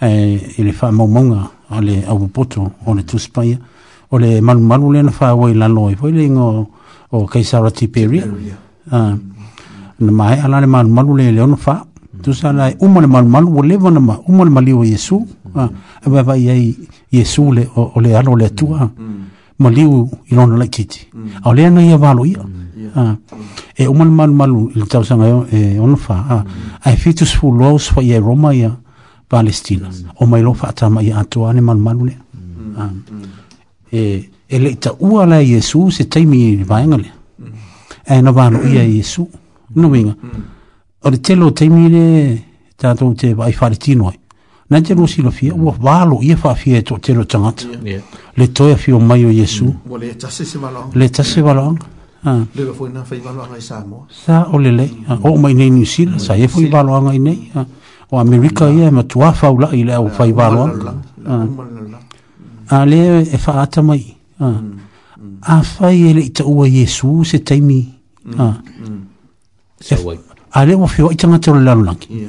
[0.00, 3.58] E le wha maumonga a le au poto o le tuspaia.
[4.10, 5.96] O le manu manu le na wha awai lalo e.
[5.96, 6.70] Foi le ingo
[7.08, 8.20] o kaisara tiperi.
[8.20, 8.36] Tiperi.
[8.36, 8.56] Tiperi.
[8.90, 9.14] Ah.
[9.16, 9.38] Mm
[10.00, 12.20] na mai ala le malu malu le le ona fa mm.
[12.22, 14.84] tu sa la e uma le malu malu le vana ma uma le malu o
[14.84, 15.16] yesu
[15.54, 15.68] a
[16.06, 16.74] va va ye
[17.12, 18.90] yesu le o le alo le tua
[19.58, 20.08] malu mm.
[20.30, 21.26] i lona le kiti mm.
[21.44, 22.40] a le ana ia valo ia
[22.92, 23.16] a ah,
[23.76, 26.44] e uma le malu malu le tau sanga e, e ona fa a ah,
[26.82, 28.74] a fitus fu los fo ye roma ia
[29.28, 32.14] palestina o mai lo fa ta mai atua ne malu malu le
[32.78, 32.90] a ah,
[33.92, 37.10] e e le ta uala yesu se taimi vaingale
[38.08, 39.39] e no e vano ia yesu mm
[39.74, 40.14] no winga
[41.02, 42.44] o te e e telo te mire
[42.76, 44.18] ta to te vai fare tino ai
[44.68, 47.68] na te no silo fie o valo ie fa fie to telo tangat
[48.34, 49.92] le to e fio mai o yesu mm.
[49.96, 50.88] le ta se se valo ah.
[50.92, 51.76] le ta se valo
[52.24, 55.36] ha le fo na fai valo ai sa mo sa o le le ah, o
[55.38, 56.16] mai nei ni mm.
[56.18, 57.66] sa e fo i valo ai nei ah,
[58.10, 58.78] o america mm.
[58.78, 60.64] ie ma tua fa ula i le o fai valo
[61.26, 61.46] ha
[62.80, 64.04] ale e fa atamai
[64.38, 64.62] ha
[65.40, 67.80] a fai ele ta o yesu se taimi
[68.36, 68.60] ha
[70.52, 71.74] a le mafia wai tangata o le Ah.
[71.74, 72.28] langi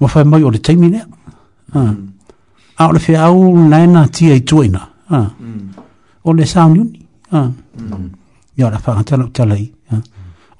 [0.00, 1.06] mafai mai o le taimi lea
[1.74, 1.78] Ah.
[1.80, 2.08] Mm.
[2.80, 4.42] o le fea au laena tia i ah.
[4.42, 4.74] Mm.
[5.10, 5.18] Ah.
[5.40, 5.70] Mm.
[5.76, 5.82] ah.
[6.24, 7.48] o le sauniuni ah.
[7.82, 7.96] ah.
[8.64, 9.70] o le afagatala o talai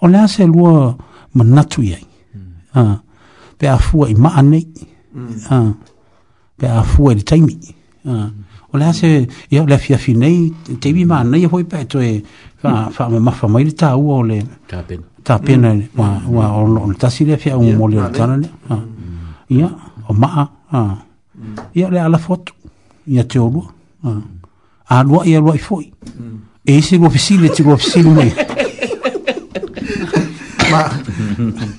[0.02, 0.22] o Ah.
[0.22, 0.96] a se lua
[1.34, 1.96] manatu i
[2.74, 2.98] Ah.
[3.58, 4.66] pe afua i maa nei
[6.58, 7.58] pe a i le taimi
[8.06, 11.86] o le a se ia o le afiafi nei teimi maa nei a hoi pae
[11.88, 12.22] toe
[12.60, 14.38] faamamafa mai le tāua o le
[15.26, 16.82] ta pena ni ma wa mm.
[16.86, 18.36] on ta si le fi un mole ta na
[19.50, 19.66] ya
[20.08, 20.96] o ma ah
[21.74, 21.98] ya mm.
[21.98, 22.52] le ala foto
[23.10, 23.66] ya te ah
[24.94, 25.90] a lo ya lo foi
[26.64, 28.22] e si lo fi si le ti lo fi si ma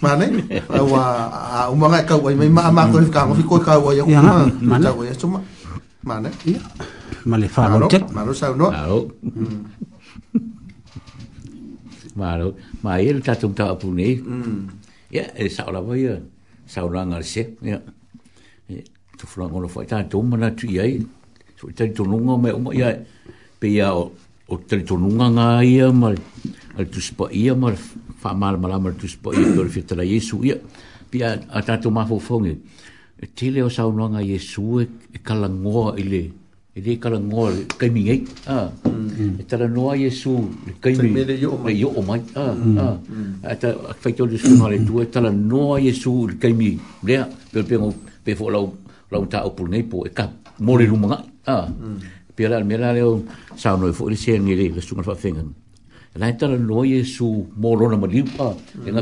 [0.03, 0.25] ma ne
[0.91, 1.03] wa
[1.71, 4.03] a un ka wa ma ma ko fi ka ko fi ko ka wa ya
[4.03, 4.89] ma ma ne
[6.03, 6.19] ma
[7.29, 8.67] ma le fa lo te ma lo sa no
[12.17, 14.17] Maro, ma e le tatum tau apu nei.
[15.11, 16.15] Ia, e saura wai a,
[16.65, 17.77] saura ngā se, ia.
[19.17, 20.97] Tu fura ngono fai, tā tō mana tu iai,
[21.57, 22.97] so i tari tonunga mai oma iai,
[23.59, 27.77] pe ia o tari tonunga ngā ia, ma le tuspa ia, ma le
[28.21, 30.57] wha māra mara ma le tuspa ia, pe o le whetara Jesu ia,
[31.09, 32.57] pe a tātou mafo fongi,
[33.33, 36.21] te leo saunanga Jesu e kalangoa i le,
[36.77, 38.19] e le kala ngoa le kaimi ngai
[38.55, 39.45] a e hmm.
[39.49, 40.33] tala noa Yesu
[40.67, 42.45] le kaimi le yo o mai a
[42.83, 43.73] a a ta
[44.31, 46.69] le suna le tua e tala noa Yesu le kaimi
[47.07, 47.93] lea pe pe ngau
[48.25, 48.65] pe fo lau
[49.13, 50.25] lau ta o pul ngai po e ka
[50.65, 51.25] mo le luma ngai
[51.79, 52.05] nooit
[52.35, 53.09] pe la me la leo
[53.61, 55.43] sa no e fo le sen ngai le suna fa fenga
[56.39, 57.27] tala noa Yesu
[57.61, 58.49] mo lona maliu a
[58.87, 59.01] e ngā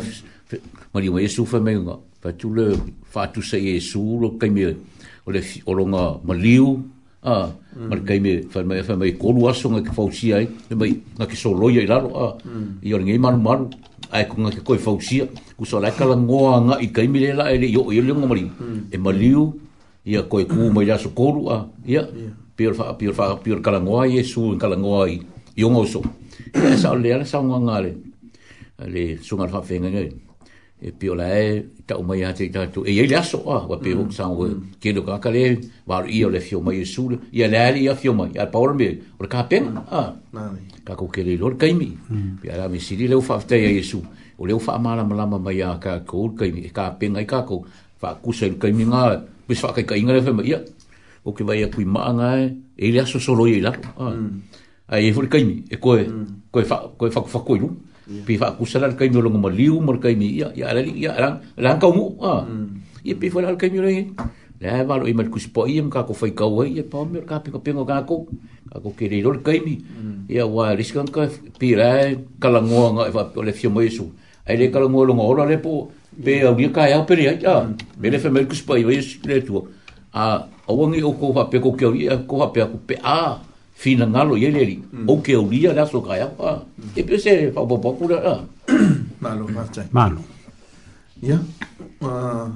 [0.93, 2.65] maliu Yesu fa me ngā fa tu le
[3.13, 4.63] fa tu sa Yesu lo kaimi
[5.27, 5.41] o le
[5.71, 5.75] o
[6.27, 6.69] maliu
[7.25, 7.89] a ah, mm.
[7.89, 10.73] mar kai me fa me fa me ko lua so nga ke fausi ai me
[10.81, 12.27] mai nga ke so loya i laro a
[12.85, 13.57] i ora ngai mar mar
[14.13, 15.17] ai ko nga ke koi fausi
[15.57, 18.45] ku so la kala ngoa nga i kai me la ele yo yo lengo mari
[18.45, 18.93] mm.
[18.93, 19.43] e maliu
[20.05, 21.57] ia koi ku me ya so ko lua
[21.89, 22.05] ia
[22.57, 25.17] pior fa pior fa pior kala ngoa i su en kala ngoa i
[25.57, 26.05] yo ngoso
[26.81, 27.91] sa le sa ngoa ngale
[28.85, 30.09] ale so fa fenga ngai
[30.85, 33.89] e pio la e tau mai a te tatu e ele aso a wa pe
[33.97, 34.45] hong sang wa
[34.81, 35.43] ke do ka kare
[35.89, 38.73] wa i o le fio mai su i le ali ia fio mai al power
[38.79, 39.65] me o ka pen
[39.99, 40.11] a
[40.85, 41.89] ka ko ke le lor kai mi
[42.41, 43.99] pe ara mi siri le fa te yesu
[44.37, 47.41] o le fa mala mala mai a ka ko kai mi ka pen ai ka
[47.49, 47.63] ko
[47.97, 49.01] fa ku se kai mi nga
[49.47, 50.61] pe fa kai kai nga le fa mai ia
[51.25, 52.29] o ke vai a kui ma nga
[52.77, 53.73] e le aso solo i la
[54.93, 55.97] a e fo kai mi e ko
[56.53, 57.53] ko fa ko fa ko
[58.05, 61.35] pe fa kusala kai mo longo maliu mo kai mi ya ya ali ya ran
[61.57, 62.45] ran ka mu ah
[63.01, 66.13] ye pe fa kai mi ro le ha valo imal kus po im ka ko
[66.13, 68.29] fai ka wa ye pa mo ka pe ko pengo ka ko
[68.69, 69.81] ka ko ke ro kai mi
[70.29, 70.53] ya mm.
[70.53, 71.25] wa riskan ka
[71.57, 74.05] pe ra ka la ngo ngo fa le fio mo yesu
[74.45, 77.17] ai le ka la ngo longo ora le po pe a wi ka ya pe
[77.17, 77.55] ya ya
[77.97, 79.65] me le fa mal kus po yesu le tu
[80.13, 80.23] a
[80.69, 81.89] o wangi o ko fa pe ko ke
[82.29, 83.33] ko fa pe ko pe a ah
[83.75, 85.05] fina ngalo ye leri mm.
[85.09, 86.95] oke okay, uria la so kaya pa mm.
[86.95, 88.39] e pe se pa pa pa pura ah.
[89.23, 90.19] malo fatcha malo
[91.29, 91.37] ya
[92.01, 92.49] ma uh,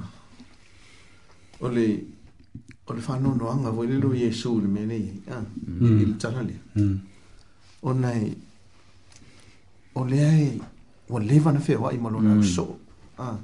[1.64, 1.86] ole
[2.88, 4.98] ole fa no no anga voi lo yesu le mene
[5.36, 6.00] ah mm.
[6.02, 6.96] il tsala le mm.
[7.88, 8.24] onai
[10.00, 10.48] ole ai
[11.14, 12.50] o leva e, na fe wa i malo na mm.
[12.54, 12.64] so
[13.20, 13.36] ah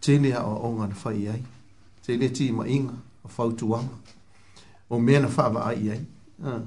[0.00, 1.42] tene o onga na fai ai
[2.06, 2.94] tene ti ma inga
[3.26, 3.80] o fautu wa
[4.94, 6.00] o mena fa va ai ai
[6.50, 6.62] ah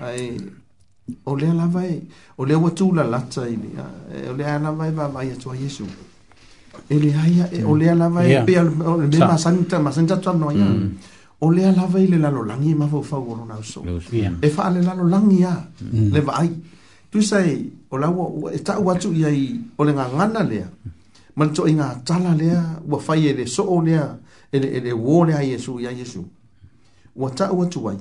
[0.00, 0.40] ai
[1.26, 2.00] o le lava e
[2.38, 3.54] o le watu la lata i
[4.14, 5.84] e o le lava e vavai atua iesu
[6.88, 10.66] e leaia e o lea lava e pea o le mea masanita masanita tuanoaia
[11.40, 13.82] o lea lava i le lalolagi ma faufau o lona uso
[14.40, 15.54] e faale lalolagi a
[15.92, 16.50] le vaai
[17.10, 20.68] tuisai o laua e taʻu atu ia i o le gagana lea
[21.36, 24.16] ma le toʻi gatala lea ua fai e le soo lea
[24.52, 26.22] e le uō lea a ya iā iesu
[27.18, 27.96] ua taʻu atu ai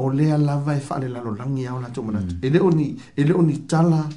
[0.00, 2.38] o lea lava e whaale lalolagi ao latou manatu mm.
[2.42, 4.08] e leo ni e leo ni tala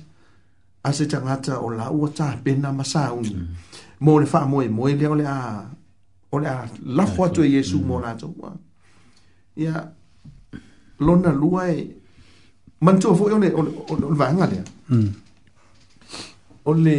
[0.83, 3.47] a se tagata o la ua tapena ma sauni mm.
[4.01, 5.39] mo le faamoemoe lea o le a
[6.31, 7.27] o le a lafo mm.
[7.27, 8.51] atu e iesu mo latou ua
[9.57, 9.89] ia
[10.99, 11.89] lona lua e
[12.81, 13.49] manatua foʻi ole
[13.89, 14.63] ole vaega lea
[16.65, 16.97] o le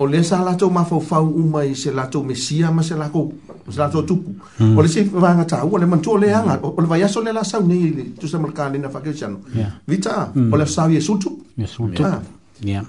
[0.00, 3.32] o lea sa latou mafaufau uma i se latou mesia ma se lakou
[3.70, 4.32] sa so tupu
[4.62, 8.14] o le sefe vaga tāua le manatua o leaga o le vaiaso le lasau nei
[8.20, 9.38] tusa malakalena fakeosiano
[9.86, 11.44] vita o le asosau iesu tupu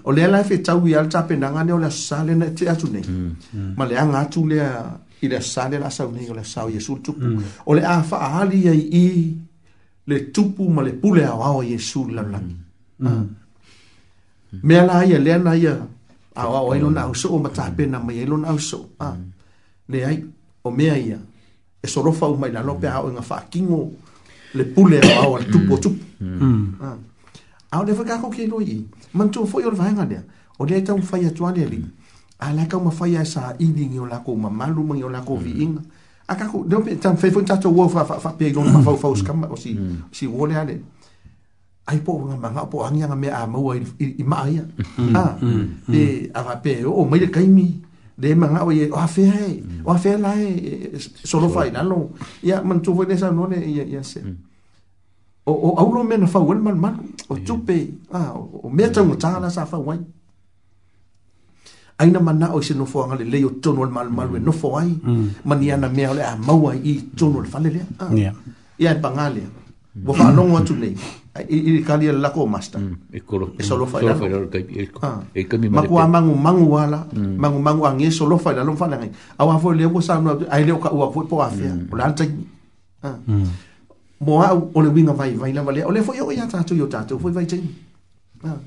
[0.06, 2.88] o lea la e fetau ia le tapenaga lea o le asosa lena te atu
[2.94, 3.04] nei
[3.78, 4.70] ma leaga atu lea
[5.22, 7.36] i le asosa le lasau nei o le asosau iesu le
[7.66, 9.06] o le a faaali ai i
[10.10, 12.56] le tupu ma le pule aoao a iesu le lalolagi
[14.68, 15.76] mea la ia lea na ia
[16.42, 18.86] aoao ai lona ausoo ma tapena mai ai lona ausoo
[19.92, 20.20] le ai
[20.64, 21.20] o mea ia
[21.84, 22.80] e sorofa u mai lalo mm.
[22.80, 23.92] pea o e wha kingo
[24.54, 25.80] le pule o au al tupo mm.
[25.82, 26.04] tupo.
[26.22, 26.74] Mm.
[26.82, 26.98] Ah.
[27.72, 30.24] A o le whaka ako kia noi i, mantua fwoi o le whaenga lea,
[30.60, 31.86] o le eka un whai atua lea li,
[32.40, 35.36] a le eka uma whai asa i ni ngio lako, ma malu mangi o lako
[35.36, 35.44] mm.
[35.44, 35.82] vi inga,
[36.28, 39.16] a kako, neo pe, tam whaifun tato ua wha wha pia i lona ma whau
[39.16, 39.78] skamba o si,
[40.12, 40.82] si wole ale,
[41.86, 44.48] a i po wanga manga, po angianga mea a maua i maa
[45.16, 45.36] ah
[45.94, 47.82] e a wha pia, o maile kaimi,
[48.20, 49.24] de manga oye o afe
[49.88, 50.92] o afe la e
[51.24, 52.12] solo faina lo
[52.44, 54.36] ya man tu vuelves a no le ya ya se mm.
[55.48, 56.96] o o a uno men fa wel man man
[57.32, 57.78] o tupe
[58.12, 60.00] ah o meta mo tala sa fa wai
[62.00, 64.44] aina mana o se no fo angale le yo tono mal mal mm.
[64.44, 65.48] no fo ai mm.
[65.50, 67.86] mania na me ole a mau ai tono fa le ya
[68.24, 68.32] ya
[68.84, 69.44] ya pangale
[70.04, 70.96] Bo fa non wa tunei.
[71.50, 72.80] I i kali la ko master.
[72.82, 73.36] Mm, e, e, e ko.
[73.44, 73.52] Ah.
[73.60, 74.16] E solo fa la.
[74.16, 75.82] Solo fa la E ko mi ma.
[75.84, 77.08] Ma mangu mangu wala.
[77.14, 77.36] Mm.
[77.38, 79.00] Mangu mangu ang e solo fa la lo fa la.
[79.38, 81.76] A wa fo le ko sa no ai le ka wa fo po afia.
[81.92, 82.26] O la ta.
[84.20, 85.84] Mo a o le winga vai vai la vale.
[85.84, 87.56] O le fo yo ya ta tu yo ta tu fo vai ta.
[88.44, 88.50] Ah.
[88.56, 88.58] Ba.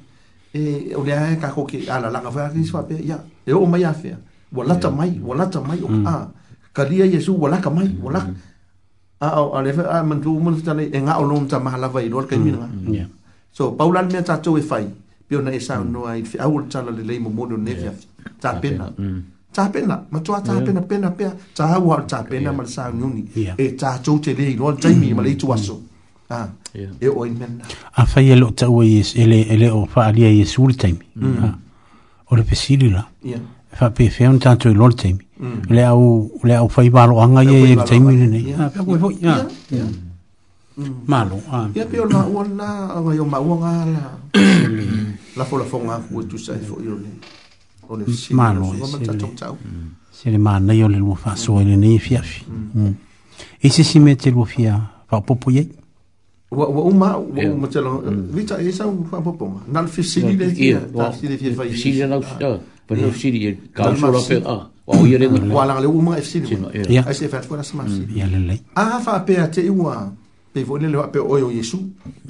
[0.53, 3.19] E o le ka ko ki ala la ka fa ki swa pe ya.
[3.45, 4.19] E o mai afia.
[4.53, 6.07] Wala ta mai, wala ta mai o mm.
[6.07, 6.25] ah.
[6.25, 6.41] ka.
[6.85, 8.21] Kalia Yesu wala ka mai, wala.
[8.21, 8.52] Mm
[9.23, 12.09] a o a lefe a mantu umun tane e nga o nom ta mahala vai
[12.09, 12.67] lor kai mm, mina.
[12.67, 13.09] Mm,
[13.53, 14.87] so paulan me ta tsoi e fai.
[15.29, 17.93] Pio na isa no ai fi au tsala le le mo mo no nefia.
[18.41, 18.91] Ta pena.
[19.53, 20.01] Ta pena.
[20.11, 21.31] Ma tsoa ta pena pena pe.
[21.55, 23.25] Ta au al ta pena ma sa nuni.
[23.59, 25.39] E ta tsou te le lor tsai mi ma le mm.
[25.39, 25.81] tsoa so.
[26.29, 26.49] Ah.
[26.75, 27.61] E, e, e o in men.
[27.95, 30.99] A fai lo ta o yes ele ele o fa ali yes ul time.
[32.31, 33.07] O le pesilila.
[33.23, 33.39] Ya.
[33.71, 35.21] Fa pe fe un tanto lor time.
[35.43, 35.61] Mm.
[35.71, 38.97] le au le au fai malo anga ye ye tei mi ni ya pia koe
[38.99, 39.43] hoi ya
[41.09, 41.43] malo
[41.75, 44.03] ya pia pia ma ua la awa yo ma ua nga la
[45.37, 46.95] la fo la fo nga kua tu sa fo yo
[47.99, 48.71] le malo
[50.13, 52.81] se le mana yo le lua fa so ele ne fi afi mm.
[52.87, 52.95] mm.
[53.61, 54.79] e se si mete lua fi a
[55.11, 55.67] fa popo ye
[56.55, 57.91] wa wa uma wa uma tela
[58.31, 61.51] vita e sa fa popo ma nan fi si le fi fa si le fi
[61.53, 64.99] fa si le na usta pa no si le ka so la pe a wa
[65.01, 68.27] o yere ngot kwala le uma fc ni ya se fat fora sama si ya
[68.27, 70.13] le le a fa pe a te uwa
[70.53, 71.79] pe vole le wa pe o yo yesu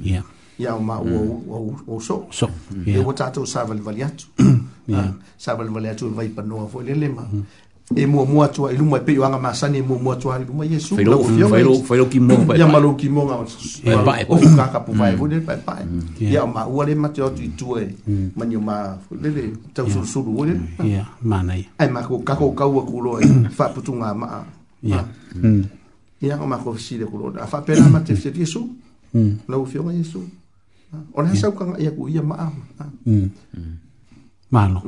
[0.03, 0.23] ya
[0.59, 1.49] ya ma o mm.
[1.49, 2.49] o o so so
[2.85, 4.59] ya wo tata o sa val valiatu mm.
[4.93, 7.43] ah, ya sa val valiatu vai pa no vole le ma mm
[7.95, 10.15] e mua mua tua i e luma i e peo anga masani e mua mua
[10.15, 10.95] tua i luma Iesu.
[10.95, 12.55] Whairo ki mua.
[12.55, 13.43] Ia malo ki mua.
[13.83, 14.23] E pae.
[14.29, 15.15] O kaka pu pae.
[15.17, 15.83] Hone pae pae.
[16.19, 18.29] Ia ma ua le mate otu i tua e mm.
[18.35, 20.31] manio ma lele tau suru suru.
[20.39, 20.55] Hone.
[20.83, 21.67] Ia manai.
[21.77, 23.49] Ai ma ko kako kaua kulo e mm.
[23.57, 24.43] whaputu ngā maa.
[24.81, 24.99] Mm.
[26.23, 26.37] Ia.
[26.39, 27.35] Ia ma ko sire kulo.
[27.37, 28.63] A whapena ma te fiat Iesu.
[29.47, 30.23] Na u fionga Iesu.
[31.13, 32.47] Ona hasau kanga ia ku ia maa.
[34.53, 34.79] Malo.
[34.79, 34.81] Malo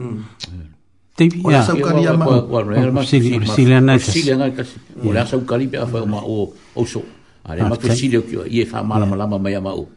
[1.16, 5.68] te vi ya sa kali ama sili sili na sili na kasi ora sa kali
[5.72, 7.00] pe afa ma o ah, o so
[7.48, 9.88] are ma ke sili ki e fa mala mala ma ya ma o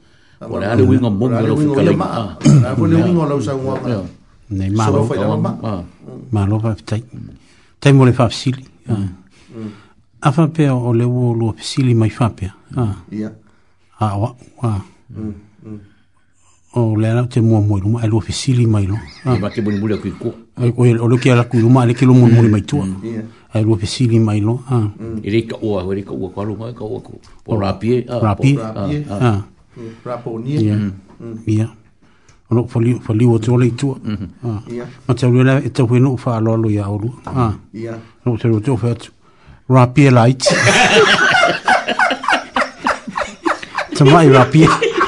[0.47, 2.07] ora ale wi ngom bom lo fika le ma
[2.39, 3.75] ora ko le wi ngolo sa ngwa
[4.55, 5.53] ne ma lo fa ma
[6.31, 7.03] ma lo fa tai
[7.83, 8.31] tai mo le fa
[10.29, 12.47] afa pe o le wo lo sili mai fa pe
[12.79, 13.31] ah ya
[13.99, 15.35] ah, mm
[15.67, 15.98] mm
[16.75, 18.99] o le ala te mua mua iluma, e lua fesili mai lo.
[19.25, 20.33] E ba te bunu mule kui kua.
[20.61, 22.85] E, o le kia la kui iluma, kilo mua mua mai tua.
[22.85, 22.95] Mm.
[23.03, 23.23] Mm.
[23.55, 24.61] E lua fesili mai lo.
[25.23, 27.15] E reka ua, e reka ua kua lunga, e ka ua kua.
[27.47, 27.61] O oh.
[27.61, 28.05] rapie.
[28.09, 28.59] Rapie.
[30.05, 30.61] Rapo nia.
[30.61, 30.77] Ia.
[31.21, 31.67] Mm.
[32.51, 32.95] O no fali
[33.27, 33.97] o te ole ah tua.
[34.05, 34.59] Mm-hmm.
[34.75, 34.87] Ia.
[35.09, 37.15] Ma te alu ele e tau wenu ufa alo alo ia olu.
[37.75, 37.99] Ia.
[38.27, 39.13] No te alu te ufa atu.
[39.69, 40.45] Rapie light.
[43.97, 44.65] Tamai rapie.
[44.65, 44.69] Ia.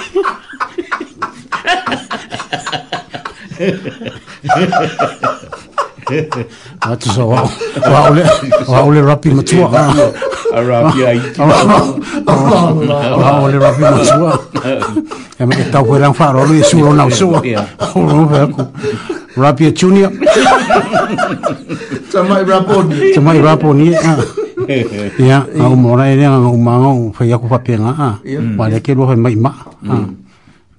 [6.80, 7.44] Atu so wa
[8.08, 8.22] ole
[8.68, 9.68] wa ole rapi matua.
[10.52, 11.20] A rapi ai.
[12.88, 14.32] Wa ole rapi matua.
[15.38, 17.30] E me tau ko rang faro lu isu ona usu.
[19.36, 20.08] Rapi a chunia.
[22.10, 23.12] Tamai raponi.
[23.14, 23.92] Tamai raponi.
[25.20, 28.18] Ya, au mora ere nga umango fa yakupa pena.
[28.56, 29.52] Pa le kelo fa mai ma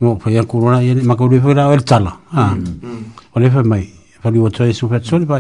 [0.02, 3.34] no pa ya corona e ma ko le fuera el tala ah mm.
[3.36, 3.86] o le fa mai
[4.20, 5.40] fa li otro es super sol pa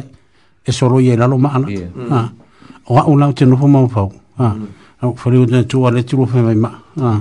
[0.63, 1.65] es solo y era lo malo
[2.13, 2.29] ah
[2.85, 4.53] o una te no fuma un fau ah
[5.01, 5.15] mm.
[5.17, 6.57] fa li otro tu ale tu lo fa mai
[7.01, 7.19] ah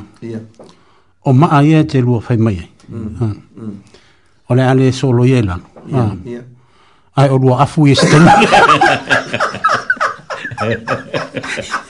[1.24, 3.08] o ma ya te lo fa mai mm.
[3.24, 3.34] ah
[4.48, 5.56] o le ale solo y era
[5.96, 6.12] ah
[7.16, 8.06] ai o lo afu y este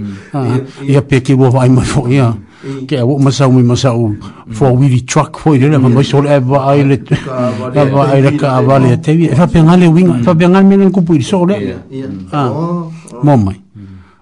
[0.31, 0.47] Ah,
[0.87, 2.31] ia pe ki wawai mai fo ia
[2.87, 4.15] ke a wau masau mi masau
[4.55, 6.95] fo a wiri truck fo i rene ma mai sole ewa ai le
[7.75, 10.87] ewa ai le ka a wale a tewi e fape ngale winga fape ngale mene
[10.89, 13.19] kupu i sole ia ah, oh, oh.
[13.27, 13.59] mo mai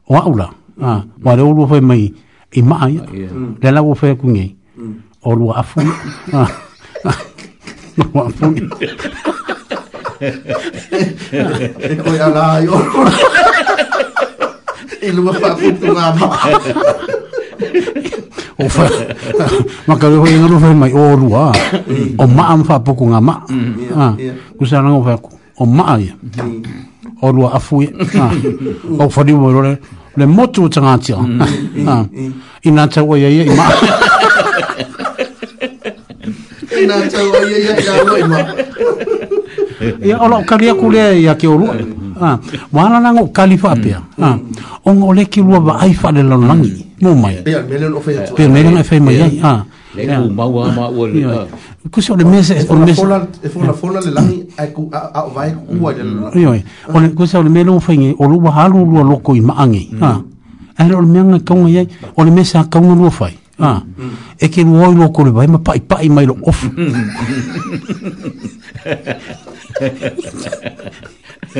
[0.10, 0.50] o aula
[0.82, 2.10] ah, ma le ulu fai mai
[2.58, 3.54] i maa ia mm.
[3.62, 4.50] le la wau fai kungi
[4.82, 4.94] mm.
[5.30, 5.86] o lua afu
[6.34, 6.50] ma
[8.18, 8.66] wau afu ni
[10.20, 12.68] Ik wil je laaien
[15.02, 16.28] e lua pa putu ngama.
[18.60, 18.86] O fa,
[19.88, 21.52] maka lua hoi ngalu fai mai o rua,
[22.18, 23.42] o maa mfa puku ngama.
[23.50, 24.14] Mm, ah,
[24.60, 25.30] Kusana ngau fai aku,
[25.62, 26.04] o maa mm.
[26.06, 26.14] ia.
[26.40, 26.50] Ah.
[27.22, 27.88] O rua afui,
[29.00, 29.80] o fari mo rore,
[30.18, 31.18] le motu tangatia.
[31.18, 32.04] Mm, ah.
[32.66, 33.76] I nga tau ai ai ai maa.
[36.80, 38.52] I nga tau ai ai ai ai ai maa.
[40.04, 41.99] Ia, ala, kari aku lea ia ke o rua.
[42.20, 42.36] Ah,
[42.72, 43.80] wala na ngo kalifa hmm.
[43.80, 44.36] ah, pia ha
[44.84, 44.92] ah.
[44.92, 47.56] o le ki lua ai fa le lon langi mo mai pe
[48.52, 49.64] me le fa mai ha
[49.96, 51.48] le ku ma wa ma wa le
[51.88, 53.00] ku so le mes o le mes e
[53.48, 56.36] fo la fola le langi a ku a vai ku wa hmm.
[56.36, 56.60] le yo
[56.92, 59.00] o le ku so le me lo fa ngi o lu ba ha lu lu
[59.00, 60.20] lo i ma angi ha
[60.76, 61.88] ai lo me nga ka ngi
[62.20, 62.36] o le hmm.
[62.36, 63.84] mes a ka ngi lu fa Ah.
[64.40, 66.64] E ke no oi loko le vai ma pai pai mai lo off.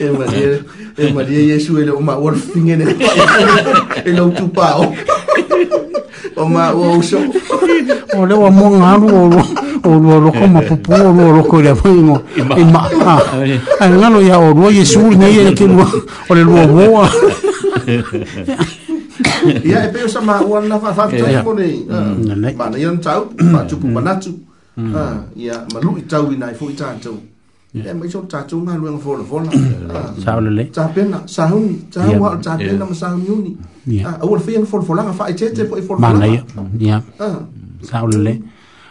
[0.00, 0.64] e maria
[0.98, 2.84] e maria e su ele uma orfinha ne
[4.06, 4.90] e não tu pau
[6.40, 7.18] o ma o so
[8.16, 9.38] o le o monga lu o lu
[9.84, 12.88] o lu lu como popu o lu lu ko le mo e ma
[13.36, 15.82] ai ai ngano ya o lu e su ne ye ke lu
[16.28, 16.80] o le lu o mo
[19.66, 22.56] ya e pe sa ma o na fa fa tu mo ne ma mm.
[22.64, 22.68] ah.
[22.70, 24.20] ne yon tau pa tu pu ma na mm.
[24.22, 24.94] tu ya mm.
[24.96, 25.62] ah.
[25.74, 26.96] ma lu i tau ni na fo i tau
[27.74, 29.48] Ya mai so ta chung ma luang fol fol.
[29.96, 30.64] Ah, Sao le le.
[30.70, 33.56] Ta pena, sa hun, ta wa ta pena ma sa hun ni.
[33.86, 34.10] Ya.
[34.20, 35.96] Awol ah, fien fol fol nga fa che che po fol fol.
[36.04, 36.12] Ah.
[36.12, 36.42] Ma na ya.
[36.78, 37.00] Ya.
[37.80, 38.42] Sao le le.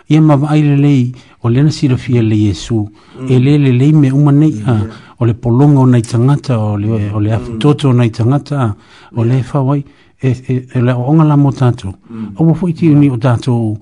[0.10, 1.12] Ya ma ba ile le
[1.44, 2.90] o le na sira fie le Yesu.
[3.30, 4.74] Ele le le me uma nei a
[5.20, 7.38] o le polonga o nei tangata o le o le mm.
[7.38, 8.76] afu toto o nei tangata
[9.14, 9.86] o le fa wai
[10.18, 11.94] e, e e le onga la motato.
[12.12, 12.34] Mm.
[12.34, 13.78] O mo foi ti ni o tato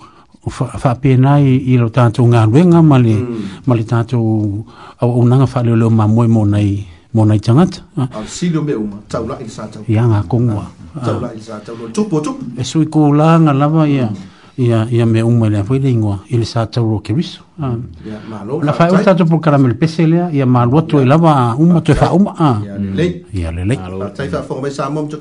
[0.48, 3.68] fa pe nai i lo tanto nga wenga mali mm.
[3.68, 4.66] mali tanto au
[5.04, 6.80] au nanga fa le lo ma moi mo nai
[7.14, 10.64] mo nai changat a si lo me uma tau la isa tau ya nga kongwa
[11.04, 14.08] tau la isa tau lo chupo chupo e sui ko la nga la ba ya
[14.56, 14.92] ya mm.
[14.98, 17.40] ya me uma le foi le ingwa il sa tau ro ke bis
[18.64, 21.92] la fa uta tu por caramel pesele ya ma lo tu la ba uma tu
[21.94, 23.06] fa uma a le le
[23.36, 23.76] ya le le
[24.16, 25.18] tai fa fo me sa mom tu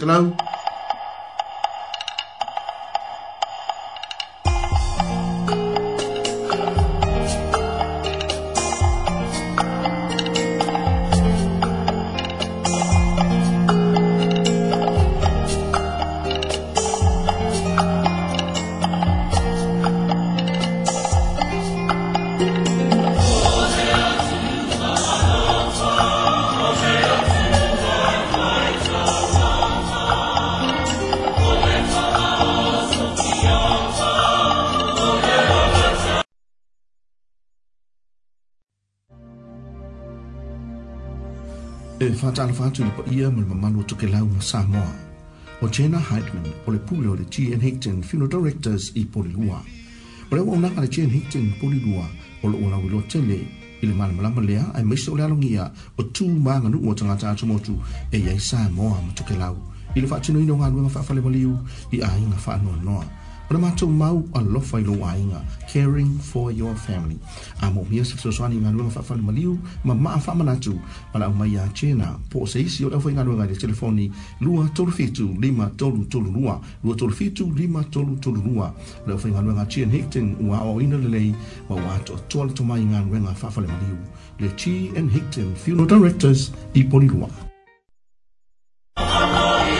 [42.39, 44.90] tala atu i paia ma le mamalu tokelau ma Samoa.
[45.60, 47.59] O Jenna Heidman o le pule o le G.N.
[47.66, 49.59] Hickton Funeral Directors i Polilua.
[50.31, 51.10] O le waunaga le G.N.
[51.10, 52.06] Hickton Polilua
[52.44, 53.39] o le ualawi lo tele
[53.82, 55.66] i le malamalama lea ae maise o le alogia
[55.98, 57.74] o tū maganuu o tagata atumotu
[58.12, 59.59] e iai Samoa ma tokelau
[59.97, 61.59] i le faatinoina o galuega faafale maliu
[61.90, 63.05] i aiga faanoanoa
[63.50, 65.14] O le mātou mau a lofa i loa
[65.72, 67.18] caring for your family.
[67.64, 69.54] A mō mia se fisoswani ngā luenga whawhale maliu,
[69.84, 70.74] ma maa whamanatu,
[71.14, 72.10] ma lau mai a tēnā.
[72.28, 74.10] Po se isi o lawhai ngā luenga i le telefoni,
[74.42, 78.68] lua tolu fitu, lima tolu tolu lua, lua tolu fitu, lima tolu tolu lua.
[79.06, 81.32] Lawhai ngā luenga Tian Hickton, ua o ina lelei,
[81.70, 83.96] ma wā to tolu tomai ngā luenga whawhale maliu.
[84.44, 87.32] Le T and Hickton Funeral Directors i Polilua.
[88.98, 89.77] Oh,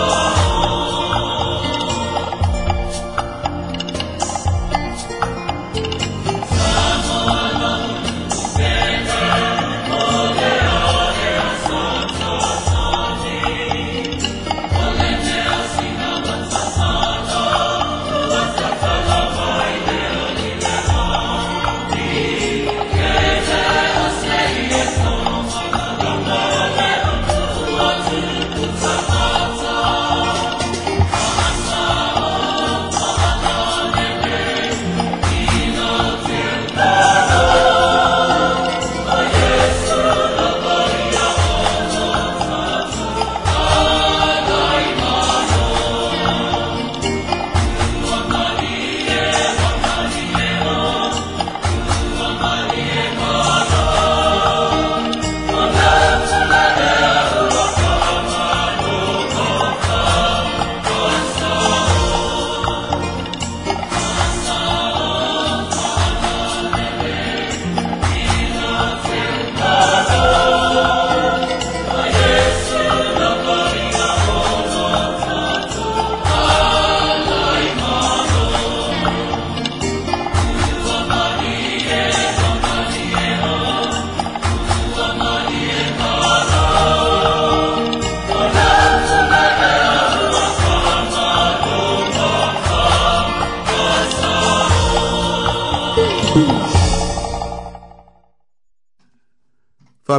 [0.00, 0.37] Oh.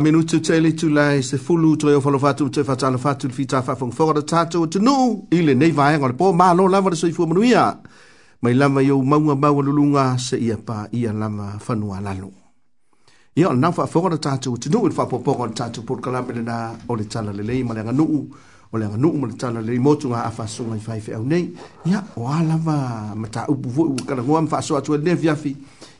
[0.02, 3.34] minu minutu tele tu lai se fulu tre o falo fatu te fatala fatu le
[3.34, 6.94] fita fa fong fora tatou tu nu ile nei vai ngol po ma lo lava
[6.96, 7.78] so ifu manuia
[8.42, 12.32] mai lava yo maunga maua lulunga se ia pa ia lava fanua lalo
[13.36, 15.52] ia o na fa fora tatou tu nu fa popo po ngol
[15.88, 16.58] por kala me na
[16.88, 18.06] o le tala le lei ma le nganu
[18.74, 21.24] o le nganu mo le tala le motu nga afa so ngai fai fe au
[21.24, 21.46] nei
[21.86, 22.78] ia o lava
[23.16, 25.56] mata upu vo kala ngom fa so atu le fiafi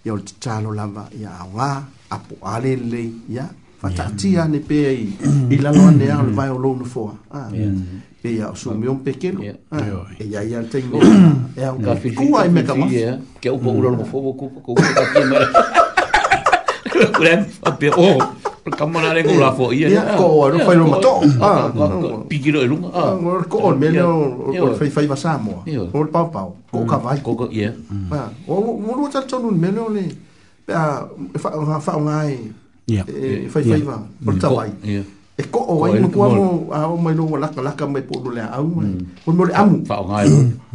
[0.06, 1.84] ia o talo lava ia wa
[2.16, 3.04] apo alele le
[3.36, 3.46] ia
[3.80, 5.10] fatatia ne pe i
[5.50, 7.14] i lalo ane a le vai o lona foa
[7.50, 7.52] e
[8.30, 9.44] ia o sumi o pekelo e
[10.26, 10.98] ia ia te ingo
[11.56, 11.92] e au ka
[12.22, 12.92] kua i meka mas
[13.42, 15.48] ke upo ura longa fobo kupa kupa ka kia mara
[17.16, 17.98] kura a pe o
[18.78, 21.14] kamana rengo la fo ia ia ko o no fai longa to
[22.28, 22.92] pikiro e lunga
[23.48, 25.64] ko o me no o fai fai vasa mo
[25.96, 27.72] o le pau pau ko ka vai ko ka ia
[28.52, 29.08] o o o o
[31.66, 32.20] o o o
[32.90, 33.06] Eh,
[33.46, 34.40] eh, fai fai va por mm.
[34.42, 35.06] ta e e mm.
[35.40, 37.86] vai e ko o ai mo mo a o mai no wala ka la ka
[37.88, 38.88] me po lo le au mai
[39.26, 40.28] por mo le amu fa o ngai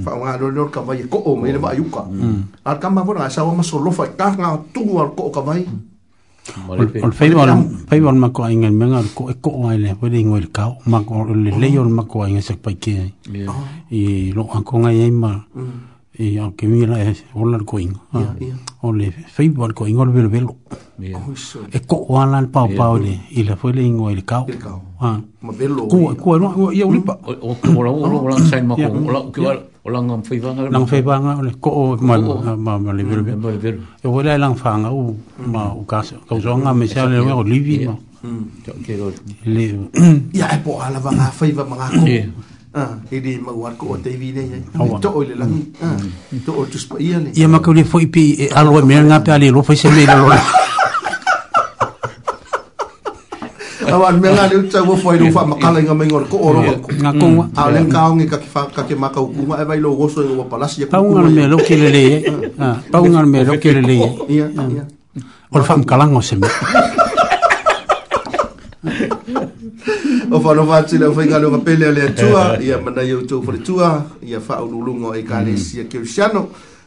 [0.05, 1.05] fa o ngai lo lo ka vai mm.
[1.05, 2.03] e ko o mai le mai yuka
[2.65, 5.11] al ka ma por ngai sa o ma so lo fa ka nga tu al
[5.19, 5.63] ko ka vai
[6.71, 10.71] Ol fei wan fei wan mako ainga menga ko ko ngale fei ding wel ka
[10.87, 11.89] mako le leyo oh.
[11.89, 12.93] mako ainga sek pai ke
[13.91, 15.33] e lo an ko ngai ma
[16.17, 16.99] e o ke mi la
[17.35, 17.95] o la coin
[18.83, 20.55] o le facebook coin o le velo velo
[21.03, 24.45] e ko o ala pa pa o le i la foi le ingo il ka
[25.01, 28.63] ha ma velo ko ko no o ia ulipa o o la o la sai
[28.63, 29.51] ma ko o la ke o
[29.83, 32.15] o la ngam fai vanga ngam fai vanga o le ko o ma
[32.55, 33.51] ma ma le velo velo
[34.01, 35.17] e o la lang fanga o
[35.51, 37.97] ma o ka ka so nga me sa le o livi ma
[39.45, 39.91] le
[40.33, 42.07] ya e po ala vanga fai vanga ko
[42.77, 44.59] Ah, ele ma war ko TV vi le.
[44.99, 45.63] To o le langi.
[45.81, 45.95] Ah,
[46.45, 47.31] to o tu ia le.
[47.31, 50.03] Ia ma ko le pi alu alo me nga pe ali lo foi se me
[50.05, 50.27] lo.
[53.95, 56.37] Awa me nga le tsa wo foi lo fa ma kala nga me ngor ko
[56.51, 56.91] oro ko.
[56.99, 57.45] Nga ko wa.
[57.55, 59.07] A le ka ngi ka fa ka ke ma
[59.79, 60.91] lo go so palas ia.
[60.91, 62.05] Pa nga me lo ke le le.
[62.59, 63.95] Ah, pa nga me lo ke le le.
[64.35, 64.83] Ia, ia.
[65.55, 66.11] Ol fa ma kala
[70.35, 73.41] o fa no va tsi le fa lo pele le tua ia mana yo tu
[73.43, 76.01] fo le tua ia fa o lungo e ka le sia ke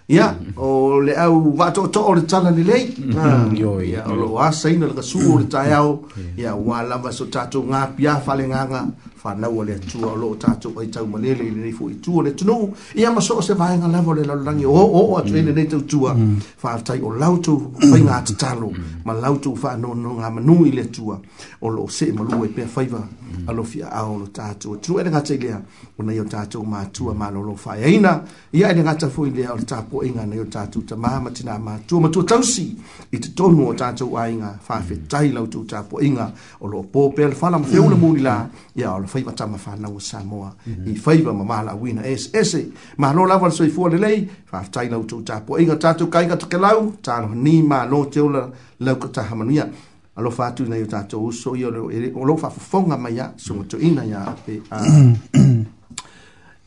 [0.10, 0.54] ia mm.
[0.56, 3.18] o le au va to to o le tsana le lei yo mm.
[3.20, 6.56] ah, mm, ia o lo wa sa ina le ka su o le tsa ia
[6.56, 8.88] wa la va so tatu nga pia fa le nga
[9.28, 13.12] fanau le atua o loo tatou ai taumalele i lenei foi itua le tunuu ia
[13.12, 15.48] ma soo se vaega lava o le lalolagi oo'o atu ai mm.
[15.48, 16.16] e lenei tautua
[16.62, 17.06] faafetai mm.
[17.06, 18.84] o lautou faiga tatalo mm.
[19.06, 21.20] ma lautou faanoanoga manui i le atua
[21.62, 23.08] o loo see malua e pea faiva
[23.48, 25.62] alofi aao lo tatou atunuu e le gata i lea
[26.00, 28.22] ona ia o tatou matua malolo faeaina
[28.54, 31.60] ia e le gata foi lea o le tapuaʻiga nai o tatou tamā ma tinā
[31.60, 32.68] matua ma tuatausi
[33.12, 36.30] i totonu o tatou aiga faafetai lautou tapuaʻiga
[36.62, 39.58] o loo pō pea le fala ma feu le mulilā ia o le faiva tama
[39.58, 40.92] fa na Samoa mhm.
[40.94, 44.62] i faiva ma mala wina es ese ma no la val soi fuor lei fa
[44.72, 48.06] tai na utu tapo inga tatu kai ka te lau ta no ni ma no
[48.06, 48.50] te ola
[48.80, 49.70] la ko ta hamania
[50.16, 53.34] alo fa tu na yo ta to so yo lo lo fa fonga ma ya
[53.38, 54.82] so mo to ina ya pe a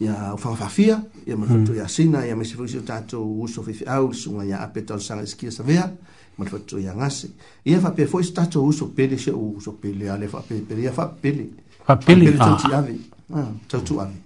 [0.01, 1.89] ya fa fa fia ya ma to ya mm.
[1.89, 4.98] sina ya me se fuisi ta to uso fi au so ma ya ape ton
[4.98, 5.93] sanga skia sa vea
[6.39, 7.31] ma to ya ngase
[7.64, 10.39] ya fa pe fo sta to uso pe de se uso pe le ale fa
[10.40, 11.51] pe pe ya fa pe le
[11.86, 12.39] Papele a.
[12.39, 12.94] Tau ave.
[13.69, 14.16] Tau tu ave.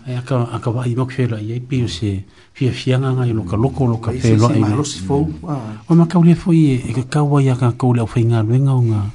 [0.05, 2.23] Ya aka aka wa i makfela i pe o se
[2.53, 5.31] fia fianga nga lo ka loko lo ka pe lo ai Wa mm.
[5.49, 5.89] ah.
[5.95, 8.81] ma ka ule e ka ka wa ya ka ka ule o nga luenga o
[8.81, 9.09] nga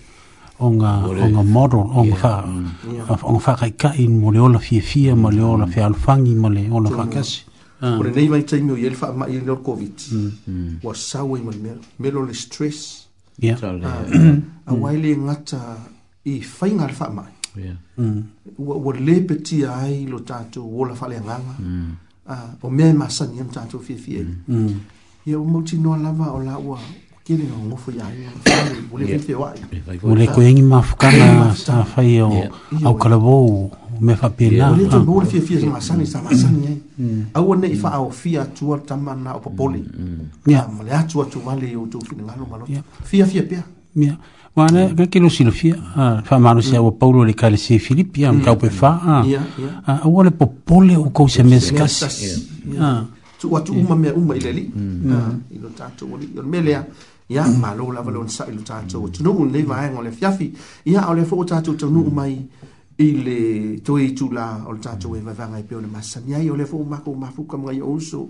[0.60, 2.44] nga o nga model nga fa
[2.84, 3.58] nga fa mm.
[3.58, 5.20] ka ka in mo le ola fia fia mm.
[5.22, 7.46] mo le ola fia alfangi mo le ola fa kasi
[7.80, 7.96] ah.
[7.96, 9.94] o le nei mai taimi o i elfa ma i le covid
[10.82, 13.06] wa sawa i mo le melo le stress
[13.40, 14.04] ya ah,
[14.68, 15.60] a wai le ngata
[16.28, 17.76] i fainga fa mai yeah.
[18.58, 19.00] ua, mm.
[19.04, 21.90] lē petia ai lo tatou ola faaleagaga mm.
[22.30, 24.42] ah, o mea e masani ma tatou fiafia mm.
[24.48, 24.74] mm.
[25.26, 26.78] ia ua mautinoa lava o la ua
[27.24, 28.06] kele na ngofo ya
[30.02, 32.30] ule mafukana sa fai o
[32.84, 33.70] au kalavou
[34.00, 36.66] me faapena pena ule to ule sa masani sa masani
[37.34, 38.80] ai au ne ifa au fia tua
[39.36, 39.84] o popoli
[40.46, 41.98] ya mole ah, atu atu vale o tu
[42.48, 42.66] malo
[43.04, 43.44] fia fia
[44.60, 44.96] Mana mm.
[44.96, 48.44] ka kilo silofia, ah, fa mano se o Paulo le kale se Filipi am mm.
[48.44, 48.90] ka pe fa.
[49.02, 49.24] Ah,
[49.88, 52.02] ah o le popole o ko se meskas.
[52.78, 53.06] Ah.
[53.40, 54.64] Tu watu uma me uma ile li.
[54.68, 55.12] Mm.
[55.16, 56.28] Ah, ilo tato o li.
[56.44, 56.84] melea.
[57.30, 59.00] Ia malo la valon sa ilo tato.
[59.08, 60.52] Tu no le vai ngole fiafi.
[60.92, 62.36] Ia o le fo tato tu no mai.
[63.00, 66.66] i le toe o le tatou e vavaga e pea le masani ai o le
[66.66, 68.28] fou mako mafuka magai o uso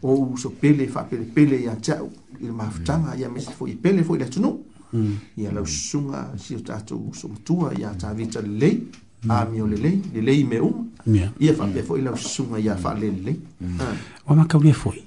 [0.00, 2.08] o uso pele faapelepele ia taʻu
[2.40, 4.56] i le mafutaga ia mese foʻi pele foʻi le atunuu
[4.94, 5.12] Mm.
[5.36, 8.82] ia laususuga si o tatou somatua ia tavita lelei
[9.26, 9.58] mm.
[9.60, 13.80] o lelei lelei me uma ia faapea foʻi laususuga iā faale lelei ua mm.
[14.30, 14.34] ah.
[14.38, 15.02] makaulia foi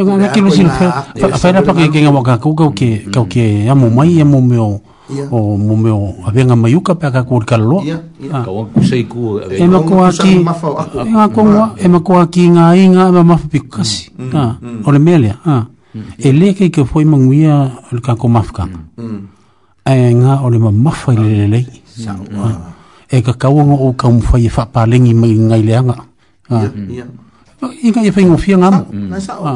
[0.00, 4.80] egaga kilosila pakekega wa e, e, kakou kauke amu mai amu
[5.10, 5.28] yeah.
[5.30, 5.90] o mo me
[6.24, 7.98] a venga mai uka pe ka kur kalo ya
[8.30, 8.42] ah.
[8.46, 11.40] ka wa ku sei ku e ma ko aki e ma ko
[11.76, 14.56] e ma ko aki nga inga ba ma pi kasi ha
[14.86, 16.24] o le mele ha mm, mm.
[16.24, 17.54] e le ke ke foi mo ngia
[17.90, 18.64] o ka ko mafka
[19.82, 21.60] e nga o le ma mafa le le le
[22.06, 22.14] ah.
[22.14, 22.54] Ah.
[23.10, 25.72] e ka ka wa o ka mo fai fa e pa lengi mai ngai le
[25.74, 25.96] anga
[26.50, 27.04] ha ya ya
[27.84, 28.86] inga ye fai ngo fia nga oh.
[28.94, 29.12] mo mm.
[29.42, 29.52] ha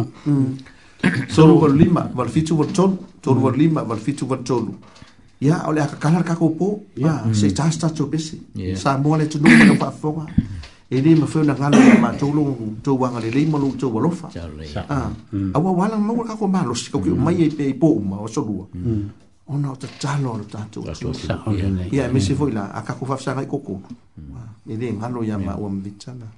[1.31, 4.72] so lima var fitu var tolu tolu var lima var fitu var tolu
[5.40, 7.35] ya ole aka kala ka ko po ya mm.
[7.35, 8.39] se ta sta to bisi
[8.78, 10.27] sa mo le to no no pa fo wa
[10.90, 13.73] e le ma fo na ngalo ma to lo to wa ngale le mo lo
[13.77, 15.11] to wa lo fa a
[15.52, 17.19] a wa wa la mo ka ko ma lo si ko ki mm.
[17.19, 19.09] mai e pe po ma o so lu mm.
[19.51, 20.85] ona o ta talo o ta to
[21.90, 23.81] ya me se fo la aka ko fa sa ngai ko ko
[24.39, 26.31] ah, e le ngalo ya ma o mi tsa na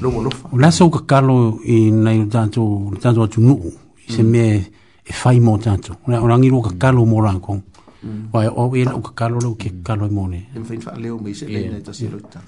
[0.00, 3.26] lo mo lo fa la so ka kalo i na i ta to ta to
[3.26, 3.58] tu no
[4.06, 4.62] se me
[5.02, 7.58] e fai mo ta to ora ngi lo ka kalo mo ra ko
[8.32, 10.92] wa o we o ka kalo lo ke kalo e mo ne en fin fa
[11.02, 12.40] le o me se le ne ta se lo ta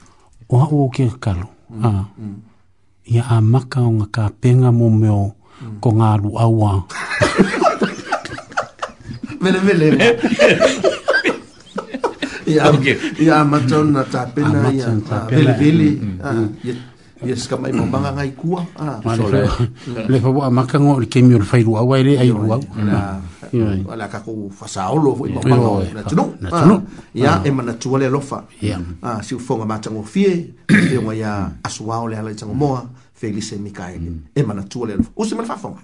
[0.53, 1.47] o ha o ke kalo
[1.83, 2.39] ha mm,
[3.15, 3.31] ya mm.
[3.35, 5.79] a maka o ka penga mo me o mm.
[5.83, 6.73] ko nga lu a wa
[9.43, 9.87] vele vele
[12.57, 12.65] ya
[13.27, 14.89] ya matona ta pena ya
[15.31, 15.89] vele vele
[16.67, 16.75] ya
[17.27, 19.01] ia se kamai maumaga gaikua ah,
[20.09, 22.61] le faua amakaga o le kemi o le failu au ae le ailu au
[23.55, 26.81] le akakou fasaolo foi maumaga na tunuu ah,
[27.15, 28.45] ia e manatua le alofa
[29.23, 34.21] siufoga matagofie feoga ia ah, e asoā o le ala i tagomoa felisemikaele mm.
[34.35, 35.79] e manatua le alofa use ma le faafoga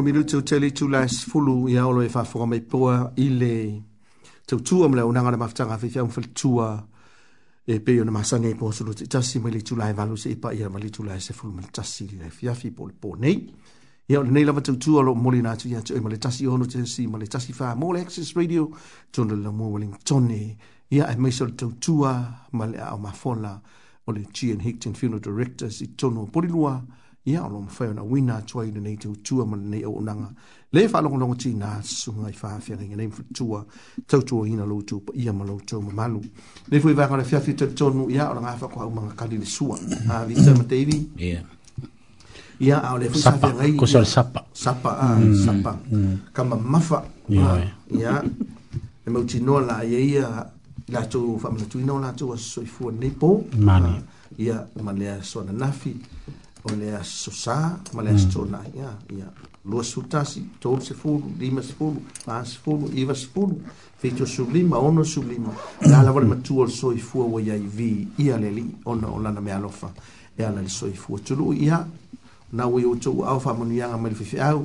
[0.00, 3.82] ono milu tau tele tu las fulu ya olo e whafua mai poa i le
[4.46, 6.82] tau tua mle o nangana mafitanga fi fiam fel tua
[7.66, 10.52] e pe ona masane po poa sulu tasi mai le tu lai valu se ipa
[10.54, 13.44] ia mai le tu lai se fulu mai tasi le fiafi po le po nei
[14.08, 16.64] ia le nei lava tau tua lo moli na tu ia tu mai tasi ono
[16.64, 18.70] te si mai tasi fa mo le access radio
[19.10, 19.94] tonu la mo willing
[20.32, 20.56] e
[20.90, 22.14] ia e maiso so tau tua
[22.52, 23.60] mai le ao mafona
[24.06, 26.86] o le Gian Hickton Funeral Directors i tono polilua lua
[27.24, 30.28] ia o lo mafai ona uina atua i lenei tautua ma lenei auaunaga
[30.72, 33.64] le faalogologo tinā susuga i faafeagaiga nei mafatua
[34.06, 36.24] tautuaina loutu paia ma loutou mamalu
[36.70, 39.76] lei foi vaga o le afiafi tonu ia o lagafa ko aumaga kali le sua
[39.80, 40.10] mm.
[40.10, 41.10] avita ma davi
[42.58, 45.44] ia ao le faafeagai sapa sapa mm.
[45.44, 46.16] sapa mm.
[46.32, 48.24] kamamafa ia
[49.06, 50.46] e mautinoa laia ia
[50.88, 53.44] latou faamanatuina o latou asosoifua nei po
[54.38, 55.96] ia ma lea soananafi
[56.64, 57.94] o le asosā hmm.
[57.96, 59.28] ma le asotolaʻi ia ia
[59.64, 63.60] lua sutasi tolu sefulu lima sefulu fa sefulu iva sefulu
[63.98, 68.48] feitosulima ono sulima la lava le matua o le soifua ua iai vi ia le
[68.48, 69.90] alii ona o lana mea alofa
[70.36, 71.86] e ala le soifua tuluu ia
[72.52, 74.64] na ua iou tou aao faamuniaga mai le fefeau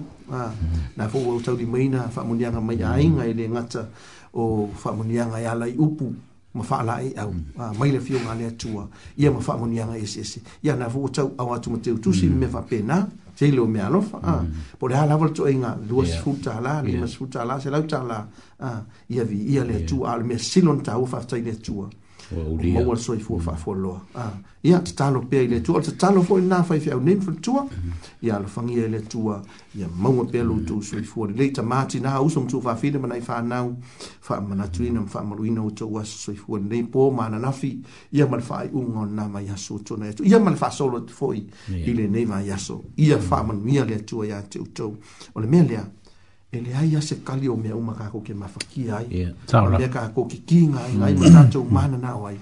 [0.98, 2.92] na foʻu au taulimaina faamuniaga mai hmm.
[2.92, 3.90] aiga i le gata
[4.34, 6.14] o oh, faamuniaga e ala i upu
[6.56, 7.34] ma fa la e au
[7.78, 11.08] mai le fiunga le tua ia ma fa monia nga ese ese ia na vo
[11.10, 12.38] tau au atu mo teu tusi mm.
[12.40, 12.98] me fa pena
[13.36, 14.78] te lo me alo fa mm.
[14.80, 17.80] po le hala volto inga lu as futa la le mas futa la se la
[17.80, 18.20] uta la
[19.10, 21.90] ia vi ia le tua al me sinon tau fa tai le tua
[22.32, 22.84] Ulia.
[22.86, 24.02] Mau soi fu fa fu lo.
[24.16, 24.32] Ah.
[24.64, 27.24] Ia te talo pe ile tu, te talo fu na fa fi au nem mhm.
[27.24, 27.24] mhm.
[27.34, 27.70] fu e tu.
[28.24, 29.30] Ia lo fangi ile tu.
[29.78, 32.76] Ia mau pe lo tu soi fu le te mati na au som tu fa
[32.76, 33.78] fi mai fa nau.
[34.22, 37.52] Fa mana tu ina fa mau ina tu wa soi fu le po mana na
[37.52, 37.80] fi.
[38.12, 40.12] Ia mal fa i un on na mai aso tu na.
[40.26, 42.86] Ia mal fa solo tu fu ile nei mai aso.
[42.98, 43.68] Ia fa mau mhm.
[43.70, 44.98] ia le tu ia te tu.
[45.36, 45.86] O le melia.
[46.56, 49.80] e le ai ase kali o mea uma kako ke mafakia ai yeah.
[49.80, 52.38] mea kako ke kinga ai ngai ma tātou mana na o ai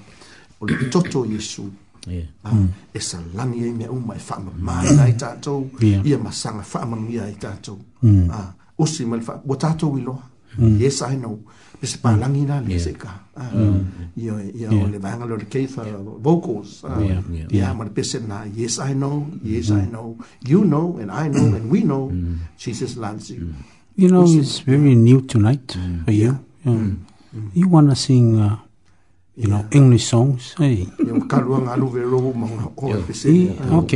[0.61, 1.65] o le toto Yesu
[2.07, 2.25] yeah.
[2.43, 2.67] ah, mm.
[2.93, 6.05] e salangi ai mea uma e whamamana ai tātou yeah.
[6.05, 8.29] ia masanga whamamia ai tātou mm.
[8.31, 10.19] ah, osi ma le wha wa tātou lo,
[10.77, 11.59] yes I know mm.
[11.83, 12.83] pe se palangi na le yeah.
[12.85, 13.83] se ka ah, mm.
[14.21, 14.85] ia, ia yeah.
[14.85, 15.89] o le vanga lo le keitha
[16.23, 20.33] vocals ah, yeah, ma pese na yes I know yes I know mm.
[20.53, 21.55] you know and I know mm.
[21.57, 22.11] and we know
[22.61, 23.53] Jesus loves you
[23.95, 26.03] You know, it's very new tonight mm.
[26.05, 26.43] for you.
[26.65, 26.71] Yeah.
[26.71, 26.97] mm.
[27.35, 27.49] mm.
[27.53, 28.57] You want to sing, uh,
[29.35, 29.61] you yeah.
[29.61, 30.55] know, English songs?
[30.57, 30.87] Hey.
[30.99, 31.41] Oh, okay.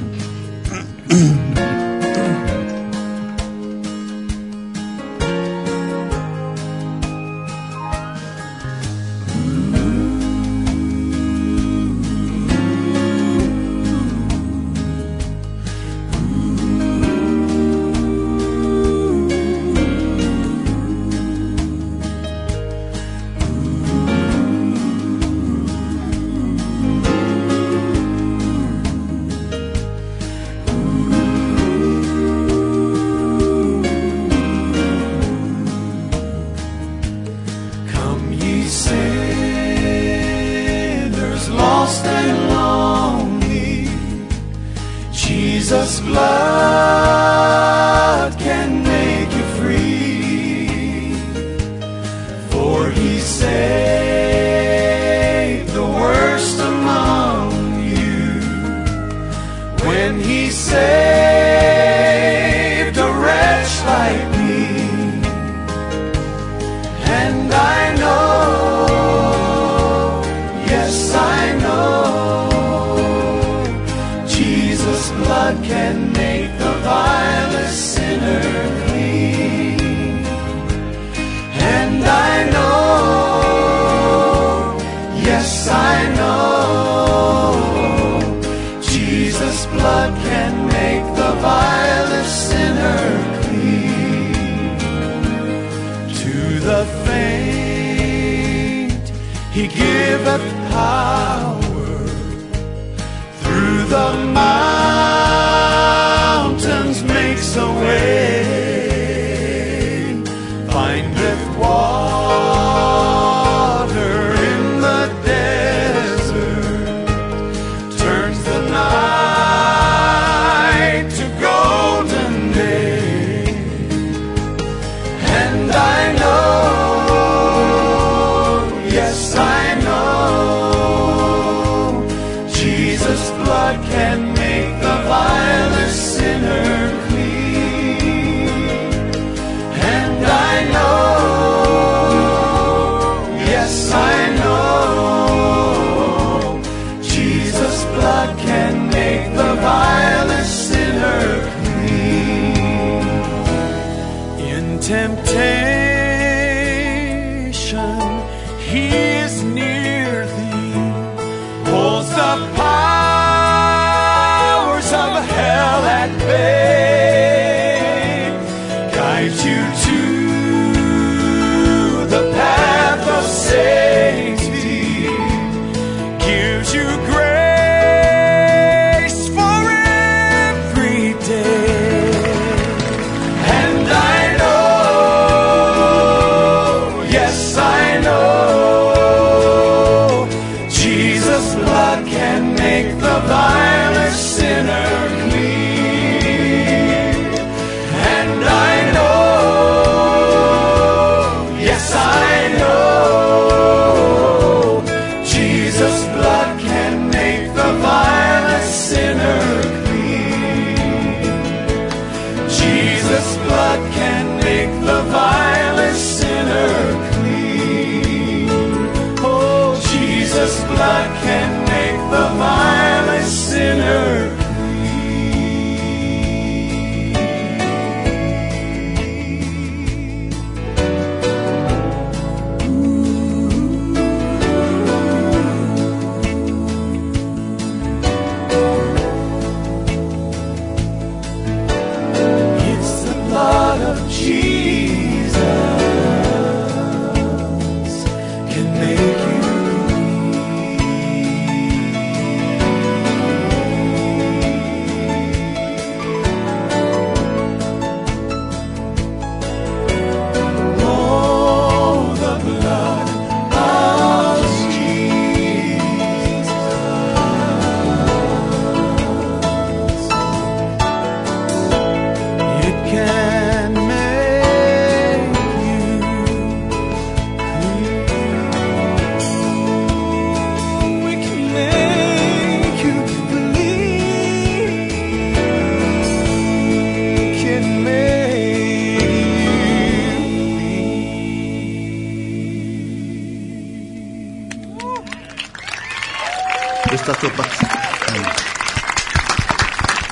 [297.22, 297.65] tō paki.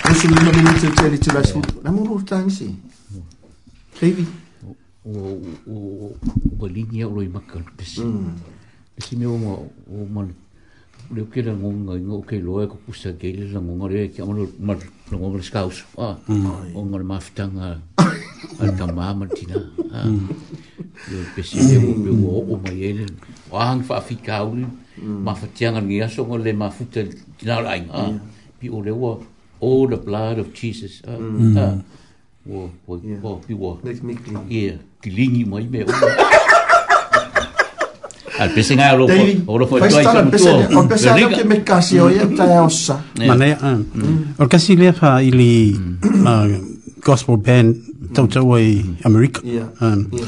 [0.09, 1.75] O su lima minu tō tēni tō lai sūtō.
[1.85, 2.67] Nā mūrū tāngi si.
[3.99, 4.25] Kevi.
[5.05, 6.11] O
[6.59, 7.61] balini au loi maka.
[7.79, 9.15] Pesi mm.
[9.21, 10.33] me o mani.
[11.13, 14.49] Leo kira ngonga inga o kei loa ko kusa keile la ngonga rea ki amalo
[14.59, 14.75] mar
[15.11, 15.85] la ngonga skaus.
[15.97, 16.75] Ah, mm.
[16.75, 17.77] O ngare mafitanga
[18.61, 19.63] al kamaa mar tina.
[19.93, 20.03] Ah.
[20.09, 20.66] Mm
[21.11, 23.03] le pesi e o pe o o mai ele
[23.51, 24.65] o han fa fi kauri
[25.25, 27.01] ma fa tianga ngia so ngol le ma futa
[27.37, 28.19] tina lai nga
[28.59, 29.11] pi o le o
[29.67, 31.13] o the blood of jesus a
[32.53, 32.55] o
[32.89, 32.93] o
[33.29, 33.71] o pi o
[34.49, 35.93] e kilingi mai me o
[38.41, 39.05] al pesi nga lo
[39.51, 40.03] o lo foi toi
[40.39, 42.95] so o pesi ke me kasi o ye ta osa
[43.29, 43.71] mane a
[44.43, 45.53] o kasi le fa ili
[47.05, 47.69] gospel band
[48.15, 49.39] tau tau i Amerika.
[49.43, 49.67] Yeah.
[49.83, 50.27] Um, yeah.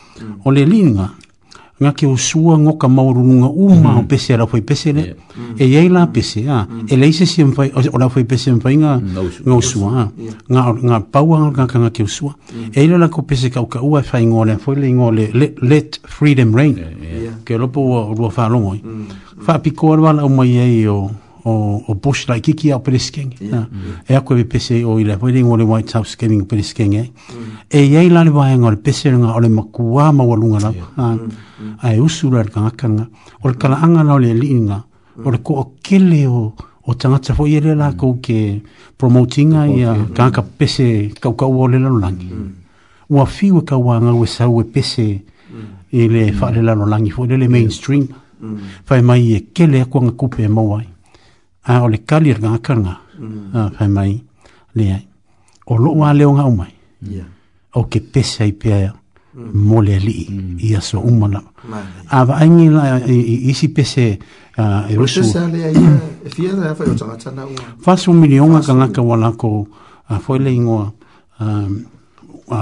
[0.21, 0.39] mm.
[0.45, 1.13] o le linga
[1.81, 3.49] nga ke o sua ngo ka nga uma mm.
[3.49, 3.97] Mm-hmm.
[3.97, 5.17] o pese ra foi pese le
[5.57, 5.85] yeah.
[5.89, 5.97] mm.
[6.05, 6.85] e pese a mm.
[6.93, 10.11] e le se sim foi o la foi pese foi nga nga o sua
[10.47, 12.77] nga nga pawang nga ka nga ke o sua mm.
[12.77, 15.97] e ile la ko pese ka ka ua fa ingo le foi le ingo let,
[16.05, 17.33] freedom reign yeah, yeah.
[17.43, 19.41] ke lo po o lo fa lo moi mm.
[19.41, 21.09] fa piko o mai e o
[21.45, 25.31] o o bush like kiki up this king e ako be pese o ile we
[25.31, 27.07] ding one white house giving up this king mm.
[27.69, 31.17] e ye la ni wa ngol pese nga ole makua ma walunga na
[31.81, 33.07] ai usura ka kanga
[33.43, 34.17] ol kala anga na mm.
[34.17, 34.83] ole linga
[35.25, 36.53] ol ko kele o
[36.85, 37.97] o tanga fo ile e la mm.
[37.97, 38.61] ko ke
[38.97, 39.81] promoting ai
[40.13, 42.29] ka ka pese ka ka o le la ngi
[43.11, 45.25] wa fi wa ka wa we sa we pese
[45.91, 48.05] ile fa le la no langi fo le mainstream
[48.41, 50.89] Fai mai e kele e ko ngupe e mo wai
[51.63, 53.55] a o le kali ranga kanga mm.
[53.55, 54.11] a ah, fai mai
[54.77, 55.01] le ai
[55.71, 56.73] o lo wa le nga umai
[57.07, 57.27] yeah.
[57.77, 59.53] o ke pesa i pea mm.
[59.69, 60.57] mo le li mm.
[60.65, 61.41] i a so umana
[62.09, 64.05] a va ai la i, i, pese
[64.57, 66.87] e rusu e o le na fai
[67.83, 69.67] fa su mili unga kanga ka wala ko
[70.09, 70.91] a foi le ingoa
[71.39, 71.71] um,
[72.51, 72.57] a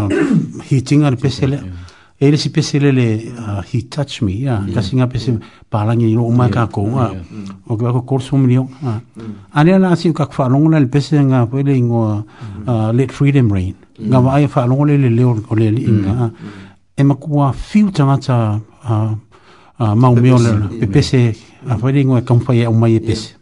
[0.68, 1.79] hitinga le pese le yeah
[2.22, 5.40] e le si pese lele uh, he touch me ya kasi nga pese
[5.72, 7.16] palangi ni uma ka ko wa
[7.72, 9.56] o ke ko course mo ni o mm.
[9.56, 12.68] ane ana si ka fa longa le pese nga pe le ingo uh, mm.
[12.68, 14.36] uh, let freedom rain nga ma mm.
[14.36, 16.14] ai fa longa le le o le inga
[16.92, 19.16] e ma ku a filter ma ta a
[19.96, 20.40] ma o me o
[20.92, 21.32] pese
[21.72, 23.40] a pe le ingo fa ya uma ye pese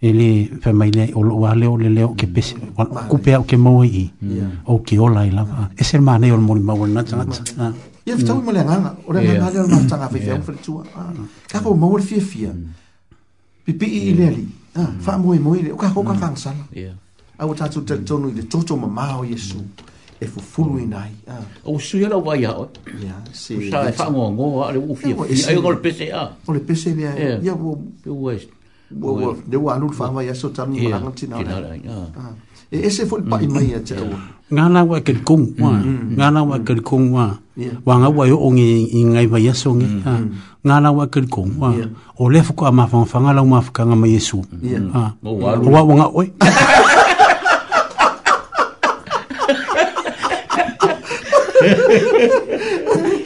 [0.00, 2.42] ele fa mai le o wa le o le le o ke pe
[3.08, 4.10] ku pe o ke mo i
[4.66, 7.72] o ke o la la e ser ma ne o mo ma wona tsa tsa
[8.04, 10.40] ye fa tawi mo le nga o le nga le mo tsa nga fa fa
[10.42, 10.82] fa tsua
[11.48, 12.50] ka ko mo le fie fie
[13.64, 14.44] pe pe i le ali
[15.00, 16.64] fa mo i mo i le o ka ko ka fa nga sala
[17.38, 19.64] a o tsa tsu tsu i le tso tso ma ma o yesu
[20.20, 21.08] e fu fulu i nai
[21.64, 22.68] o su ye la wa ya o
[23.32, 26.36] sa fa mo ngo a le u fie fie a yo le pe se a
[26.44, 28.32] o le pe se ya ya wo pe wo
[28.90, 32.34] wo wo de wa lu fa wa ya so tan ma ngam tin na ah.
[32.70, 33.78] e ese fo pa i mai ya
[34.46, 36.10] nga na wa ke kong mm, wa mm, mm.
[36.16, 37.26] nga na wa ke kong wa
[37.84, 39.86] wa nga wa yo ngi i ngai ba ya so ngi
[40.62, 41.74] nga na wa ke kong wa
[42.18, 44.42] o le fo ko ma fa fa nga la ma fa nga ma yesu
[44.94, 46.54] ha wo wa wa nga oi ha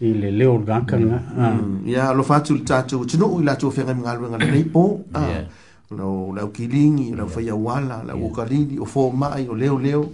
[0.00, 1.94] i le leo gakanga ya mm.
[1.98, 2.14] ah.
[2.14, 2.16] mm.
[2.16, 5.00] lo fatu le tatu tino u la tu fere ngalwe ngalwe le po
[5.98, 9.78] lo la kilingi la fa ya wala la u kalini o fo mai o leo
[9.78, 10.08] leo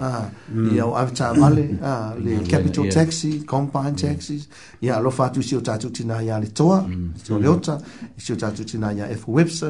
[0.00, 0.28] ah
[0.76, 0.92] ya mm.
[0.94, 4.48] avta male ah le capital taxi compound taxis
[4.80, 6.84] ya lo fatu si o tatu tina ya le toa
[7.24, 7.78] so le ota
[8.18, 9.62] si o tatu tina ya f webs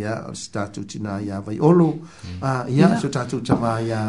[0.00, 1.94] ya ah, tatu tina ya vai olo
[2.42, 4.02] ah ya so tatu tama ya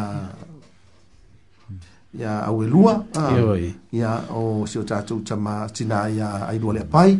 [2.12, 3.56] ya awelua ah
[3.90, 7.16] ya o si o tatu tama tina ya ai dole pai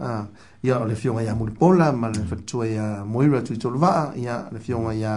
[0.00, 0.24] ah
[0.64, 4.94] ya le fiona ya mulpola ma le fatu ya moira tu tolva ya le fiona
[4.96, 5.14] ya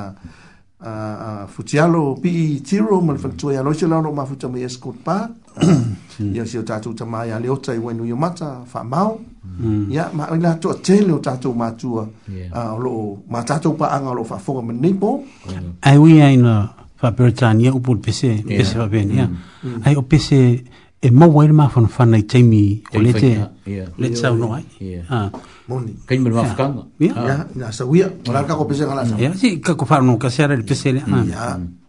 [0.79, 3.19] a futialo pi e tiro ma le
[3.55, 4.51] ya loche la no ma futu hmm.
[4.51, 4.51] hmm.
[4.51, 4.89] ma yesko
[6.35, 9.15] ya si o tatu tama ya le otai wenu yo mata fa mau
[9.87, 12.03] ya ma ina to tele o tatu ma tu a
[12.75, 15.87] lo ma tatu pa anga lo fa fo ma nipo oh.
[15.87, 18.73] ai wi ai no fapeoltania el pese pese
[19.19, 19.85] ya mm.
[19.85, 20.39] ai o pese
[21.07, 23.29] e más le fan i taimi o let's te
[23.97, 25.29] no te saunoa ai ah.
[26.07, 26.63] kai ma va ya,
[26.99, 27.69] ya, ya,
[28.01, 31.23] ya o la kako pese ya, ya, si no faanoga kasea le pese ah.
[31.25, 31.84] ya mm.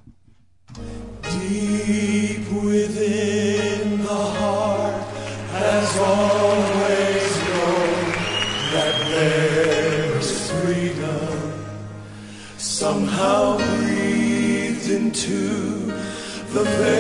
[16.57, 16.96] the fair.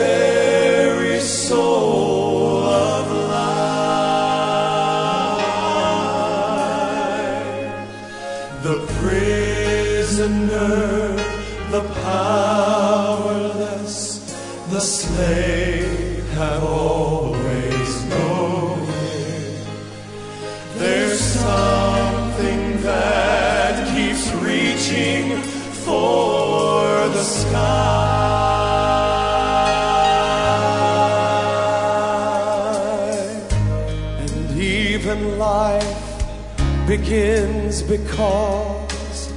[36.98, 39.32] begins because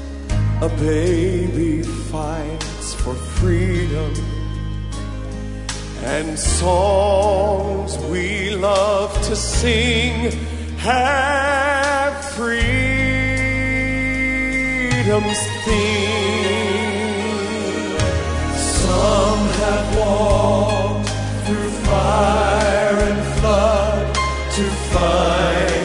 [0.62, 4.14] a baby fights for freedom
[6.06, 10.32] and songs we love to sing
[10.78, 12.70] have freedom's
[15.64, 16.78] theme.
[18.82, 21.10] Some have walked
[21.46, 24.16] through fire and flood
[24.58, 24.64] to
[24.94, 25.79] find.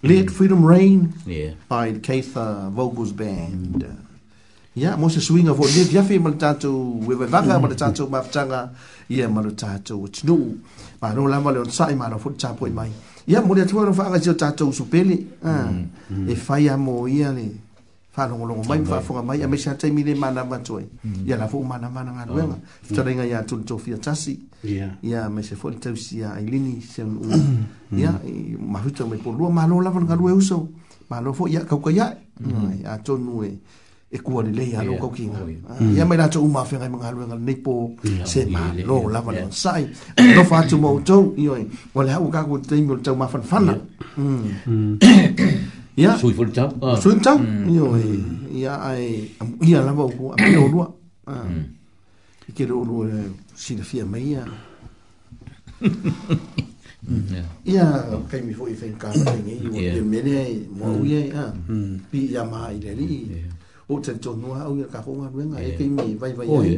[0.03, 0.31] Let mm.
[0.33, 1.53] Freedom Rain yeah.
[1.69, 3.85] by the Keitha Vogels Band.
[4.77, 5.67] Ia, mo se swing of all.
[5.69, 8.69] Ia, ia fi mali tātou, wewe vaka mali tātou mafutanga.
[9.09, 10.37] Ia, mali tātou, tino.
[11.01, 12.89] Ma no lama leon sae ma no fut tāpoi mai.
[13.27, 15.17] Ia, mo le atua no whaanga zio tātou supele.
[16.31, 17.47] E fai amo ia le.
[17.49, 17.59] Yeah
[18.11, 20.81] fa no lo mai fa fo mai me sha tai mi le mana ma toi
[21.25, 21.39] ya mm.
[21.39, 22.51] la fo mana mana nga lwa mm.
[22.51, 22.93] mm.
[22.93, 26.17] tsa le nga ya tu tu fia tsasi ya ya me se fo tu si
[26.19, 28.11] ya ai lini se un ya
[28.59, 30.67] ma hutu me po lo ma lo la fo nga lwa uso
[31.09, 32.17] ma lo fo ya ka ka ya
[32.83, 33.59] ya tu nu e
[34.11, 35.47] e ku ali le ya lo ka ki nga
[35.95, 39.07] ya me la tu ma fe nga nga lwa nga ne po se ma lo
[39.07, 39.87] la fo nga sai
[40.35, 41.63] lo fa tu mo tu yo ai
[41.95, 43.75] wa le ha u ka ku tu mo tu ma fan fan na
[45.95, 46.71] ia sui fo tau
[47.01, 47.97] sui tau io
[48.51, 49.27] ia ai
[49.59, 50.87] ia la vo ko ai o lua
[52.47, 52.97] i ke ro ro
[53.55, 54.43] si le fia mai ia
[57.67, 57.85] ia
[58.31, 60.35] kai mi fo i fen ka ngi i o mene
[60.71, 61.45] mo ia ia
[62.09, 63.19] pi ia mai le ri
[63.91, 66.71] o te tonu au ia ka honga wenga e ke mi vai vai ai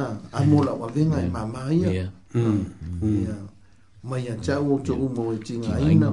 [0.00, 3.36] ah a mo la wa wenga ma ma ia ia
[4.08, 6.08] mai ia chau o tu mo tinga ina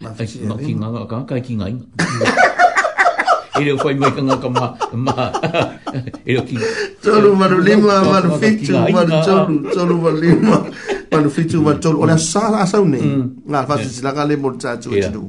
[0.00, 1.66] Ma ki nga ka ka ki nga.
[3.58, 5.14] Ele foi mai kanga kama ma.
[6.22, 6.56] Ele ki.
[7.02, 10.62] Tolu maru lima maru fitu maru tolu tolu maru lima
[11.10, 11.98] maru fitu maru tolu.
[12.06, 12.98] Ola sa sa sa ne.
[13.50, 15.20] Nga fa si la kale mo tsa tsu tsu.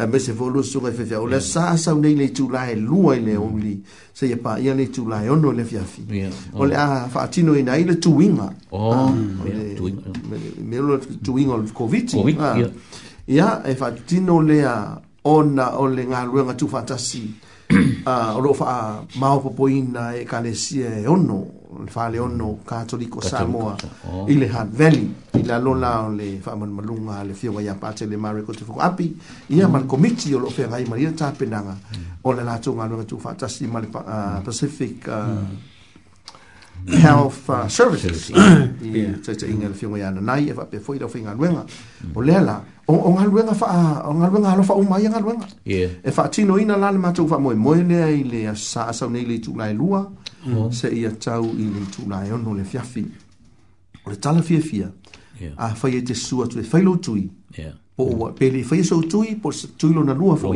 [0.00, 1.14] A me se volu su ga fe fe.
[1.14, 3.78] Ola sa sa ne le tsu la e lua ile only.
[4.12, 6.02] Se ye pa ye le tsu la e ono le fia fi.
[6.58, 8.50] Ola fa tino ina ile tsu winga.
[8.74, 9.14] Oh.
[10.66, 12.10] Me lo tsu winga of covid.
[12.10, 12.38] Covid
[13.26, 17.22] ia e faatutino lea ona o le galuega tufaatasi
[18.36, 21.46] o loo faamaopopoina e kalesia e ono
[21.84, 23.76] le faaleono katoliko samoa
[24.28, 28.52] i le hat valley i le alola o le faamalumaluga a le fioga ia patelemareko
[28.52, 28.58] mm.
[28.58, 29.16] te fokoapi
[29.50, 32.04] ia ma le komiti o loo feagai ma lia tapenaga mm.
[32.24, 34.42] o le latou galuega tufaatasi ma le uh, mm.
[34.44, 35.46] pacific uh, mm
[36.88, 38.30] health uh, services
[38.80, 41.64] yeah so inga fi ngai ana nai fa e pe foi do finga luenga
[42.14, 45.08] o lela o o ngal luenga fa o ngal luenga lo fa o mai e
[45.08, 48.22] ngal luenga yeah e fa tino ina lan ma tu fa moi moi le ai
[48.22, 50.10] le sa sa nei le tu nai lua
[50.44, 50.52] mm.
[50.54, 50.70] Mm.
[50.72, 53.04] se ia tau i le tu nai o no le fiafi
[54.06, 54.90] o le tala fia fia
[55.56, 57.16] a fa ye te sua tu fa lo tu
[57.56, 60.48] yeah po pe le fa ye so tu i po tu lo na lua fa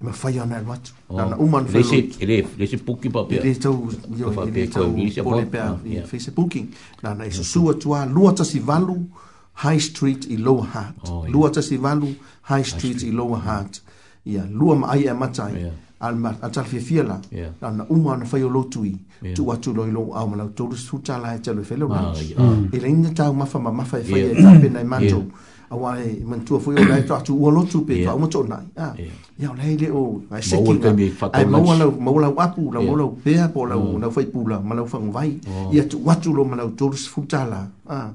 [0.00, 0.92] ma fai ana el matu.
[1.08, 1.16] Oh.
[1.16, 2.26] Na uman fai lotu.
[2.58, 3.42] Lese puki pa pia.
[3.42, 4.34] Lese tau, yo, lese
[4.72, 6.70] tau, lese tau, lese tau, lese
[7.02, 9.06] tau, Na iso sua tua, lua tasi valu,
[9.54, 11.08] High Street i Lower Heart.
[11.08, 13.80] Oh, lua tasi valu, High Street i Lower Heart.
[14.26, 15.66] Ia, lua ma ai e matai.
[16.00, 17.20] Al tal fia fia la.
[17.60, 18.94] Na na uma ana fai o lotu i.
[19.34, 20.52] Tu atu loi lo au malau.
[20.54, 22.22] Tolus futa la e telu e fai lo lanch.
[22.72, 25.18] Ila inga tau mafa ma mafa e fai e tapena e mantou.
[25.18, 28.04] Yeah a wa e man tu fo yo lai tra tu wo lo tu pe
[28.04, 28.94] fa mo to na ya
[29.38, 30.72] ya lai le o ma se ki
[31.32, 34.08] ai mo wala mo wala wa pu la mo la pe a po la na
[34.10, 35.36] fa pu la ma la fa ngo vai
[35.72, 38.08] ya tu wa tu lo ma la tu lu fu ta la a ah,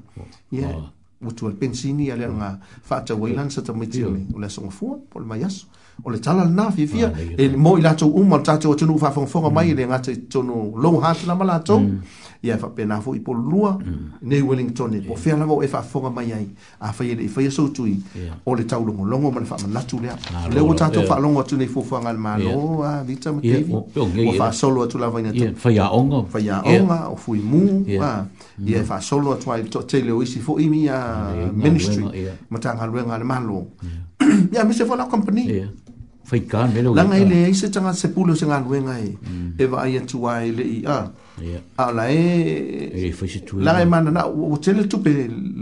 [0.50, 0.78] ya oh.
[0.78, 0.88] oh.
[1.22, 3.04] wo tu al pensini ya le nga fa mm.
[3.06, 5.64] ta wo lan sa ta mi ti me o la so fu po le mayas
[6.02, 7.06] o le tala na fi fi
[7.38, 10.00] e mo ila tu um ma ta tu tu fa fa fa mai le nga
[10.02, 12.00] tu no long hat na ma la tu mm
[12.44, 14.20] ia e faapena foi polulua mm.
[14.28, 15.06] nei wellington yeah.
[15.08, 16.46] po fea lava o e faafoga mai ai
[16.80, 18.36] afai lei faia soutui yeah.
[18.46, 20.16] o le taulogologo ma le faamanatu lea
[20.52, 21.08] le ua tatou yeah.
[21.08, 25.32] faalogo atu nei fuafuaga a le malo a vita ma tei ua faasolo atu lavaina
[25.56, 28.26] faiaoga faiaoga o fuimū ia
[28.60, 28.84] e mm.
[28.84, 30.96] faasolo atu ai le toʻatele o isi foʻi mia
[31.54, 32.04] ministry
[32.50, 33.66] ma tagaluega a le malo
[34.52, 35.70] ia me se fo lao company yeah
[36.24, 38.84] fai ka me lo langa ile ai se changa se pulo se ngalwe mm.
[38.88, 39.08] ngai
[39.60, 40.98] e va ia tu ai le i a
[41.84, 45.12] a la e e fai se tu la e mana na o tele tu pe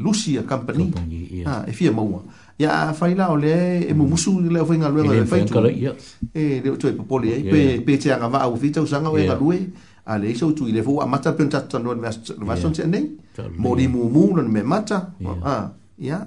[0.04, 2.22] lucia company ha ah, e fia mo
[2.62, 4.10] ya fai la ole e mo mm.
[4.14, 5.58] musu le fai ngalwe ngai fai tu
[6.30, 9.10] e le tu e popoli ai pe pe tia nga va u fita u sanga
[9.10, 9.58] we ngalwe
[10.06, 12.60] a le iso tu ile fu a mata pe un tatu no mas no mas
[12.62, 13.10] son se nei
[13.58, 15.10] mo ri mo mo no me mata
[15.44, 16.26] ha ya ah,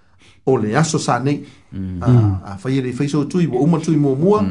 [0.45, 2.01] o le aso sa nei mm.
[2.03, 4.41] ah, a fai e le fai so tui o uma tui mo mua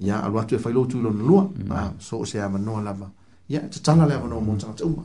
[0.00, 0.24] ya mm.
[0.24, 1.70] alu atu e fai lo tui lo na lua mm.
[1.72, 3.10] ah, so se a manoa lava
[3.48, 5.02] ya te tanga le manoa mo tanga te uma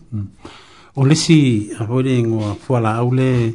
[0.95, 3.53] o le si a fai le ngua fua la au le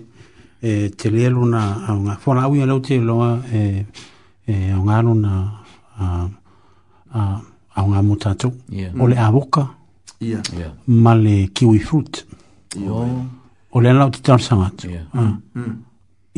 [0.61, 3.87] e, te le alu na a fua la au ia lau te loa e
[4.49, 5.33] o e, ngā anu na
[7.15, 8.53] a ngā mo tatu
[9.01, 9.65] o le avoka
[10.87, 12.25] ma le kiwi fruit
[13.73, 15.05] o le anau te tarsangatu yeah.
[15.15, 15.37] Ah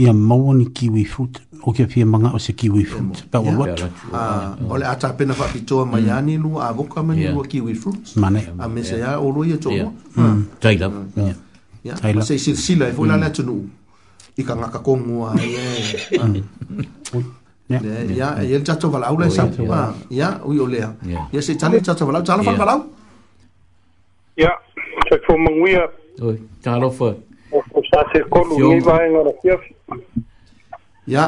[0.01, 3.57] ia maua ni kiwi fruit o kia fia manga o se kiwi fruit but yeah,
[3.59, 3.83] what
[4.15, 6.43] ah, o le ata pena fa pitoa mai ani mm.
[6.43, 9.45] lu a voka mani lu a kiwi fruit mane a me se ia o lu
[9.45, 10.25] ia tomo mm.
[10.25, 10.37] ah.
[10.61, 11.35] taila mm.
[12.01, 13.61] taila se se sila e fula na tunu
[14.41, 15.35] i ka ngaka kongu a
[17.69, 17.79] ia
[18.17, 20.97] ia ia tato valau le sa ah, ia ui o lea
[21.33, 22.87] ia se tani tato valau tala fan valau
[24.41, 24.49] ia
[25.11, 25.85] se fomanguia
[26.25, 27.12] oi tala fa
[27.91, 29.75] Sa se kolu ni va en orafiafi
[31.07, 31.23] ya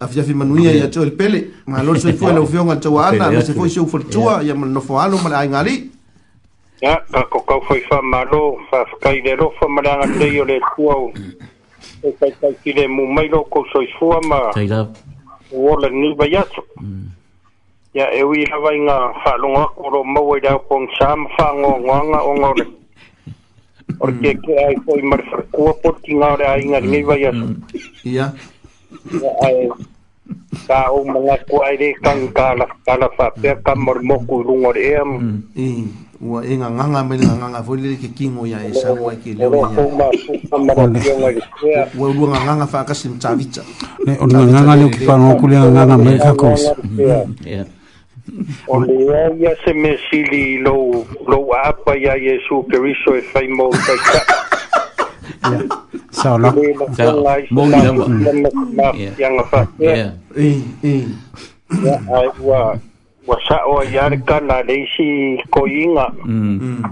[0.00, 3.40] a fia fi manu el pele ma lo se foi lo fion al to no
[3.44, 5.74] se fue se foi ya ia no foalo ma ai ngali
[6.80, 9.80] ya ka ko ka foi fa ma lo fa e kai de lo fa ma
[9.84, 11.12] ngal te yo le tuau
[12.08, 14.88] o ka ka ki de mu mai ko so i fo ma kai la
[15.52, 17.04] o le ni ba ya ewi mm.
[17.98, 20.00] ya e wi ha vai nga fa lo ngo ko ro
[20.98, 22.50] sam fa ngonga, ngo nga
[23.98, 24.40] Orke hmm.
[24.46, 25.20] ke ai koi mar
[25.50, 27.38] ku por ki ngare ai ngar ngai vai as.
[28.06, 28.26] Ya.
[29.42, 29.66] Ai
[30.68, 33.98] ka o manga ku ai de kan ka la ka la fa pe ka mor
[34.06, 35.10] mo ku rungor em.
[35.56, 35.66] I
[36.20, 38.70] wa e nga nga nga me nga nga fo le ke king o ya e
[38.76, 39.66] sa wa ke le o
[41.72, 41.82] ya.
[41.98, 43.62] Wa lu nga nga nga fa ka sim tsa vitsa.
[44.06, 46.62] Ne o nga nga le ki pa no ku le nga nga me ka kos.
[46.94, 47.22] Ya.
[47.24, 47.36] Hmm.
[47.42, 47.64] ya.
[48.66, 53.70] o le ia se me sili lou lou apa ia Jesu Kristo e fai mo
[53.70, 54.16] tai ka
[55.50, 55.60] ya
[56.10, 57.10] so lo so
[57.54, 58.06] mo ni lo
[58.98, 60.46] ya ya nga fa ya e
[60.84, 60.92] e
[61.82, 62.78] ya ai wa
[63.26, 66.54] wa sa o ia re ka na le si ko inga mm.
[66.60, 66.84] Mm.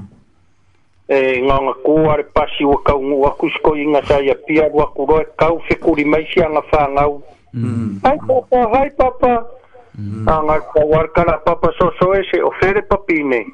[1.13, 4.35] e nga nga ku ar pasi wa ka ngu wa kus ko inga sa ia
[4.47, 7.21] pia wa ku ro ka u fe ku ri mai si nga fa nga u
[7.55, 8.03] mm.
[8.07, 9.58] ai papa ai papa
[9.99, 10.29] Mm.
[10.29, 13.47] Anga kwa warkara papa so so e se ofere papine.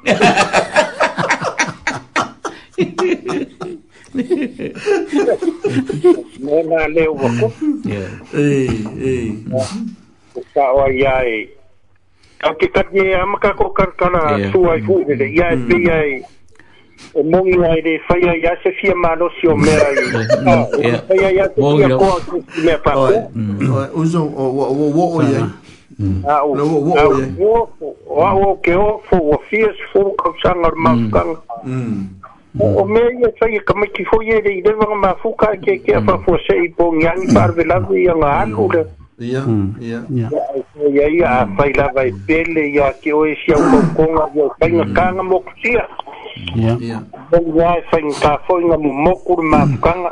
[6.41, 7.51] Nena leo wako.
[8.37, 8.71] Ei,
[9.05, 9.39] ei.
[10.53, 11.49] Kwa wa ya e.
[12.39, 15.31] Au ki tatne e amaka ko karkana sua e fuhele.
[15.33, 16.25] Ia e pia e.
[17.15, 20.97] O mongi la e de faya ya se fia mano si o mea e.
[21.07, 23.31] Faya ya se fia koa kusi mea papu.
[23.95, 25.29] Uzo, o wo o ya.
[25.29, 25.49] Yeah
[28.63, 30.83] ke ofo ua fias fo kausaga le mm.
[30.83, 32.09] mafukaga mm.
[32.59, 35.53] o mea ia saia kamaiti foi e lei lewa ga mafuka mm.
[35.53, 38.85] a keakea faafuaseʻi pogiagi faalewelave ia ga alule
[39.19, 45.85] ia ia afai lava e pele ia ke oe siaukaukoga ia faiga kaga mokusia
[46.55, 50.11] ia e faigatā foi ga momoku le mafukaga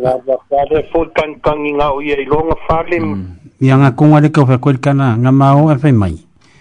[0.00, 2.98] Nga ba fale fōi tangitangi ngā o iei longa fale.
[3.00, 3.74] Ni mm.
[3.74, 6.14] a ngā kōngā reka o whakoe kana ngā mā o e whai mai.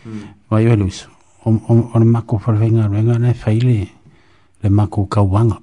[0.06, 0.22] Mm.
[0.54, 1.10] Wai wai lūsu.
[1.46, 3.78] O ne mako whare whai ngā ruenga nei whai le
[4.64, 5.60] le mako kauanga.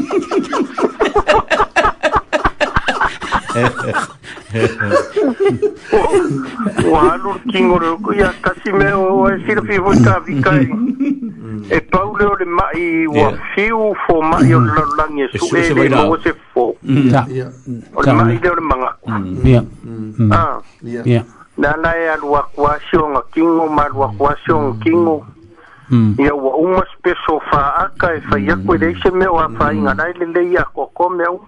[6.91, 10.67] Wanu tingo reo ko ya kasi me o e sira fi voi ka vikai.
[11.67, 14.69] E pau leo le mai wa fiu fo mai o mm.
[14.75, 16.63] lalangi e su e le mo se fo.
[16.71, 16.75] O
[18.07, 18.91] le mai leo le manga.
[19.43, 19.61] Ia.
[19.63, 20.31] Mm.
[20.31, 20.31] Mm.
[20.87, 21.01] Ia.
[21.03, 21.25] Ah.
[21.57, 25.17] Nana e alua kuasio nga kingo, ma alua kuasio nga kingo.
[25.27, 25.40] Ia.
[25.91, 26.15] Hmm.
[26.15, 30.55] ia ua uma speso fa'aka e fai aku i le ise mea ua faaigalai lelei
[30.55, 30.71] a hmm.
[30.71, 31.43] koko mea uma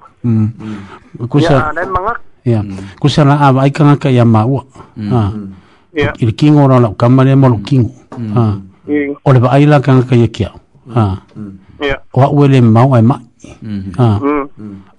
[1.72, 1.88] alae hmm.
[1.88, 2.60] magaka ia
[3.00, 4.68] kusa la ava ai kagaka ia maua
[5.96, 7.88] i le kigo ola olau kama lea ma lou kigo
[9.24, 10.60] o le va'ai la kagaka ia keau
[12.12, 13.48] o a'u e le mau ae ma'i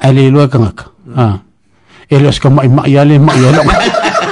[0.00, 0.88] ae le iloa kagaka
[2.08, 3.60] e le o sikamai ma'i a le ma'i a le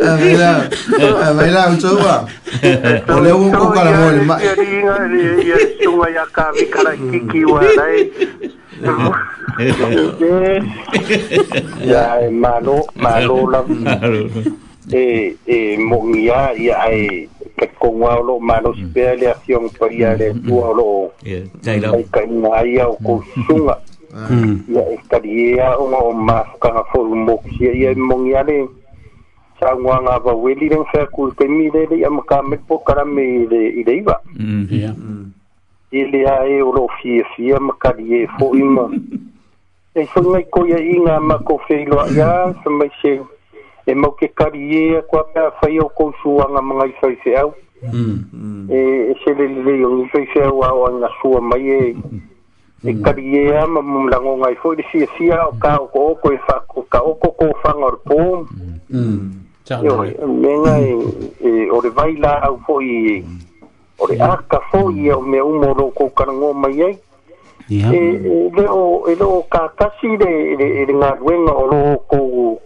[0.00, 0.60] mày làm
[1.36, 2.18] mày làm chỗ à
[3.08, 4.38] o leo un poco la mole ma
[5.84, 8.10] tu vai a cavi cara que que o aí
[11.88, 13.62] ya malo malo la
[14.92, 17.08] e e mongia ya ai
[17.56, 21.10] que con wa lo malo spele ación por ya le tu lo
[21.64, 23.74] ya lo kai na ya o kusunga
[24.16, 24.58] ya mm.
[25.02, 28.68] estaría e uno más cada forma si hay en mongiale
[29.60, 33.46] sanguan aba weli den fer kul ke mi de ya maka me po cara me
[33.46, 34.92] de ide iba mm ya
[35.92, 38.88] ile e e ai uro fi fi maka die fo ima
[39.94, 43.20] e so me ko ya inga ma ko fe lo ya so me se
[43.86, 47.30] e mo ke kari e ko pa fa yo ko su anga mga isa isa
[47.44, 47.52] au
[47.92, 48.80] mm e
[49.20, 52.35] se le le yo isa isa au anga su mai e mm -hmm
[52.88, 56.00] e kari e ama mum lango ngai fo de sia sia o ka o ko
[56.22, 56.56] ko e fa
[56.92, 58.18] ka o ko ko fa ngor po
[58.90, 60.14] mm chao e,
[61.42, 63.18] e o re vai la au fo i
[63.98, 64.22] o re mm.
[64.22, 66.94] a ka fo i o me un ro ko ka ngo mai ai
[67.74, 71.80] e e o e lo ka ka si de de de nga wen o lo
[72.10, 72.16] ko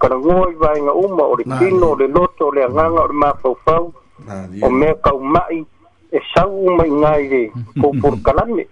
[0.03, 3.33] ka ngo i vai nga un o re kino de loto le nga nga ma
[3.41, 3.79] fo fo
[4.61, 5.65] o me ka mai
[6.37, 7.51] sau mai ngai lắm
[7.83, 8.65] ko por kalan ni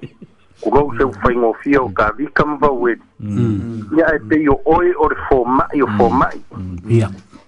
[0.62, 2.92] ku go se fai mo fio ka vi kam vào we
[3.98, 6.28] ya e pe yo ôi, or fo ma yo fo ma
[6.90, 7.08] ya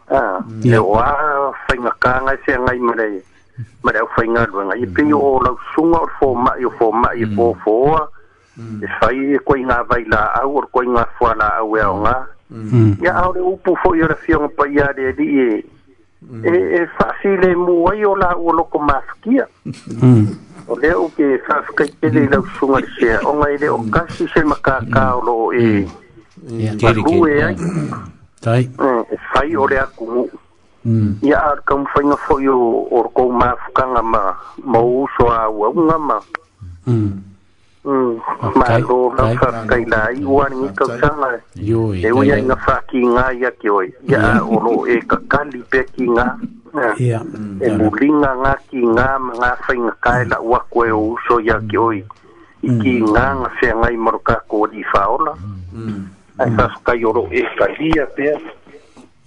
[0.10, 1.06] ah ya wa
[1.68, 3.10] fai ma ka ngai se ngai mare
[3.84, 6.92] mare fai ngai do ngai pe yo o la sunga or fo ma yo fo
[6.92, 7.98] ma yo fo fo
[8.84, 9.16] e fai
[9.46, 12.37] ko inga vai la au or ko inga fo la au e nga
[13.02, 15.66] ya au le upu fo yo refion pa ya de di e
[16.22, 16.44] mm.
[16.46, 17.28] e, e fasi
[17.64, 19.48] mu ai o la o loko maskia
[20.02, 20.24] mm.
[20.68, 23.78] o le o ke fas ka ke le la sunga se o ngai le o
[23.78, 23.90] mm.
[23.92, 24.78] kasi se maka
[25.18, 25.84] o lo e
[26.64, 26.80] ya mm.
[26.80, 27.54] ke ke e
[28.40, 28.64] tai
[29.12, 30.24] e fai o le aku mu
[31.22, 32.56] ya ar kam fai na fo yo
[32.96, 36.24] or ko ma fukanga ma mo so a wa ma
[36.88, 37.28] mm.
[37.88, 38.20] Mm.
[38.44, 38.60] Okay.
[38.60, 39.86] Ma lo okay.
[39.88, 41.40] la i wan ni ka sanga.
[41.56, 42.04] Yo i.
[42.04, 43.88] E wi nga fa ki nga ya ki oi.
[44.12, 46.36] Ya o lo e ka kali pe ki nga.
[47.00, 47.24] Ya.
[47.24, 47.64] Mm.
[47.64, 50.92] E mu linga nga ki nga ma nga fa nga ka la wa ko e
[50.92, 51.88] uso ya ki mm.
[51.88, 52.00] oi.
[52.68, 53.08] I ki mm.
[53.16, 55.32] nga nga se nga i maruka ko di fa ola.
[55.72, 56.02] Mm.
[56.44, 58.36] Ai fa e ka yo lo e ka dia pe.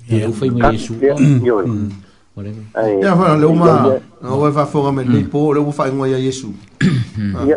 [0.05, 0.93] Ya u fa i mu yesu.
[1.41, 1.69] Yo i.
[3.01, 3.97] Ya fa le uma.
[4.21, 6.53] Ngau e fa fo ga me lipo le u fa i mu ya yesu.
[7.33, 7.49] Ah.
[7.49, 7.57] Ya.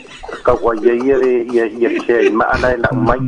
[0.39, 3.19] ka wa ye ye ye ye che ma ana la mai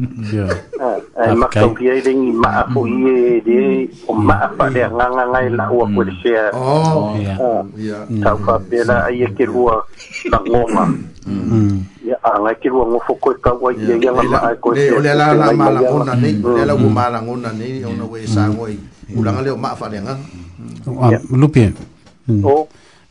[1.27, 3.57] ai ma ka ye de ni ma fo ye de
[4.07, 7.37] o ma fa de nga nga nga la wa ko che oh ya
[8.23, 9.75] ta fa pe la ai ke rua
[10.31, 10.83] la ngoma
[12.07, 14.89] ya anga ke rua ngo fo ko ka wa ye ye ma ai ko che
[15.03, 18.25] le la la ma la ngona ni le la ma la ngona ni ona we
[18.25, 18.79] sa ngoi
[19.15, 20.15] ulanga le ma fa de nga
[21.35, 21.67] lupi
[22.47, 22.65] o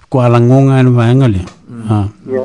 [0.08, 1.40] ko ala ngonga ni va ngale
[1.88, 2.44] ha ya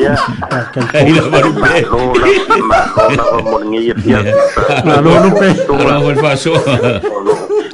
[0.00, 0.16] yeah.
[0.92, 1.74] Kaila Barumpe.
[2.64, 4.24] Mahona mo ngiyip yan.
[4.84, 5.48] Lalo nung pe.
[5.74, 6.56] Lalo nung paso.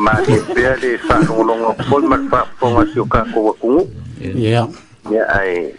[0.03, 3.87] Ma ipea le sa nulong pol magpaponga siyo ka kuwakungu.
[4.19, 4.67] Yeah.
[5.11, 5.79] Yeah, ay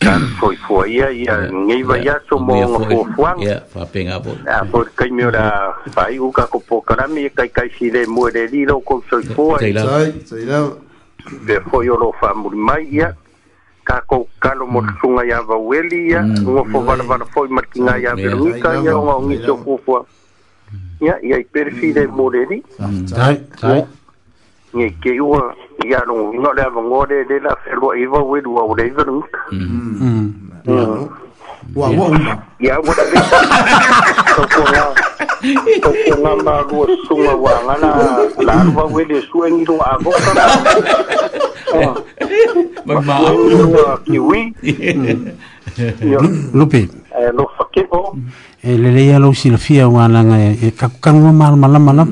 [0.00, 4.16] kan foi foi ia ia ngai vai ia so mo ngo fuang ia fa penga
[4.16, 7.68] bo a po kai mi ora fai u ka ko po kala mi kai kai
[7.76, 9.84] si de mo de li lo ko foi foi sei la
[10.24, 10.72] sei la
[11.44, 13.12] de foi o lo fa muri mai ia
[13.86, 17.96] ka ko kalo mo sunga ya ba weli ya ngo fo bana bana fo makina
[17.96, 19.92] ya be luka ya ngo ngi so fo fo
[21.00, 22.60] ya ya i perfi de moreri
[23.10, 23.80] dai dai
[24.76, 25.34] ni ke yo
[25.88, 28.84] ya no no le ba ngode de la ferro i ba we du au de
[28.94, 30.24] veru mm
[31.74, 32.06] wa wa
[32.60, 33.04] ya wa de
[34.34, 34.84] so ko ya
[35.80, 37.88] so ko na ma ru sunga wa ngana
[38.46, 40.10] la ba we de suengi do a ko
[41.70, 41.70] Mae eh,
[42.16, 42.26] eh,
[42.86, 44.54] eh, e ma a kiwi.
[46.52, 46.88] Lupi.
[47.34, 48.16] Lofakeho.
[48.62, 51.78] E le leia lo si la fia wa la nga e kakukangu ma la mala
[51.78, 52.06] mala.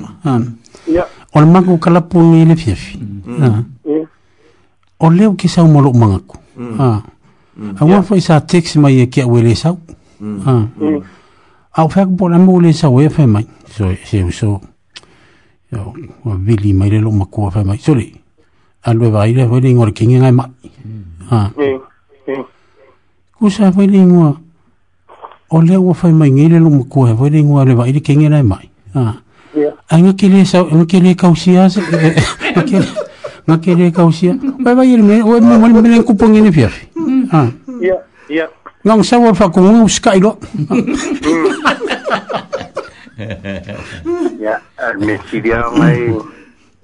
[0.87, 1.07] Ya.
[1.35, 2.99] O le mangu kalapu ni le fia fi.
[2.99, 3.65] Mm.
[3.85, 4.07] Ya.
[5.01, 5.51] O leo ki mm.
[5.51, 5.55] Mm.
[5.55, 6.37] sa umolo umangaku.
[6.78, 7.03] Ha.
[7.81, 9.70] A wa fo isa teksi mai e kia wele sa.
[9.70, 9.77] Ha.
[10.45, 10.67] Ha.
[11.73, 13.45] Au fek bola mo le sa we fe mai.
[13.70, 14.61] So se so.
[15.70, 15.93] Yo,
[16.25, 17.78] wa vili mai le lo makua fe mai.
[17.78, 18.15] Sorry
[18.89, 20.47] alu e vaile e whaile ingo le kingi ngai mai.
[20.84, 21.02] Mm.
[21.31, 21.50] Ah.
[23.39, 24.36] Kusa e whaile ingoa,
[25.50, 28.42] o leo wa whai mai ngile lo mkua e whaile ingoa le vaile kingi ngai
[28.42, 28.70] mai.
[28.94, 29.15] Ah.
[29.57, 29.73] Yeah.
[29.91, 31.68] Ai ngake le sau, ngake le kausia,
[33.49, 36.86] ngake le kausia, bai bai ele me, o e mwale mwale kupong ene fiafi.
[37.33, 37.49] Ah.
[37.81, 38.49] Yeah, yeah.
[38.86, 40.39] Ngang sa wa whakungu, skai lo.
[40.55, 41.47] Mm.
[44.39, 46.15] Ya, uh, me siriamai...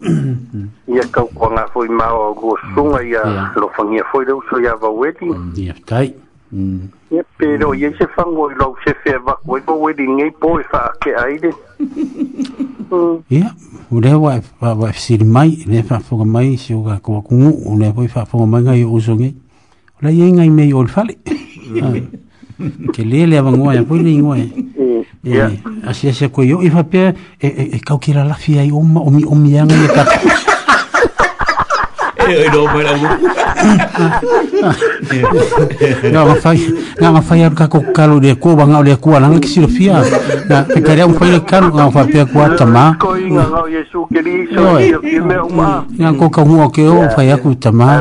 [0.91, 3.23] ia kau konga foi mau a go sunga ia
[3.57, 6.12] lo fangia foi de uso ia va wedi ia tai
[6.52, 6.81] mm.
[7.12, 10.58] ia pero ia se fango i lo se fe va koe go wedi ngei po
[10.60, 10.65] e
[11.05, 11.50] ke aide
[13.33, 13.52] ia
[13.91, 14.91] ule wa wa wa
[15.36, 18.84] mai ne fa fuga mai si uga ko kungu ule foi fa fuga mai ngai
[18.84, 19.34] uso ngei
[20.02, 21.16] ula ia ngai mei olfale
[21.81, 21.97] ah.
[22.92, 25.57] ke lele avangoa ya poi ngai ngoa ia Yeah.
[25.89, 26.99] Asi asi ko yo ifa e pe
[27.41, 30.05] e e, e kau kira la fia i uma o mi o mi anga ka.
[32.25, 32.97] E o do mai au.
[36.09, 36.57] Ya ma fai,
[36.97, 40.01] na ma fai ka ko kalo de ko banga de ko lang ki sir fia.
[40.49, 42.97] Na te kare un fai ka no fa pe ko ta ma.
[42.97, 45.85] Ko inga ngau Yesu ke li so ki me uma.
[46.01, 48.01] Na ko ka mo ke o fai ku ta ma.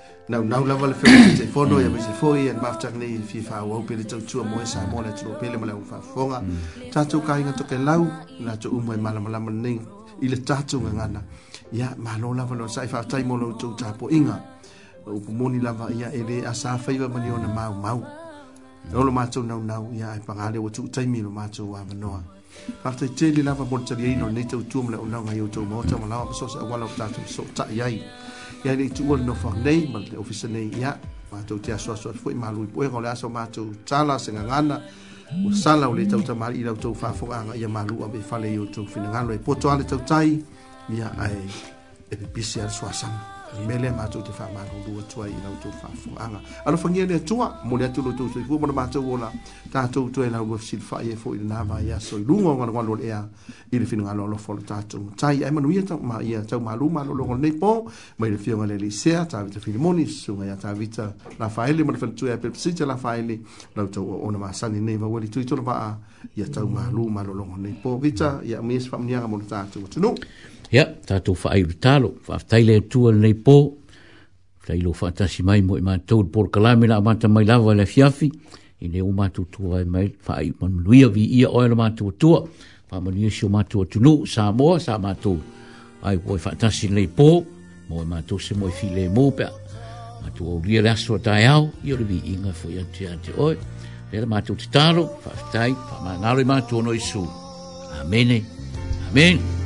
[0.31, 3.41] na na la vale fe te fono ya bese fo ya ma ftak ni fi
[3.41, 5.99] fa wo pe le tu mo sa mo le tu pe le mo le fa
[5.99, 6.39] fonga
[6.93, 7.07] ta mm.
[7.09, 8.07] tu ka inga to ke lau
[8.39, 9.75] na tu mo ma la ma la ni
[10.21, 11.21] i le ta tu nga na
[11.73, 14.39] ya ma lo la vale sa fa tai mo lo tu ta po inga
[15.03, 17.47] o ku mo ni la va ya ele a sa fa i va mo na
[17.51, 21.05] ma ma o lo ma tu na na ya ai pa le wo tu tai
[21.11, 22.23] mi lo ma tu wa ma no
[22.81, 24.97] fa te te li la va bo tsa ni no ni tu tu mo le
[24.97, 27.19] o na nga yo tu mo tu mo la so sa wa lo ta tu
[27.27, 27.87] so ta ya
[28.63, 30.95] ya ni tu no for name but the officer ne ya
[31.31, 34.19] ma to tia so so foi ma lui poe ko la so ma to tala
[34.19, 34.81] se ngana
[35.45, 38.03] o sala o le tau ta mari la tau fa fo anga ya ma lu
[38.05, 40.37] a be fale yo tu fina ngalo e po to ale tau tai
[40.93, 41.41] ya ai
[42.11, 42.85] e be pisi al so
[43.67, 46.39] mele ma tu te fa ma ro lu tu ai lu tu fa fu anga
[46.65, 48.87] alo fa ngia le tu a mo le tu lu tu se fu mo ma
[48.87, 49.29] tu ona
[49.69, 52.39] ta tu tu ela go si fa ye fo i na ma ya so lu
[52.39, 53.27] ngo ngo lo ya
[53.71, 56.21] i le fina lo lo fo ta tu tai ai ma nu ya ta ma
[56.21, 57.89] ya ta ma lu ma lo lo ngo ne po
[58.19, 61.13] ma i le fio ngo le se ta vita filimoni su ngo ya ta vita
[61.37, 63.41] la fa ele mo le fa tu ya pe si la fa ele
[63.75, 65.99] lo tu ona ma sa ni ne va wali tu tu lo va
[66.35, 69.03] ya ta ma lu ma lo lo ngo ne po vita ya mi sa mo
[69.03, 70.13] ni ngo ta tu tu no
[70.71, 73.55] Ya, tātou whaeru tālo, whaftai lea tua nei pō,
[74.55, 78.29] whaftai lo whaatasi mai mo i mātou pōr kalame na amata mai lawa le fiafi,
[78.79, 82.39] i ne o mātou tua e mai whaai manuia vi ia oe na mātou tua,
[82.93, 85.35] whaamanuia si o mātou atunu, sā moa, sā mātou,
[86.07, 87.27] ai koe whaatasi nei pō,
[87.91, 89.51] mo i mātou se mo i fi le mō pia,
[90.23, 93.59] mātou au ria le aso tai au, i ori vi inga fwoi ante ante oe,
[94.13, 97.27] lea mātou te tālo, whaftai, whaamanaro i mātou no i sū.
[97.99, 98.37] Amen.
[99.11, 99.43] Amen.
[99.43, 99.59] Amen.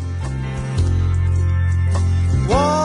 [2.47, 2.84] Whoa.